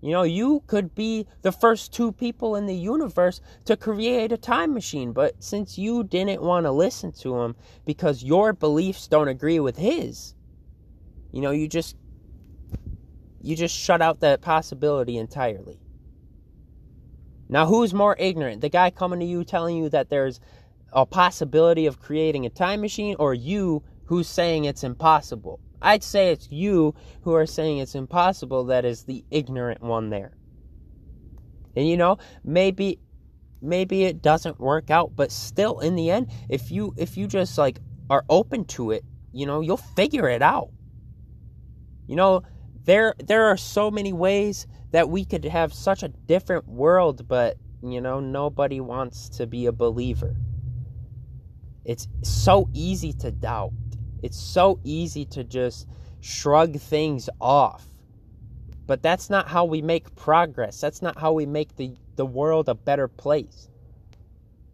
you 0.00 0.12
know, 0.12 0.22
you 0.22 0.62
could 0.66 0.94
be 0.94 1.26
the 1.42 1.50
first 1.50 1.92
two 1.92 2.12
people 2.12 2.54
in 2.54 2.66
the 2.66 2.74
universe 2.74 3.40
to 3.64 3.76
create 3.76 4.30
a 4.30 4.36
time 4.36 4.72
machine, 4.72 5.12
but 5.12 5.42
since 5.42 5.76
you 5.76 6.04
didn't 6.04 6.40
want 6.40 6.66
to 6.66 6.70
listen 6.70 7.10
to 7.12 7.40
him 7.40 7.56
because 7.84 8.22
your 8.22 8.52
beliefs 8.52 9.08
don't 9.08 9.28
agree 9.28 9.58
with 9.58 9.76
his, 9.76 10.34
you 11.32 11.40
know, 11.40 11.50
you 11.50 11.66
just 11.66 11.96
you 13.48 13.56
just 13.56 13.74
shut 13.74 14.02
out 14.02 14.20
that 14.20 14.42
possibility 14.42 15.16
entirely. 15.16 15.80
Now, 17.48 17.64
who's 17.64 17.94
more 17.94 18.14
ignorant? 18.18 18.60
The 18.60 18.68
guy 18.68 18.90
coming 18.90 19.20
to 19.20 19.24
you 19.24 19.42
telling 19.42 19.78
you 19.78 19.88
that 19.88 20.10
there's 20.10 20.38
a 20.92 21.06
possibility 21.06 21.86
of 21.86 21.98
creating 21.98 22.44
a 22.44 22.50
time 22.50 22.82
machine 22.82 23.16
or 23.18 23.32
you 23.32 23.82
who's 24.04 24.28
saying 24.28 24.66
it's 24.66 24.84
impossible? 24.84 25.60
I'd 25.80 26.04
say 26.04 26.30
it's 26.30 26.50
you 26.50 26.94
who 27.22 27.32
are 27.32 27.46
saying 27.46 27.78
it's 27.78 27.94
impossible 27.94 28.64
that 28.64 28.84
is 28.84 29.04
the 29.04 29.24
ignorant 29.30 29.80
one 29.80 30.10
there. 30.10 30.36
And 31.74 31.88
you 31.88 31.96
know, 31.96 32.18
maybe 32.44 32.98
maybe 33.62 34.04
it 34.04 34.20
doesn't 34.20 34.60
work 34.60 34.90
out, 34.90 35.16
but 35.16 35.32
still 35.32 35.80
in 35.80 35.96
the 35.96 36.10
end, 36.10 36.30
if 36.50 36.70
you 36.70 36.92
if 36.98 37.16
you 37.16 37.26
just 37.26 37.56
like 37.56 37.78
are 38.10 38.26
open 38.28 38.66
to 38.66 38.90
it, 38.90 39.06
you 39.32 39.46
know, 39.46 39.62
you'll 39.62 39.78
figure 39.78 40.28
it 40.28 40.42
out. 40.42 40.68
You 42.06 42.16
know, 42.16 42.42
there 42.88 43.14
there 43.18 43.44
are 43.44 43.56
so 43.58 43.90
many 43.90 44.14
ways 44.14 44.66
that 44.92 45.10
we 45.10 45.22
could 45.22 45.44
have 45.44 45.74
such 45.74 46.02
a 46.02 46.08
different 46.08 46.66
world, 46.66 47.28
but 47.28 47.58
you 47.82 48.00
know, 48.00 48.18
nobody 48.18 48.80
wants 48.80 49.28
to 49.28 49.46
be 49.46 49.66
a 49.66 49.72
believer. 49.72 50.34
It's 51.84 52.08
so 52.22 52.66
easy 52.72 53.12
to 53.14 53.30
doubt. 53.30 53.74
It's 54.22 54.38
so 54.38 54.80
easy 54.84 55.26
to 55.26 55.44
just 55.44 55.86
shrug 56.20 56.78
things 56.80 57.28
off. 57.42 57.86
But 58.86 59.02
that's 59.02 59.28
not 59.28 59.48
how 59.48 59.66
we 59.66 59.82
make 59.82 60.16
progress. 60.16 60.80
That's 60.80 61.02
not 61.02 61.18
how 61.18 61.34
we 61.34 61.44
make 61.44 61.76
the, 61.76 61.94
the 62.16 62.24
world 62.24 62.70
a 62.70 62.74
better 62.74 63.06
place. 63.06 63.68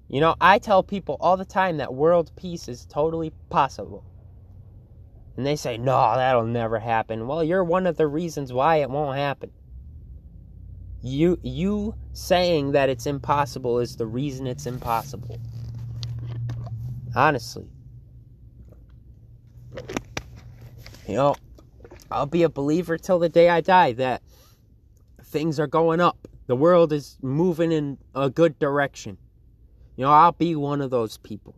You 0.09 0.21
know, 0.21 0.37
I 0.41 0.61
tell 0.61 0.85
people 0.85 1.17
all 1.19 1.37
the 1.37 1.45
time 1.45 1.79
that 1.79 1.93
world 1.93 2.31
peace 2.37 2.69
is 2.69 2.87
totally 2.87 3.33
possible. 3.51 4.05
And 5.37 5.45
they 5.45 5.57
say, 5.57 5.77
no, 5.79 6.15
that'll 6.17 6.47
never 6.47 6.79
happen. 6.79 7.27
Well, 7.27 7.43
you're 7.43 7.65
one 7.65 7.87
of 7.87 7.97
the 7.97 8.07
reasons 8.07 8.53
why 8.53 8.77
it 8.77 8.91
won't 8.91 9.17
happen. 9.17 9.51
You, 11.03 11.39
you 11.43 11.95
saying 12.13 12.73
that 12.73 12.89
it's 12.89 13.07
impossible 13.07 13.79
is 13.81 13.97
the 13.97 14.07
reason 14.07 14.47
it's 14.47 14.67
impossible. 14.67 15.39
Honestly. 17.15 17.67
You 21.07 21.15
know, 21.17 21.35
I'll 22.11 22.27
be 22.27 22.45
a 22.45 22.49
believer 22.49 22.97
till 22.97 23.19
the 23.19 23.29
day 23.29 23.49
I 23.51 23.61
die 23.61 23.93
that 23.95 24.23
things 25.23 25.59
are 25.59 25.67
going 25.67 26.01
up. 26.01 26.29
The 26.47 26.57
world 26.57 26.93
is 26.93 27.19
moving 27.23 27.73
in 27.73 27.99
a 28.15 28.31
good 28.31 28.59
direction. 28.59 29.19
You 29.97 30.05
know, 30.05 30.11
I'll 30.11 30.33
be 30.33 30.55
one 30.57 30.81
of 30.81 30.91
those 30.91 31.19
people 31.19 31.55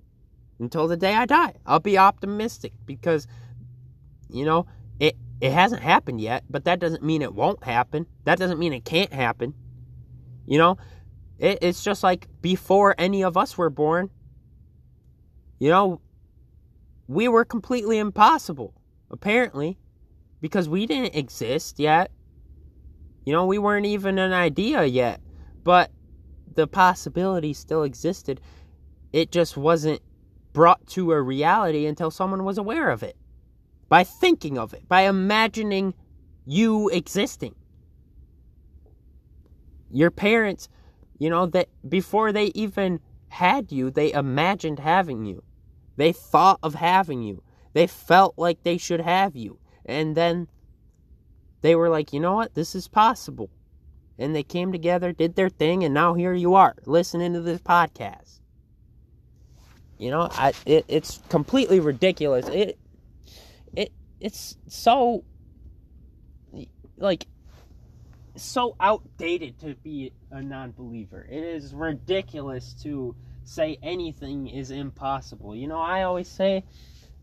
until 0.58 0.88
the 0.88 0.96
day 0.96 1.14
I 1.14 1.26
die. 1.26 1.54
I'll 1.66 1.80
be 1.80 1.98
optimistic 1.98 2.72
because, 2.86 3.26
you 4.28 4.44
know, 4.44 4.66
it 4.98 5.16
it 5.40 5.52
hasn't 5.52 5.82
happened 5.82 6.20
yet, 6.20 6.44
but 6.48 6.64
that 6.64 6.80
doesn't 6.80 7.02
mean 7.02 7.22
it 7.22 7.34
won't 7.34 7.62
happen. 7.64 8.06
That 8.24 8.38
doesn't 8.38 8.58
mean 8.58 8.72
it 8.72 8.84
can't 8.84 9.12
happen. 9.12 9.54
You 10.46 10.58
know, 10.58 10.78
it, 11.38 11.58
it's 11.62 11.82
just 11.82 12.02
like 12.02 12.28
before 12.40 12.94
any 12.98 13.22
of 13.22 13.36
us 13.36 13.58
were 13.58 13.70
born. 13.70 14.10
You 15.58 15.70
know, 15.70 16.00
we 17.08 17.28
were 17.28 17.44
completely 17.44 17.98
impossible, 17.98 18.74
apparently, 19.10 19.78
because 20.40 20.68
we 20.68 20.86
didn't 20.86 21.14
exist 21.14 21.78
yet. 21.78 22.10
You 23.24 23.32
know, 23.32 23.46
we 23.46 23.58
weren't 23.58 23.86
even 23.86 24.18
an 24.18 24.32
idea 24.32 24.84
yet, 24.84 25.20
but 25.64 25.90
the 26.54 26.66
possibility 26.66 27.52
still 27.52 27.82
existed. 27.82 28.40
It 29.12 29.32
just 29.32 29.56
wasn't 29.56 30.00
brought 30.52 30.86
to 30.88 31.12
a 31.12 31.20
reality 31.20 31.86
until 31.86 32.10
someone 32.10 32.44
was 32.44 32.58
aware 32.58 32.90
of 32.90 33.02
it. 33.02 33.16
By 33.88 34.04
thinking 34.04 34.58
of 34.58 34.74
it, 34.74 34.88
by 34.88 35.02
imagining 35.02 35.94
you 36.44 36.88
existing. 36.88 37.54
Your 39.90 40.10
parents, 40.10 40.68
you 41.18 41.30
know, 41.30 41.46
that 41.46 41.68
before 41.88 42.32
they 42.32 42.46
even 42.46 43.00
had 43.28 43.70
you, 43.70 43.90
they 43.90 44.12
imagined 44.12 44.78
having 44.78 45.24
you. 45.24 45.42
They 45.96 46.12
thought 46.12 46.58
of 46.62 46.74
having 46.74 47.22
you. 47.22 47.42
They 47.72 47.86
felt 47.86 48.34
like 48.36 48.62
they 48.62 48.78
should 48.78 49.00
have 49.00 49.36
you. 49.36 49.58
And 49.84 50.16
then 50.16 50.48
they 51.60 51.74
were 51.74 51.88
like, 51.88 52.12
you 52.12 52.20
know 52.20 52.34
what, 52.34 52.54
this 52.54 52.74
is 52.74 52.88
possible. 52.88 53.50
And 54.18 54.34
they 54.34 54.42
came 54.42 54.72
together, 54.72 55.12
did 55.12 55.36
their 55.36 55.48
thing, 55.48 55.84
and 55.84 55.92
now 55.92 56.14
here 56.14 56.32
you 56.32 56.54
are, 56.54 56.74
listening 56.86 57.34
to 57.34 57.40
this 57.40 57.60
podcast. 57.60 58.40
You 59.98 60.10
know, 60.10 60.28
I 60.32 60.52
it, 60.64 60.84
it's 60.88 61.20
completely 61.28 61.80
ridiculous. 61.80 62.48
It 62.48 62.78
it 63.76 63.92
it's 64.20 64.56
so 64.66 65.24
like 66.98 67.26
so 68.36 68.76
outdated 68.80 69.58
to 69.60 69.74
be 69.76 70.12
a 70.30 70.42
non-believer. 70.42 71.26
It 71.30 71.42
is 71.42 71.72
ridiculous 71.72 72.74
to 72.82 73.14
say 73.44 73.78
anything 73.82 74.48
is 74.48 74.70
impossible. 74.70 75.54
You 75.54 75.68
know, 75.68 75.78
I 75.78 76.02
always 76.02 76.28
say 76.28 76.64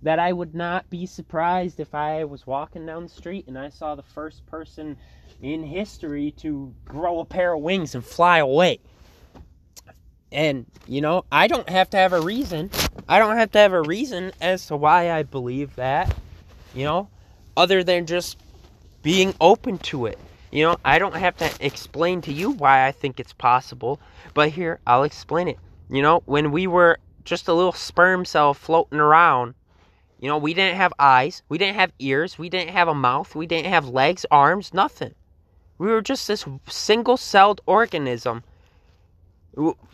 that 0.01 0.19
I 0.19 0.33
would 0.33 0.53
not 0.53 0.89
be 0.89 1.05
surprised 1.05 1.79
if 1.79 1.95
I 1.95 2.23
was 2.25 2.45
walking 2.45 2.85
down 2.85 3.03
the 3.03 3.09
street 3.09 3.47
and 3.47 3.57
I 3.57 3.69
saw 3.69 3.95
the 3.95 4.03
first 4.03 4.45
person 4.45 4.97
in 5.41 5.63
history 5.63 6.31
to 6.37 6.73
grow 6.85 7.19
a 7.19 7.25
pair 7.25 7.53
of 7.53 7.61
wings 7.61 7.95
and 7.95 8.03
fly 8.03 8.39
away. 8.39 8.79
And, 10.31 10.65
you 10.87 11.01
know, 11.01 11.25
I 11.31 11.47
don't 11.47 11.69
have 11.69 11.91
to 11.91 11.97
have 11.97 12.11
a 12.11 12.19
reason. 12.19 12.71
I 13.07 13.19
don't 13.19 13.37
have 13.37 13.51
to 13.51 13.59
have 13.59 13.73
a 13.73 13.81
reason 13.81 14.31
as 14.41 14.65
to 14.67 14.75
why 14.75 15.11
I 15.11 15.23
believe 15.23 15.75
that, 15.75 16.13
you 16.73 16.83
know, 16.83 17.09
other 17.55 17.83
than 17.83 18.05
just 18.05 18.37
being 19.01 19.33
open 19.39 19.77
to 19.79 20.05
it. 20.05 20.17
You 20.51 20.63
know, 20.63 20.77
I 20.85 20.99
don't 20.99 21.15
have 21.15 21.35
to 21.37 21.51
explain 21.59 22.21
to 22.21 22.33
you 22.33 22.51
why 22.51 22.85
I 22.85 22.91
think 22.91 23.19
it's 23.19 23.33
possible, 23.33 23.99
but 24.33 24.49
here, 24.49 24.79
I'll 24.85 25.03
explain 25.03 25.47
it. 25.47 25.57
You 25.89 26.01
know, 26.01 26.21
when 26.25 26.51
we 26.51 26.67
were 26.67 26.99
just 27.23 27.47
a 27.47 27.53
little 27.53 27.71
sperm 27.71 28.25
cell 28.25 28.53
floating 28.53 28.99
around, 28.99 29.55
you 30.19 30.29
know, 30.29 30.37
we 30.37 30.53
didn't 30.53 30.77
have 30.77 30.93
eyes, 30.99 31.43
we 31.49 31.57
didn't 31.57 31.75
have 31.75 31.91
ears, 31.99 32.37
we 32.37 32.49
didn't 32.49 32.69
have 32.69 32.87
a 32.87 32.93
mouth, 32.93 33.35
we 33.35 33.45
didn't 33.45 33.69
have 33.69 33.87
legs, 33.89 34.25
arms, 34.31 34.73
nothing. 34.73 35.15
We 35.77 35.87
were 35.87 36.01
just 36.01 36.27
this 36.27 36.45
single 36.69 37.17
celled 37.17 37.61
organism 37.65 38.43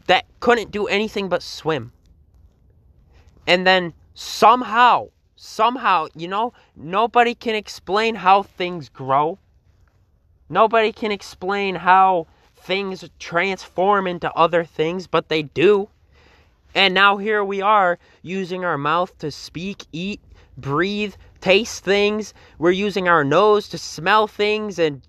that 0.07 0.25
couldn't 0.39 0.71
do 0.71 0.87
anything 0.87 1.29
but 1.29 1.41
swim. 1.41 1.91
And 3.47 3.65
then 3.65 3.93
somehow, 4.13 5.07
somehow, 5.41 6.05
you 6.15 6.27
know, 6.27 6.51
nobody 6.75 7.33
can 7.33 7.55
explain 7.55 8.13
how 8.13 8.43
things 8.43 8.89
grow. 8.89 9.39
Nobody 10.49 10.91
can 10.91 11.13
explain 11.13 11.75
how 11.75 12.27
things 12.57 13.09
transform 13.19 14.05
into 14.05 14.29
other 14.33 14.65
things, 14.65 15.07
but 15.07 15.29
they 15.29 15.43
do. 15.43 15.87
And 16.75 16.93
now 16.93 17.15
here 17.15 17.41
we 17.41 17.61
are 17.61 17.97
using 18.21 18.65
our 18.65 18.77
mouth 18.77 19.17
to 19.19 19.31
speak, 19.31 19.85
eat, 19.93 20.19
breathe, 20.57 21.15
taste 21.39 21.85
things. 21.85 22.33
We're 22.57 22.71
using 22.71 23.07
our 23.07 23.23
nose 23.23 23.69
to 23.69 23.77
smell 23.77 24.27
things, 24.27 24.77
and 24.77 25.01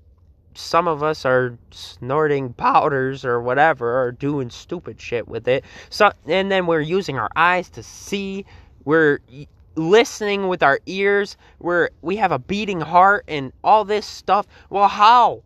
some 0.55 0.87
of 0.87 1.03
us 1.03 1.25
are 1.25 1.59
snorting 1.73 2.53
powders 2.53 3.25
or 3.25 3.43
whatever, 3.43 4.01
or 4.01 4.13
doing 4.13 4.51
stupid 4.51 5.01
shit 5.01 5.27
with 5.27 5.49
it. 5.49 5.65
So, 5.89 6.13
and 6.29 6.53
then 6.53 6.67
we're 6.67 6.81
using 6.83 7.19
our 7.19 7.31
eyes 7.35 7.69
to 7.71 7.83
see. 7.83 8.47
We're 8.85 9.19
listening 9.75 10.49
with 10.49 10.63
our 10.63 10.81
ears. 10.87 11.37
We're 11.59 11.91
we 12.03 12.17
have 12.17 12.33
a 12.33 12.39
beating 12.39 12.81
heart 12.81 13.25
and 13.29 13.53
all 13.63 13.85
this 13.85 14.07
stuff. 14.07 14.47
Well, 14.69 14.89
how? 14.89 15.43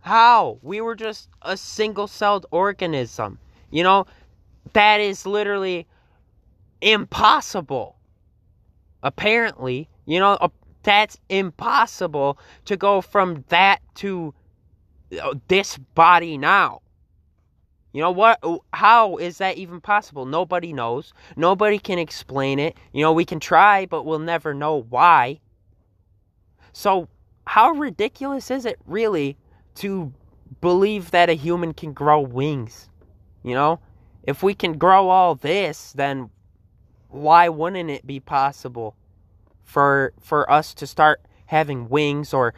How? 0.00 0.58
We 0.62 0.80
were 0.80 0.94
just 0.94 1.28
a 1.42 1.56
single-celled 1.56 2.46
organism. 2.50 3.38
You 3.70 3.82
know, 3.82 4.06
that 4.72 5.00
is 5.00 5.26
literally 5.26 5.86
impossible. 6.80 7.96
Apparently, 9.02 9.88
you 10.06 10.18
know, 10.18 10.38
that's 10.82 11.18
impossible 11.28 12.38
to 12.64 12.76
go 12.76 13.00
from 13.00 13.44
that 13.48 13.80
to 13.96 14.34
uh, 15.20 15.34
this 15.48 15.76
body 15.94 16.38
now. 16.38 16.80
You 17.98 18.04
know 18.04 18.12
what? 18.12 18.38
Oh, 18.44 18.62
how 18.72 19.16
is 19.16 19.38
that 19.38 19.56
even 19.56 19.80
possible? 19.80 20.24
Nobody 20.24 20.72
knows. 20.72 21.12
Nobody 21.34 21.80
can 21.80 21.98
explain 21.98 22.60
it. 22.60 22.76
You 22.92 23.02
know, 23.02 23.12
we 23.12 23.24
can 23.24 23.40
try, 23.40 23.86
but 23.86 24.04
we'll 24.04 24.20
never 24.20 24.54
know 24.54 24.82
why. 24.88 25.40
So, 26.72 27.08
how 27.44 27.72
ridiculous 27.72 28.52
is 28.52 28.66
it 28.66 28.78
really 28.86 29.36
to 29.82 30.12
believe 30.60 31.10
that 31.10 31.28
a 31.28 31.32
human 31.32 31.74
can 31.74 31.92
grow 31.92 32.20
wings? 32.20 32.88
You 33.42 33.54
know? 33.54 33.80
If 34.22 34.44
we 34.44 34.54
can 34.54 34.78
grow 34.78 35.08
all 35.08 35.34
this, 35.34 35.92
then 35.92 36.30
why 37.08 37.48
wouldn't 37.48 37.90
it 37.90 38.06
be 38.06 38.20
possible 38.20 38.94
for 39.64 40.12
for 40.20 40.48
us 40.48 40.72
to 40.74 40.86
start 40.86 41.20
having 41.46 41.88
wings 41.88 42.32
or 42.32 42.54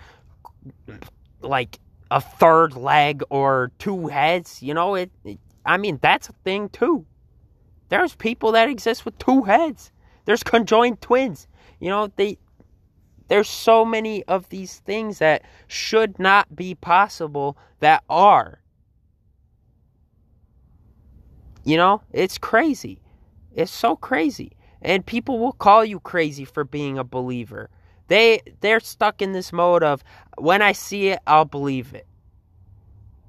like 1.40 1.78
a 2.10 2.20
third 2.20 2.74
leg 2.76 3.22
or 3.30 3.72
two 3.78 4.08
heads? 4.08 4.62
You 4.62 4.74
know, 4.74 4.94
it, 4.94 5.10
it 5.24 5.38
I 5.64 5.76
mean, 5.76 5.98
that's 6.02 6.28
a 6.28 6.34
thing 6.44 6.68
too. 6.68 7.06
There's 7.88 8.14
people 8.14 8.52
that 8.52 8.68
exist 8.68 9.04
with 9.04 9.18
two 9.18 9.42
heads. 9.42 9.92
There's 10.24 10.42
conjoined 10.44 11.00
twins. 11.00 11.46
You 11.80 11.88
know, 11.88 12.10
they 12.16 12.38
there's 13.28 13.48
so 13.48 13.84
many 13.84 14.24
of 14.24 14.48
these 14.48 14.80
things 14.80 15.18
that 15.18 15.42
should 15.68 16.18
not 16.18 16.56
be 16.56 16.74
possible 16.74 17.56
that 17.78 18.02
are. 18.08 18.60
You 21.64 21.76
know, 21.76 22.02
it's 22.12 22.38
crazy. 22.38 23.00
It's 23.54 23.70
so 23.70 23.94
crazy. 23.94 24.52
And 24.82 25.04
people 25.04 25.38
will 25.38 25.52
call 25.52 25.84
you 25.84 26.00
crazy 26.00 26.44
for 26.44 26.64
being 26.64 26.98
a 26.98 27.04
believer. 27.04 27.70
They 28.10 28.40
they're 28.60 28.80
stuck 28.80 29.22
in 29.22 29.30
this 29.30 29.52
mode 29.52 29.84
of 29.84 30.02
when 30.36 30.62
I 30.62 30.72
see 30.72 31.10
it, 31.10 31.20
I'll 31.28 31.44
believe 31.44 31.94
it. 31.94 32.08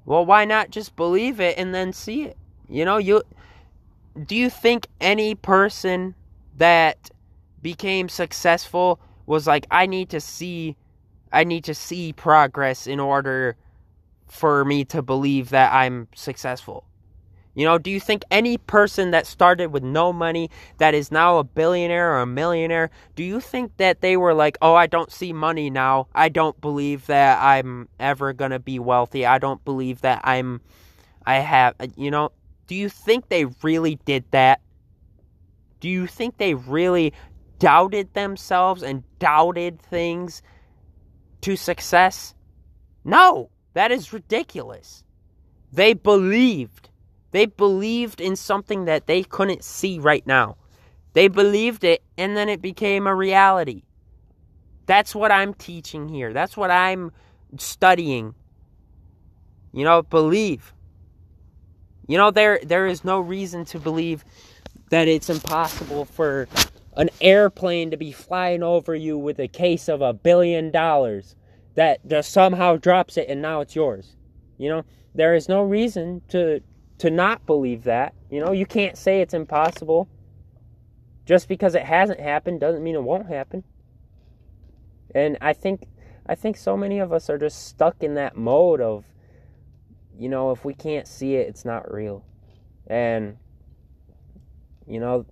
Well, 0.04 0.26
why 0.26 0.44
not 0.44 0.70
just 0.70 0.96
believe 0.96 1.38
it 1.38 1.56
and 1.56 1.72
then 1.72 1.92
see 1.92 2.24
it? 2.24 2.36
You 2.68 2.84
know, 2.84 2.98
you 2.98 3.22
do 4.26 4.34
you 4.34 4.50
think 4.50 4.88
any 5.00 5.36
person 5.36 6.16
that 6.56 7.12
became 7.62 8.08
successful 8.08 8.98
was 9.24 9.46
like 9.46 9.68
I 9.70 9.86
need 9.86 10.10
to 10.10 10.20
see 10.20 10.76
I 11.32 11.44
need 11.44 11.62
to 11.64 11.74
see 11.74 12.12
progress 12.12 12.88
in 12.88 12.98
order 12.98 13.56
for 14.26 14.64
me 14.64 14.84
to 14.86 15.00
believe 15.00 15.50
that 15.50 15.72
I'm 15.72 16.08
successful? 16.12 16.84
You 17.54 17.66
know, 17.66 17.76
do 17.76 17.90
you 17.90 18.00
think 18.00 18.22
any 18.30 18.56
person 18.56 19.10
that 19.10 19.26
started 19.26 19.72
with 19.72 19.82
no 19.82 20.12
money 20.12 20.50
that 20.78 20.94
is 20.94 21.12
now 21.12 21.38
a 21.38 21.44
billionaire 21.44 22.12
or 22.14 22.20
a 22.20 22.26
millionaire, 22.26 22.90
do 23.14 23.22
you 23.22 23.40
think 23.40 23.76
that 23.76 24.00
they 24.00 24.16
were 24.16 24.32
like, 24.32 24.56
"Oh, 24.62 24.74
I 24.74 24.86
don't 24.86 25.12
see 25.12 25.32
money 25.34 25.68
now. 25.68 26.08
I 26.14 26.30
don't 26.30 26.58
believe 26.60 27.06
that 27.08 27.42
I'm 27.42 27.88
ever 28.00 28.32
going 28.32 28.52
to 28.52 28.58
be 28.58 28.78
wealthy. 28.78 29.26
I 29.26 29.38
don't 29.38 29.62
believe 29.64 30.00
that 30.00 30.22
I'm 30.24 30.62
I 31.26 31.36
have, 31.36 31.74
you 31.96 32.10
know, 32.10 32.32
do 32.66 32.74
you 32.74 32.88
think 32.88 33.28
they 33.28 33.44
really 33.62 33.96
did 34.04 34.24
that? 34.30 34.60
Do 35.80 35.88
you 35.88 36.06
think 36.06 36.38
they 36.38 36.54
really 36.54 37.12
doubted 37.58 38.14
themselves 38.14 38.82
and 38.82 39.02
doubted 39.18 39.80
things 39.80 40.42
to 41.42 41.56
success? 41.56 42.34
No, 43.04 43.50
that 43.74 43.92
is 43.92 44.12
ridiculous. 44.12 45.04
They 45.72 45.92
believed 45.94 46.88
they 47.32 47.46
believed 47.46 48.20
in 48.20 48.36
something 48.36 48.84
that 48.84 49.06
they 49.06 49.22
couldn't 49.22 49.64
see 49.64 49.98
right 49.98 50.26
now. 50.26 50.56
They 51.14 51.28
believed 51.28 51.84
it 51.84 52.02
and 52.16 52.36
then 52.36 52.48
it 52.48 52.62
became 52.62 53.06
a 53.06 53.14
reality. 53.14 53.82
That's 54.86 55.14
what 55.14 55.32
I'm 55.32 55.54
teaching 55.54 56.08
here. 56.08 56.32
That's 56.32 56.56
what 56.56 56.70
I'm 56.70 57.12
studying. 57.58 58.34
You 59.72 59.84
know, 59.84 60.02
believe. 60.02 60.74
You 62.06 62.18
know 62.18 62.30
there 62.30 62.60
there 62.62 62.86
is 62.86 63.04
no 63.04 63.20
reason 63.20 63.64
to 63.66 63.78
believe 63.78 64.24
that 64.90 65.08
it's 65.08 65.30
impossible 65.30 66.04
for 66.04 66.48
an 66.96 67.08
airplane 67.20 67.90
to 67.90 67.96
be 67.96 68.12
flying 68.12 68.62
over 68.62 68.94
you 68.94 69.16
with 69.16 69.38
a 69.38 69.48
case 69.48 69.88
of 69.88 70.02
a 70.02 70.12
billion 70.12 70.70
dollars 70.70 71.34
that 71.74 72.06
just 72.06 72.32
somehow 72.32 72.76
drops 72.76 73.16
it 73.16 73.28
and 73.28 73.40
now 73.40 73.60
it's 73.60 73.74
yours. 73.74 74.16
You 74.58 74.68
know, 74.68 74.82
there 75.14 75.34
is 75.34 75.48
no 75.48 75.62
reason 75.62 76.20
to 76.28 76.60
to 77.02 77.10
not 77.10 77.44
believe 77.46 77.82
that. 77.82 78.14
You 78.30 78.38
know, 78.38 78.52
you 78.52 78.64
can't 78.64 78.96
say 78.96 79.20
it's 79.20 79.34
impossible. 79.34 80.08
Just 81.26 81.48
because 81.48 81.74
it 81.74 81.82
hasn't 81.82 82.20
happened 82.20 82.60
doesn't 82.60 82.84
mean 82.84 82.94
it 82.94 83.02
won't 83.02 83.26
happen. 83.26 83.64
And 85.12 85.36
I 85.40 85.52
think 85.52 85.88
I 86.26 86.36
think 86.36 86.56
so 86.56 86.76
many 86.76 87.00
of 87.00 87.12
us 87.12 87.28
are 87.28 87.38
just 87.38 87.66
stuck 87.66 88.04
in 88.04 88.14
that 88.14 88.36
mode 88.36 88.80
of 88.80 89.04
you 90.16 90.28
know, 90.28 90.52
if 90.52 90.64
we 90.64 90.74
can't 90.74 91.08
see 91.08 91.34
it, 91.34 91.48
it's 91.48 91.64
not 91.64 91.92
real. 91.92 92.24
And 92.86 93.36
you 94.86 95.00
know, 95.00 95.26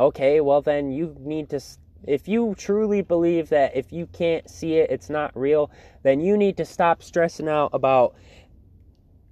okay, 0.00 0.40
well 0.40 0.60
then 0.60 0.90
you 0.90 1.14
need 1.20 1.50
to 1.50 1.60
if 2.02 2.26
you 2.26 2.56
truly 2.58 3.00
believe 3.00 3.48
that 3.50 3.76
if 3.76 3.92
you 3.92 4.08
can't 4.08 4.50
see 4.50 4.74
it, 4.74 4.90
it's 4.90 5.08
not 5.08 5.30
real, 5.36 5.70
then 6.02 6.18
you 6.18 6.36
need 6.36 6.56
to 6.56 6.64
stop 6.64 7.00
stressing 7.00 7.48
out 7.48 7.70
about 7.72 8.16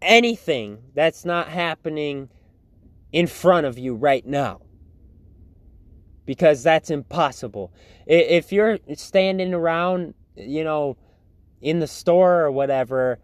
anything 0.03 0.79
that's 0.95 1.25
not 1.25 1.49
happening 1.49 2.29
in 3.13 3.27
front 3.27 3.67
of 3.67 3.79
you 3.79 3.95
right 3.95 4.27
now. 4.27 4.61
Because 6.27 6.63
that's 6.63 6.91
impossible. 6.91 7.73
If 8.07 8.53
you're 8.53 8.79
standing 8.95 9.53
around, 9.53 10.15
you 10.37 10.63
know, 10.63 10.97
in 11.61 11.81
the 11.81 11.87
store 11.87 12.41
or 12.43 12.51
whatever 12.51 13.19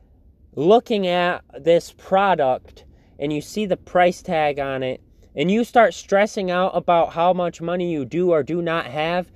looking 0.56 1.06
at 1.06 1.44
this 1.62 1.92
product 1.92 2.84
and 3.18 3.32
you 3.32 3.40
see 3.40 3.66
the 3.66 3.76
price 3.76 4.22
tag 4.22 4.58
on 4.58 4.82
it 4.82 5.02
and 5.34 5.50
you 5.50 5.62
start 5.64 5.94
stressing 5.94 6.50
out 6.50 6.70
about 6.74 7.12
how 7.12 7.32
much 7.32 7.60
money 7.60 7.92
you 7.92 8.04
do 8.04 8.30
or 8.30 8.42
do 8.42 8.62
not 8.62 8.86
have, 8.86 9.30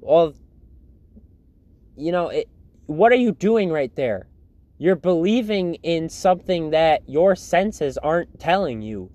well, 0.00 0.34
you 1.96 2.12
know, 2.12 2.28
it, 2.28 2.48
what 2.86 3.12
are 3.12 3.16
you 3.16 3.32
doing 3.32 3.70
right 3.70 3.94
there? 3.94 4.27
You're 4.78 4.96
believing 4.96 5.74
in 5.76 6.08
something 6.08 6.70
that 6.70 7.02
your 7.08 7.34
senses 7.34 7.98
aren't 7.98 8.38
telling 8.38 8.80
you. 8.80 9.10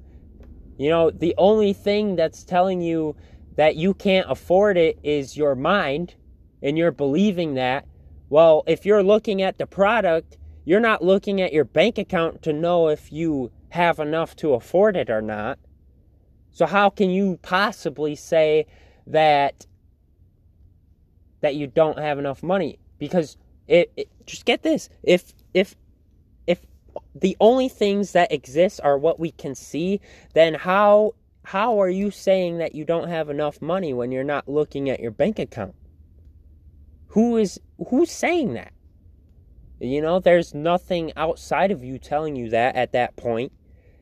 You 0.77 0.89
know, 0.89 1.09
the 1.09 1.33
only 1.37 1.71
thing 1.71 2.15
that's 2.17 2.43
telling 2.43 2.81
you 2.81 3.15
that 3.55 3.75
you 3.77 3.93
can't 3.93 4.29
afford 4.29 4.77
it 4.77 4.99
is 5.03 5.37
your 5.37 5.55
mind, 5.55 6.15
and 6.61 6.77
you're 6.77 6.91
believing 6.91 7.53
that. 7.53 7.85
Well, 8.29 8.63
if 8.67 8.85
you're 8.85 9.03
looking 9.03 9.41
at 9.41 9.57
the 9.57 9.65
product, 9.65 10.37
you're 10.65 10.79
not 10.79 11.03
looking 11.03 11.39
at 11.41 11.53
your 11.53 11.65
bank 11.65 11.97
account 11.97 12.41
to 12.43 12.51
know 12.51 12.89
if 12.89 13.11
you 13.11 13.51
have 13.69 13.99
enough 13.99 14.35
to 14.37 14.53
afford 14.53 14.97
it 14.97 15.09
or 15.09 15.21
not. 15.21 15.59
So 16.51 16.65
how 16.65 16.89
can 16.89 17.09
you 17.09 17.39
possibly 17.41 18.15
say 18.15 18.65
that 19.07 19.65
that 21.41 21.55
you 21.55 21.67
don't 21.67 21.99
have 21.99 22.19
enough 22.19 22.43
money? 22.43 22.79
Because 22.99 23.37
it, 23.67 23.91
it 23.97 24.09
just 24.25 24.45
get 24.45 24.63
this. 24.63 24.89
If 25.03 25.33
if 25.53 25.75
if 26.47 26.65
the 27.15 27.37
only 27.39 27.69
things 27.69 28.11
that 28.11 28.31
exist 28.31 28.79
are 28.83 28.97
what 28.97 29.19
we 29.19 29.31
can 29.31 29.55
see, 29.55 30.01
then 30.33 30.53
how 30.53 31.13
how 31.45 31.81
are 31.81 31.89
you 31.89 32.09
saying 32.11 32.57
that 32.59 32.75
you 32.75 32.85
don't 32.85 33.09
have 33.09 33.29
enough 33.29 33.61
money 33.61 33.93
when 33.93 34.11
you're 34.11 34.23
not 34.23 34.47
looking 34.47 34.89
at 34.89 34.99
your 34.99 35.11
bank 35.11 35.39
account? 35.39 35.75
Who 37.07 37.37
is 37.37 37.59
who's 37.89 38.11
saying 38.11 38.53
that? 38.53 38.73
You 39.79 40.01
know, 40.01 40.19
there's 40.19 40.53
nothing 40.53 41.11
outside 41.17 41.71
of 41.71 41.83
you 41.83 41.99
telling 41.99 42.35
you 42.35 42.49
that 42.51 42.75
at 42.75 42.93
that 42.93 43.15
point. 43.17 43.51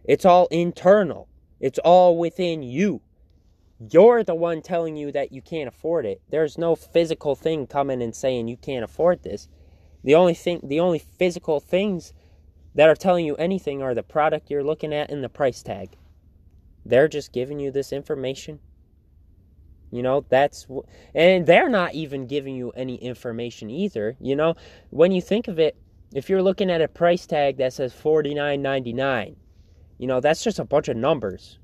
It's 0.04 0.26
all 0.26 0.48
internal. 0.52 1.28
It's 1.60 1.80
all 1.80 2.18
within 2.18 2.62
you. 2.64 3.02
You're 3.90 4.24
the 4.24 4.36
one 4.36 4.62
telling 4.62 4.96
you 4.96 5.12
that 5.12 5.32
you 5.32 5.42
can't 5.42 5.68
afford 5.68 6.06
it. 6.06 6.22
There's 6.30 6.58
no 6.58 6.76
physical 6.76 7.36
thing 7.36 7.66
coming 7.66 8.02
and 8.04 8.16
saying 8.16 8.48
you 8.48 8.58
can't 8.58 8.84
afford 8.84 9.24
this. 9.24 9.48
The 10.04 10.16
only 10.16 10.34
thing 10.34 10.62
the 10.64 10.80
only 10.80 11.00
physical 11.00 11.60
things 11.60 12.14
that 12.76 12.90
are 12.90 12.96
telling 12.96 13.26
you 13.26 13.36
anything 13.36 13.82
are 13.82 13.94
the 13.94 14.04
product 14.04 14.50
you're 14.50 14.64
looking 14.64 14.94
at 14.94 15.12
and 15.12 15.24
the 15.24 15.30
price 15.30 15.62
tag. 15.62 15.98
They're 16.86 17.08
just 17.08 17.34
giving 17.34 17.60
you 17.60 17.72
this 17.72 17.92
information. 17.92 18.60
You 19.92 20.02
know, 20.02 20.26
that's 20.30 20.68
and 21.14 21.46
they're 21.46 21.70
not 21.70 21.94
even 21.94 22.28
giving 22.28 22.56
you 22.56 22.72
any 22.72 22.96
information 22.96 23.70
either. 23.70 24.16
You 24.20 24.36
know, 24.36 24.56
when 24.90 25.12
you 25.12 25.22
think 25.22 25.48
of 25.48 25.60
it, 25.60 25.76
if 26.14 26.30
you're 26.30 26.42
looking 26.42 26.72
at 26.72 26.82
a 26.82 26.88
price 26.88 27.26
tag 27.26 27.58
that 27.58 27.74
says 27.74 27.94
49.99 27.94 29.36
you 30.02 30.08
know, 30.08 30.20
that's 30.20 30.44
just 30.44 30.58
a 30.58 30.66
bunch 30.66 30.88
of 30.88 30.98
numbers. 30.98 31.60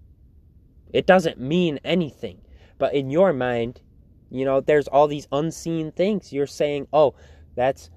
It 0.93 1.07
doesn't 1.07 1.39
mean 1.39 1.79
anything. 1.83 2.39
But 2.77 2.93
in 2.93 3.09
your 3.09 3.33
mind, 3.33 3.81
you 4.29 4.45
know, 4.45 4.61
there's 4.61 4.87
all 4.87 5.07
these 5.07 5.27
unseen 5.31 5.91
things. 5.91 6.31
You're 6.31 6.45
saying, 6.45 6.87
oh, 6.93 7.15
that's 7.55 7.89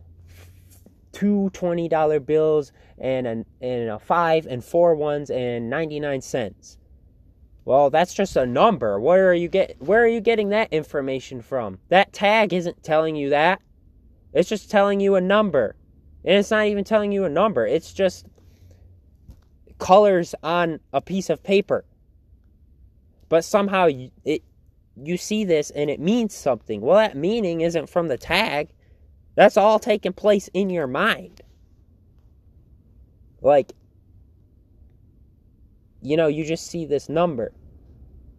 two 1.13 1.51
$20 1.53 2.25
bills 2.27 2.73
and 2.99 3.27
a, 3.27 3.31
and 3.61 3.91
a 3.91 3.99
five 3.99 4.47
and 4.47 4.65
four 4.65 4.95
ones 4.95 5.31
and 5.31 5.71
99 5.71 6.21
cents. 6.21 6.79
Well, 7.65 7.91
that's 7.91 8.15
just 8.15 8.37
a 8.37 8.47
number. 8.47 8.99
Where 8.99 9.31
are 9.31 9.35
you 9.35 9.49
get 9.49 9.77
where 9.81 10.03
are 10.03 10.09
you 10.09 10.21
getting 10.21 10.49
that 10.49 10.73
information 10.73 11.43
from? 11.43 11.79
That 11.89 12.13
tag 12.13 12.53
isn't 12.53 12.83
telling 12.83 13.17
you 13.17 13.31
that. 13.31 13.61
It's 14.33 14.49
just 14.49 14.71
telling 14.71 15.01
you 15.01 15.15
a 15.15 15.21
number. 15.21 15.77
And 16.25 16.37
it's 16.37 16.51
not 16.51 16.67
even 16.67 16.85
telling 16.85 17.13
you 17.13 17.25
a 17.25 17.29
number. 17.29 17.67
It's 17.67 17.93
just 17.93 18.27
colors 19.79 20.35
on 20.43 20.81
a 20.93 21.01
piece 21.01 21.31
of 21.31 21.43
paper. 21.43 21.85
But 23.29 23.45
somehow 23.45 23.89
it 24.25 24.43
you 24.97 25.17
see 25.17 25.45
this 25.45 25.71
and 25.71 25.91
it 25.91 26.01
means 26.01 26.35
something. 26.35 26.81
Well, 26.81 26.97
that 26.97 27.17
meaning 27.17 27.61
isn't 27.61 27.89
from 27.89 28.09
the 28.09 28.19
tag. 28.19 28.71
That's 29.35 29.57
all 29.57 29.78
taking 29.78 30.12
place 30.12 30.49
in 30.53 30.70
your 30.70 30.87
mind. 30.87 31.41
Like 33.41 33.72
you 36.03 36.16
know, 36.16 36.28
you 36.28 36.45
just 36.45 36.66
see 36.66 36.87
this 36.87 37.09
number. 37.09 37.53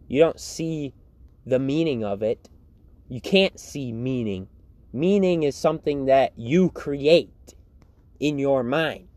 You 0.08 0.20
don't 0.20 0.40
see 0.40 0.92
the 1.46 1.58
meaning 1.58 2.04
of 2.04 2.22
it. 2.22 2.48
You 3.08 3.20
can't 3.20 3.58
see 3.58 3.92
meaning. 3.92 4.48
Meaning 4.92 5.44
is 5.44 5.56
something 5.56 6.06
that 6.06 6.32
you 6.36 6.70
create 6.70 7.54
in 8.20 8.38
your 8.38 8.62
mind. 8.62 9.08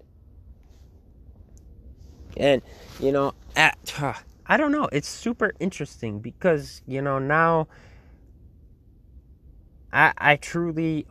And, 2.37 2.61
you 2.99 3.11
know, 3.11 3.33
at, 3.55 3.77
I 4.45 4.57
don't 4.57 4.71
know. 4.71 4.89
It's 4.91 5.07
super 5.07 5.53
interesting 5.59 6.19
because, 6.19 6.81
you 6.85 7.01
know, 7.01 7.19
now 7.19 7.67
I, 9.91 10.13
I 10.17 10.35
truly 10.35 11.07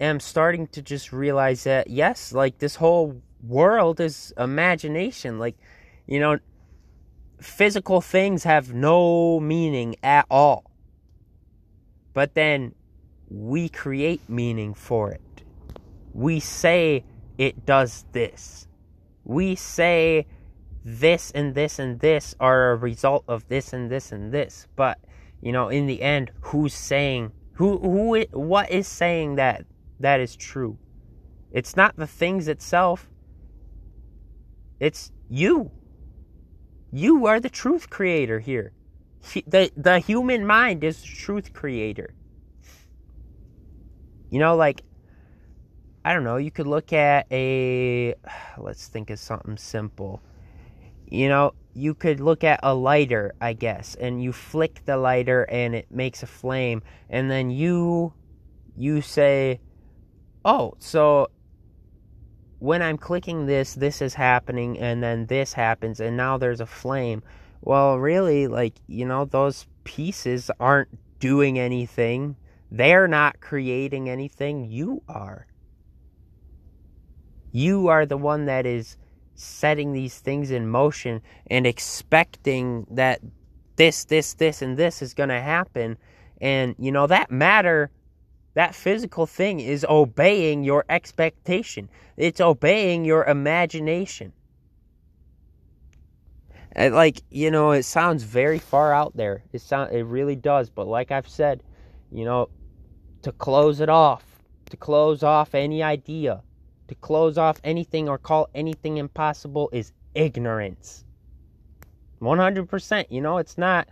am 0.00 0.20
starting 0.20 0.66
to 0.68 0.82
just 0.82 1.12
realize 1.12 1.64
that, 1.64 1.88
yes, 1.88 2.32
like 2.32 2.58
this 2.58 2.76
whole 2.76 3.22
world 3.42 4.00
is 4.00 4.32
imagination. 4.38 5.38
Like, 5.38 5.56
you 6.06 6.20
know, 6.20 6.38
physical 7.40 8.00
things 8.00 8.44
have 8.44 8.72
no 8.72 9.40
meaning 9.40 9.96
at 10.02 10.26
all. 10.30 10.70
But 12.12 12.34
then 12.34 12.74
we 13.28 13.68
create 13.68 14.20
meaning 14.28 14.74
for 14.74 15.10
it. 15.10 15.42
We 16.12 16.40
say 16.40 17.04
it 17.38 17.66
does 17.66 18.04
this. 18.12 18.68
We 19.24 19.56
say 19.56 20.26
this 20.84 21.30
and 21.32 21.54
this 21.54 21.78
and 21.78 21.98
this 21.98 22.34
are 22.38 22.72
a 22.72 22.76
result 22.76 23.24
of 23.26 23.48
this 23.48 23.72
and 23.72 23.90
this 23.90 24.12
and 24.12 24.32
this. 24.32 24.68
But 24.76 24.98
you 25.40 25.52
know, 25.52 25.68
in 25.68 25.86
the 25.86 26.02
end, 26.02 26.30
who's 26.40 26.74
saying 26.74 27.32
who 27.54 27.78
who 27.78 28.20
what 28.32 28.70
is 28.70 28.86
saying 28.86 29.36
that 29.36 29.64
that 30.00 30.20
is 30.20 30.36
true? 30.36 30.78
It's 31.50 31.76
not 31.76 31.96
the 31.96 32.06
things 32.06 32.48
itself. 32.48 33.08
It's 34.80 35.12
you. 35.28 35.70
You 36.92 37.26
are 37.26 37.40
the 37.40 37.50
truth 37.50 37.90
creator 37.90 38.40
here. 38.40 38.72
The 39.46 39.70
the 39.76 40.00
human 40.00 40.46
mind 40.46 40.84
is 40.84 41.00
the 41.00 41.08
truth 41.08 41.52
creator. 41.52 42.14
You 44.30 44.38
know, 44.38 44.56
like 44.56 44.82
I 46.04 46.12
don't 46.12 46.24
know, 46.24 46.36
you 46.36 46.50
could 46.50 46.66
look 46.66 46.92
at 46.92 47.26
a 47.30 48.14
let's 48.58 48.88
think 48.88 49.10
of 49.10 49.18
something 49.18 49.56
simple 49.56 50.20
you 51.14 51.28
know, 51.28 51.54
you 51.74 51.94
could 51.94 52.20
look 52.20 52.44
at 52.44 52.60
a 52.62 52.74
lighter, 52.74 53.34
I 53.40 53.52
guess, 53.52 53.94
and 53.94 54.22
you 54.22 54.32
flick 54.32 54.84
the 54.84 54.96
lighter 54.96 55.44
and 55.44 55.74
it 55.74 55.90
makes 55.90 56.22
a 56.22 56.26
flame, 56.26 56.82
and 57.08 57.30
then 57.30 57.50
you 57.50 58.12
you 58.76 59.00
say, 59.00 59.60
"Oh, 60.44 60.74
so 60.78 61.28
when 62.58 62.82
I'm 62.82 62.98
clicking 62.98 63.46
this, 63.46 63.74
this 63.74 64.00
is 64.00 64.14
happening 64.14 64.78
and 64.78 65.02
then 65.02 65.26
this 65.26 65.52
happens 65.52 66.00
and 66.00 66.16
now 66.16 66.38
there's 66.38 66.60
a 66.60 66.66
flame." 66.66 67.22
Well, 67.62 67.98
really 67.98 68.46
like, 68.46 68.74
you 68.86 69.06
know, 69.06 69.24
those 69.24 69.66
pieces 69.84 70.50
aren't 70.60 70.98
doing 71.18 71.58
anything. 71.58 72.36
They're 72.70 73.08
not 73.08 73.40
creating 73.40 74.10
anything. 74.10 74.66
You 74.66 75.02
are. 75.08 75.46
You 77.52 77.88
are 77.88 78.04
the 78.04 78.18
one 78.18 78.46
that 78.46 78.66
is 78.66 78.98
setting 79.34 79.92
these 79.92 80.18
things 80.18 80.50
in 80.50 80.68
motion 80.68 81.22
and 81.46 81.66
expecting 81.66 82.86
that 82.90 83.20
this, 83.76 84.04
this, 84.04 84.34
this, 84.34 84.60
and 84.60 84.76
this 84.76 85.00
is 85.00 85.14
going 85.14 85.28
to 85.30 85.40
happen. 85.40 85.96
And, 86.40 86.74
you 86.78 86.92
know, 86.92 87.06
that 87.06 87.30
matter, 87.30 87.90
that 88.54 88.74
physical 88.74 89.26
thing 89.26 89.60
is 89.60 89.84
obeying 89.88 90.64
your 90.64 90.84
expectation, 90.88 91.88
it's 92.16 92.40
obeying 92.40 93.04
your 93.04 93.24
imagination. 93.24 94.32
And 96.72 96.94
like, 96.94 97.22
you 97.30 97.50
know, 97.50 97.70
it 97.70 97.84
sounds 97.84 98.24
very 98.24 98.58
far 98.58 98.92
out 98.92 99.16
there. 99.16 99.42
It 99.52 99.60
sound 99.60 99.92
it 99.92 100.04
really 100.04 100.36
does, 100.36 100.70
but 100.70 100.88
like 100.88 101.12
I've 101.12 101.28
said, 101.28 101.62
you 102.10 102.24
know, 102.24 102.48
to 103.22 103.32
close 103.32 103.80
it 103.80 103.88
off, 103.88 104.24
to 104.70 104.76
close 104.76 105.22
off 105.22 105.54
any 105.54 105.82
idea, 105.82 106.42
to 106.88 106.94
close 106.96 107.38
off 107.38 107.60
anything 107.64 108.08
or 108.08 108.18
call 108.18 108.48
anything 108.54 108.96
impossible 108.96 109.70
is 109.72 109.92
ignorance. 110.14 111.04
100%. 112.20 113.06
You 113.08 113.20
know, 113.20 113.38
it's 113.38 113.56
not, 113.56 113.88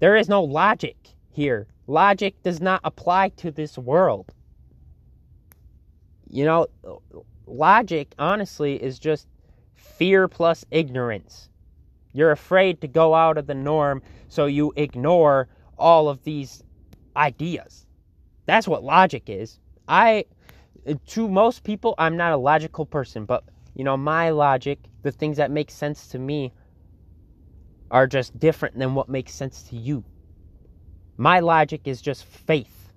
there 0.00 0.16
is 0.16 0.28
no 0.28 0.42
logic 0.42 0.96
here. 1.30 1.66
Logic 1.86 2.34
does 2.42 2.60
not 2.60 2.80
apply 2.84 3.30
to 3.30 3.50
this 3.50 3.76
world. 3.78 4.32
You 6.28 6.44
know, 6.44 6.66
logic, 7.46 8.14
honestly, 8.18 8.82
is 8.82 8.98
just 8.98 9.28
fear 9.74 10.28
plus 10.28 10.64
ignorance. 10.70 11.48
You're 12.12 12.30
afraid 12.30 12.80
to 12.80 12.88
go 12.88 13.14
out 13.14 13.38
of 13.38 13.46
the 13.46 13.54
norm, 13.54 14.02
so 14.28 14.46
you 14.46 14.72
ignore 14.76 15.48
all 15.78 16.08
of 16.08 16.22
these 16.24 16.62
ideas. 17.16 17.86
That's 18.46 18.68
what 18.68 18.82
logic 18.82 19.24
is. 19.26 19.58
I 19.88 20.24
to 21.08 21.28
most 21.28 21.62
people, 21.62 21.94
I'm 21.98 22.16
not 22.16 22.32
a 22.32 22.36
logical 22.36 22.86
person, 22.86 23.24
but 23.24 23.44
you 23.74 23.84
know, 23.84 23.96
my 23.96 24.30
logic, 24.30 24.78
the 25.02 25.12
things 25.12 25.36
that 25.36 25.50
make 25.50 25.70
sense 25.70 26.08
to 26.08 26.18
me, 26.18 26.52
are 27.90 28.06
just 28.06 28.38
different 28.38 28.78
than 28.78 28.94
what 28.94 29.08
makes 29.08 29.32
sense 29.32 29.62
to 29.64 29.76
you. 29.76 30.04
My 31.20 31.40
logic 31.40 31.82
is 31.84 32.00
just 32.00 32.24
faith. 32.24 32.94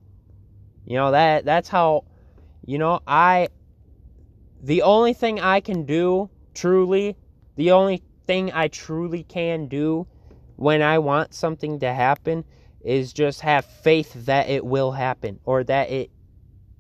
You 0.86 0.96
know, 0.96 1.12
that 1.12 1.44
that's 1.44 1.68
how 1.68 2.06
you 2.66 2.78
know, 2.78 3.02
I 3.06 3.50
the 4.62 4.84
only 4.84 5.12
thing 5.12 5.42
I 5.42 5.60
can 5.60 5.84
do 5.84 6.30
truly, 6.54 7.18
the 7.58 7.72
only 7.72 8.02
thing 8.26 8.50
I 8.54 8.70
truly 8.70 9.24
can 9.24 9.68
do 9.68 10.08
when 10.56 10.82
I 10.82 11.00
want 11.00 11.34
something 11.34 11.80
to 11.80 11.94
happen 11.94 12.46
is 12.80 13.12
just 13.12 13.42
have 13.42 13.66
faith 13.66 14.14
that 14.26 14.48
it 14.48 14.66
will 14.66 14.94
happen 14.94 15.42
or 15.44 15.66
that 15.66 15.90
it 15.90 16.10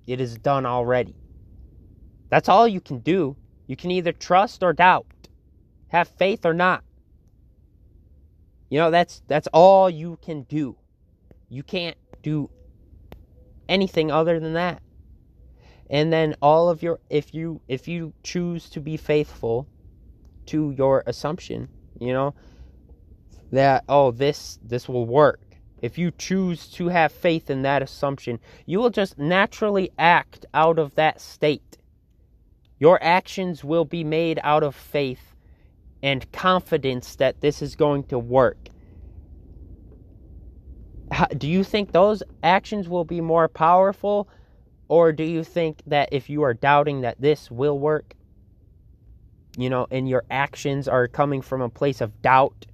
it 0.07 0.21
is 0.21 0.37
done 0.37 0.65
already. 0.65 1.17
That's 2.29 2.47
all 2.47 2.69
you 2.69 2.79
can 2.79 2.99
do. 2.99 3.35
You 3.67 3.75
can 3.75 3.91
either 3.91 4.13
trust 4.13 4.63
or 4.63 4.71
doubt. 4.71 5.27
Have 5.89 6.07
faith 6.07 6.45
or 6.45 6.53
not. 6.53 6.85
You 8.69 8.79
know, 8.79 8.91
that's 8.91 9.21
that's 9.27 9.49
all 9.51 9.89
you 9.89 10.17
can 10.21 10.43
do. 10.43 10.77
You 11.53 11.61
can't 11.61 11.97
do 12.23 12.49
anything 13.69 14.09
other 14.09 14.39
than 14.39 14.53
that. 14.53 14.81
And 15.87 16.11
then 16.11 16.35
all 16.41 16.67
of 16.67 16.81
your 16.81 16.99
if 17.11 17.35
you 17.35 17.61
if 17.67 17.87
you 17.87 18.13
choose 18.23 18.71
to 18.71 18.79
be 18.79 18.97
faithful 18.97 19.67
to 20.47 20.71
your 20.71 21.03
assumption, 21.05 21.69
you 21.99 22.11
know, 22.11 22.33
that 23.51 23.83
oh 23.87 24.09
this 24.09 24.57
this 24.63 24.89
will 24.89 25.05
work. 25.05 25.41
If 25.79 25.99
you 25.99 26.09
choose 26.09 26.67
to 26.69 26.87
have 26.87 27.11
faith 27.11 27.51
in 27.51 27.61
that 27.61 27.83
assumption, 27.83 28.39
you 28.65 28.79
will 28.79 28.89
just 28.89 29.19
naturally 29.19 29.91
act 29.99 30.47
out 30.55 30.79
of 30.79 30.95
that 30.95 31.21
state. 31.21 31.77
Your 32.79 32.97
actions 33.03 33.63
will 33.63 33.85
be 33.85 34.03
made 34.03 34.39
out 34.43 34.63
of 34.63 34.73
faith 34.73 35.35
and 36.01 36.31
confidence 36.31 37.15
that 37.17 37.41
this 37.41 37.61
is 37.61 37.75
going 37.75 38.05
to 38.05 38.17
work. 38.17 38.69
Do 41.37 41.47
you 41.47 41.63
think 41.63 41.91
those 41.91 42.23
actions 42.43 42.87
will 42.87 43.05
be 43.05 43.21
more 43.21 43.47
powerful? 43.47 44.27
Or 44.87 45.11
do 45.11 45.23
you 45.23 45.43
think 45.43 45.81
that 45.87 46.09
if 46.11 46.29
you 46.29 46.43
are 46.43 46.53
doubting 46.53 47.01
that 47.01 47.19
this 47.19 47.49
will 47.49 47.79
work, 47.79 48.15
you 49.57 49.69
know, 49.69 49.87
and 49.91 50.07
your 50.07 50.23
actions 50.29 50.87
are 50.87 51.07
coming 51.07 51.41
from 51.41 51.61
a 51.61 51.69
place 51.69 52.01
of 52.01 52.21
doubt 52.21 52.65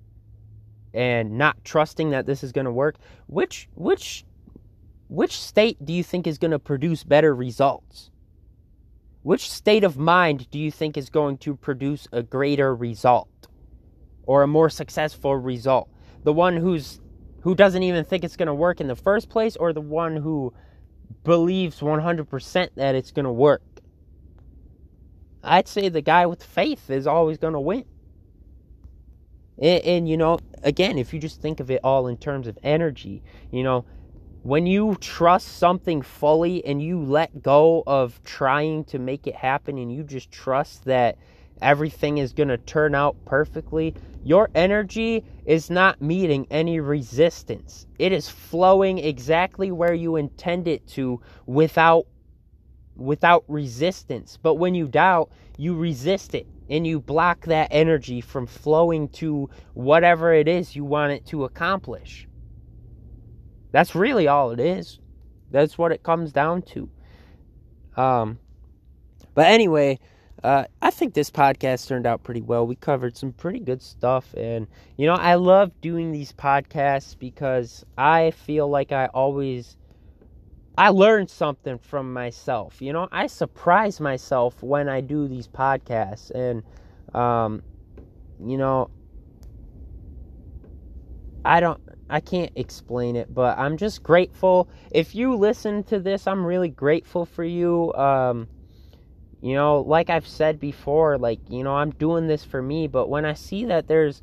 and 0.94 1.38
not 1.38 1.64
trusting 1.64 2.10
that 2.12 2.26
this 2.26 2.44
is 2.44 2.52
going 2.52 2.66
to 2.66 2.72
work, 2.72 2.98
which 3.28 3.70
which 3.76 4.26
which 5.08 5.40
state 5.40 5.84
do 5.86 5.94
you 5.94 6.04
think 6.04 6.28
is 6.28 6.38
going 6.38 6.52
to 6.52 6.60
produce 6.60 7.04
better 7.04 7.34
results? 7.34 8.12
Which 9.24 9.50
state 9.50 9.84
of 9.84 9.98
mind 9.98 10.50
do 10.50 10.60
you 10.60 10.72
think 10.72 10.98
is 10.98 11.10
going 11.10 11.38
to 11.40 11.56
produce 11.56 12.08
a 12.12 12.24
greater 12.24 12.76
result 12.76 13.48
or 14.24 14.44
a 14.44 14.48
more 14.48 14.70
successful 14.70 15.36
result? 15.36 15.90
The 16.24 16.34
one 16.34 16.58
who's 16.58 17.00
who 17.42 17.56
doesn't 17.56 17.84
even 17.84 18.04
think 18.06 18.24
it's 18.24 18.36
going 18.36 18.48
to 18.48 18.54
work 18.54 18.82
in 18.82 18.88
the 18.88 18.96
first 18.96 19.30
place 19.30 19.56
or 19.56 19.74
the 19.74 19.82
one 19.82 20.16
who 20.16 20.54
believes 21.24 21.80
100% 21.80 22.70
that 22.76 22.96
it's 22.96 23.12
going 23.12 23.26
to 23.26 23.32
work? 23.32 23.62
I'd 25.44 25.68
say 25.68 25.90
the 25.90 26.02
guy 26.02 26.26
with 26.26 26.44
faith 26.44 26.90
is 26.90 27.08
always 27.08 27.38
going 27.38 27.54
to 27.54 27.60
win. 27.60 27.86
And, 29.58 29.84
and, 29.84 30.10
you 30.10 30.18
know, 30.18 30.40
again, 30.64 30.98
if 30.98 31.14
you 31.14 31.20
just 31.20 31.42
think 31.42 31.60
of 31.60 31.72
it 31.72 31.82
all 31.84 32.08
in 32.08 32.18
terms 32.18 32.48
of 32.48 32.58
energy, 32.64 33.24
you 33.52 33.64
know, 33.64 33.86
when 34.44 34.66
you 34.66 34.96
trust 35.02 35.58
something 35.58 36.02
fully 36.02 36.64
and 36.66 36.82
you 36.82 37.02
let 37.02 37.42
go 37.42 37.84
of 37.86 38.22
trying 38.24 38.86
to 38.86 39.00
make 39.00 39.28
it 39.28 39.36
happen 39.36 39.78
and 39.78 39.92
you 39.92 40.04
just 40.04 40.32
trust 40.32 40.86
that 40.86 41.18
everything 41.62 42.18
is 42.20 42.32
going 42.32 42.48
to 42.48 42.58
turn 42.58 42.96
out 42.96 43.18
perfectly, 43.26 43.94
your 44.24 44.50
energy 44.54 45.24
is 45.46 45.70
not 45.70 46.02
meeting 46.02 46.46
any 46.52 46.80
resistance. 46.80 47.88
It 47.98 48.12
is 48.12 48.30
flowing 48.30 48.98
exactly 48.98 49.72
where 49.72 49.94
you 49.94 50.16
intend 50.18 50.68
it 50.68 50.86
to 50.90 51.22
without 51.46 52.06
without 52.96 53.46
resistance. 53.48 54.38
But 54.42 54.56
when 54.56 54.76
you 54.76 54.88
doubt, 54.88 55.32
you 55.58 55.76
resist 55.76 56.36
it 56.36 56.48
and 56.70 56.86
you 56.86 57.00
block 57.00 57.46
that 57.46 57.70
energy 57.72 58.22
from 58.22 58.46
flowing 58.46 59.08
to 59.10 59.50
whatever 59.74 60.34
it 60.34 60.48
is 60.48 60.76
you 60.76 60.84
want 60.84 61.14
it 61.14 61.26
to 61.28 61.46
accomplish. 61.46 62.28
That's 63.72 63.96
really 63.96 64.28
all 64.28 64.52
it 64.52 64.60
is. 64.60 65.00
That's 65.52 65.78
what 65.78 65.92
it 65.92 66.04
comes 66.04 66.32
down 66.32 66.62
to. 66.64 66.90
Um, 67.96 68.40
but 69.34 69.48
anyway, 69.48 70.00
uh, 70.44 70.66
I 70.82 70.92
think 70.92 71.14
this 71.14 71.30
podcast 71.30 71.88
turned 71.88 72.06
out 72.06 72.24
pretty 72.24 72.42
well. 72.42 72.66
We 72.66 72.76
covered 72.76 73.18
some 73.18 73.34
pretty 73.34 73.60
good 73.60 73.82
stuff. 73.82 74.34
And, 74.36 74.68
you 74.98 75.08
know, 75.08 75.16
I 75.16 75.36
love 75.36 75.72
doing 75.82 76.12
these 76.12 76.32
podcasts 76.34 77.18
because 77.18 77.86
I 77.98 78.32
feel 78.32 78.70
like 78.70 78.92
I 78.92 79.08
always 79.08 79.78
I 80.80 80.90
learn 80.92 81.28
something 81.28 81.78
from 81.78 82.14
myself. 82.14 82.82
You 82.82 82.94
know, 82.94 83.10
I 83.12 83.28
surprise 83.28 84.00
myself 84.00 84.64
when 84.64 84.88
I 84.88 85.02
do 85.02 85.28
these 85.28 85.46
podcasts, 85.46 86.32
and 86.32 86.64
um, 87.14 87.62
you 88.42 88.58
know, 88.58 88.90
I 91.44 91.60
don't, 91.60 91.82
I 92.10 92.22
can't 92.22 92.54
explain 92.56 93.18
it, 93.18 93.34
but 93.34 93.58
I'm 93.58 93.76
just 93.76 94.04
grateful. 94.04 94.70
If 94.92 95.16
you 95.16 95.36
listen 95.36 95.84
to 95.84 96.00
this, 96.00 96.28
I'm 96.28 96.46
really 96.46 96.70
grateful 96.70 97.26
for 97.26 97.44
you. 97.44 97.94
Um, 97.96 98.48
you 99.42 99.56
know, 99.56 99.82
like 99.82 100.10
I've 100.10 100.28
said 100.28 100.60
before, 100.60 101.18
like 101.18 101.40
you 101.50 101.64
know, 101.64 101.76
I'm 101.76 101.92
doing 101.92 102.28
this 102.28 102.44
for 102.44 102.62
me, 102.62 102.88
but 102.88 103.10
when 103.10 103.26
I 103.26 103.34
see 103.34 103.66
that 103.66 103.88
there's, 103.88 104.22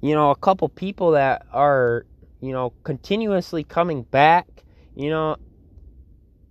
you 0.00 0.14
know, 0.14 0.30
a 0.30 0.36
couple 0.36 0.68
people 0.68 1.12
that 1.12 1.46
are, 1.52 2.06
you 2.40 2.52
know, 2.52 2.72
continuously 2.84 3.64
coming 3.64 4.02
back, 4.02 4.46
you 4.94 5.10
know, 5.10 5.36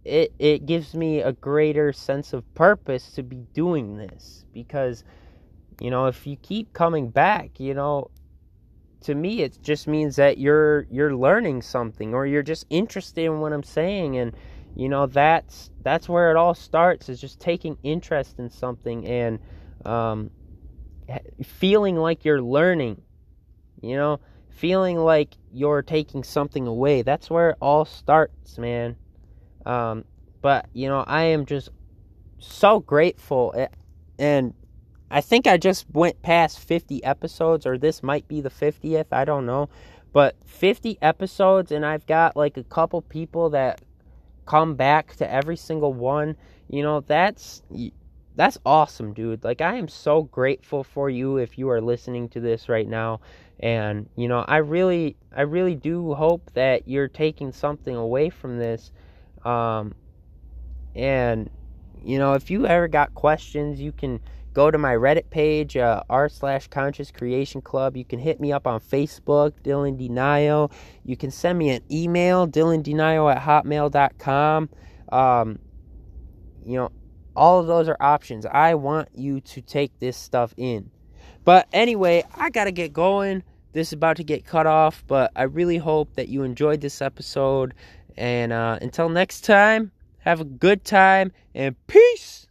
it 0.03 0.33
it 0.39 0.65
gives 0.65 0.93
me 0.95 1.21
a 1.21 1.31
greater 1.31 1.93
sense 1.93 2.33
of 2.33 2.53
purpose 2.53 3.11
to 3.13 3.23
be 3.23 3.45
doing 3.53 3.97
this. 3.97 4.45
Because 4.53 5.03
you 5.79 5.89
know 5.89 6.07
if 6.07 6.27
you 6.27 6.37
keep 6.37 6.73
coming 6.73 7.09
back 7.09 7.59
you 7.59 7.73
know 7.73 8.09
to 9.01 9.15
me 9.15 9.41
it 9.41 9.57
just 9.63 9.87
means 9.87 10.15
that 10.15 10.37
you're 10.37 10.85
you're 10.91 11.15
learning 11.15 11.61
something 11.61 12.13
or 12.13 12.25
you're 12.27 12.43
just 12.43 12.65
interested 12.69 13.25
in 13.25 13.39
what 13.39 13.53
I'm 13.53 13.63
saying. 13.63 14.17
And 14.17 14.35
you 14.75 14.89
know 14.89 15.05
that's 15.05 15.69
that's 15.81 16.07
where 16.07 16.31
it 16.31 16.37
all 16.37 16.53
starts 16.53 17.09
is 17.09 17.19
just 17.19 17.39
taking 17.39 17.77
interest 17.83 18.39
in 18.39 18.49
something 18.49 19.05
and 19.07 19.39
um, 19.85 20.29
feeling 21.43 21.95
like 21.95 22.23
you're 22.25 22.41
learning 22.41 23.01
you 23.81 23.95
know? 23.95 24.19
Feeling 24.49 24.97
like 24.97 25.35
you're 25.51 25.81
taking 25.81 26.23
something 26.23 26.67
away. 26.67 27.01
That's 27.01 27.29
where 27.29 27.51
it 27.51 27.57
all 27.61 27.85
starts 27.85 28.57
man. 28.57 28.95
Um, 29.65 30.05
but 30.41 30.67
you 30.73 30.87
know, 30.87 31.03
I 31.07 31.23
am 31.23 31.45
just 31.45 31.69
so 32.39 32.79
grateful, 32.79 33.53
eh, 33.55 33.67
and 34.19 34.53
I 35.09 35.21
think 35.21 35.47
I 35.47 35.57
just 35.57 35.85
went 35.91 36.21
past 36.21 36.59
50 36.59 37.03
episodes, 37.03 37.65
or 37.65 37.77
this 37.77 38.01
might 38.01 38.27
be 38.27 38.41
the 38.41 38.49
50th. 38.49 39.07
I 39.11 39.25
don't 39.25 39.45
know, 39.45 39.69
but 40.13 40.35
50 40.45 40.97
episodes, 41.01 41.71
and 41.71 41.85
I've 41.85 42.05
got 42.05 42.35
like 42.35 42.57
a 42.57 42.63
couple 42.63 43.01
people 43.01 43.51
that 43.51 43.81
come 44.51 44.75
back 44.75 45.15
to 45.15 45.31
every 45.31 45.55
single 45.55 45.93
one. 45.93 46.35
You 46.67 46.83
know, 46.83 46.99
that's 47.01 47.63
that's 48.35 48.57
awesome, 48.65 49.13
dude. 49.13 49.43
Like 49.45 49.61
I 49.61 49.75
am 49.75 49.87
so 49.87 50.23
grateful 50.23 50.83
for 50.83 51.09
you 51.09 51.37
if 51.37 51.57
you 51.57 51.69
are 51.69 51.79
listening 51.81 52.27
to 52.29 52.41
this 52.41 52.67
right 52.67 52.87
now. 52.87 53.21
And, 53.61 54.09
you 54.17 54.27
know, 54.27 54.43
I 54.47 54.57
really 54.57 55.15
I 55.35 55.43
really 55.43 55.75
do 55.75 56.13
hope 56.15 56.51
that 56.53 56.87
you're 56.87 57.07
taking 57.07 57.53
something 57.53 57.95
away 57.95 58.29
from 58.29 58.57
this 58.57 58.91
um, 59.45 59.95
and 60.95 61.49
you 62.03 62.17
know, 62.17 62.33
if 62.33 62.51
you 62.51 62.65
ever 62.67 62.87
got 62.87 63.13
questions, 63.13 63.79
you 63.79 63.91
can 63.91 64.19
go 64.53 64.71
to 64.71 64.77
my 64.77 64.93
Reddit 64.93 65.29
page, 65.29 65.77
uh, 65.77 66.03
r 66.09 66.29
slash 66.29 66.67
Conscious 66.67 67.11
Creation 67.11 67.61
Club. 67.61 67.95
You 67.95 68.05
can 68.05 68.19
hit 68.19 68.39
me 68.39 68.51
up 68.51 68.67
on 68.67 68.79
Facebook, 68.79 69.53
Dylan 69.63 69.99
Denio. 69.99 70.71
You 71.03 71.17
can 71.17 71.31
send 71.31 71.57
me 71.57 71.69
an 71.69 71.81
email, 71.91 72.47
dylandenio 72.47 73.33
at 73.33 73.41
hotmail.com. 73.41 74.69
Um, 75.11 75.59
you 76.65 76.77
know, 76.77 76.91
all 77.35 77.59
of 77.59 77.67
those 77.67 77.87
are 77.87 77.97
options. 77.99 78.45
I 78.45 78.75
want 78.75 79.09
you 79.15 79.41
to 79.41 79.61
take 79.61 79.97
this 79.99 80.17
stuff 80.17 80.53
in. 80.57 80.91
But 81.43 81.67
anyway, 81.73 82.23
I 82.35 82.49
got 82.49 82.65
to 82.65 82.71
get 82.71 82.93
going. 82.93 83.43
This 83.73 83.87
is 83.87 83.93
about 83.93 84.17
to 84.17 84.23
get 84.23 84.45
cut 84.45 84.67
off, 84.67 85.03
but 85.07 85.31
I 85.35 85.43
really 85.43 85.77
hope 85.77 86.15
that 86.15 86.27
you 86.27 86.43
enjoyed 86.43 86.81
this 86.81 87.01
episode. 87.01 87.73
And 88.17 88.51
uh, 88.51 88.79
until 88.81 89.07
next 89.07 89.41
time, 89.41 89.91
have 90.19 90.41
a 90.41 90.45
good 90.45 90.83
time 90.83 91.31
and 91.55 91.75
peace. 91.87 92.47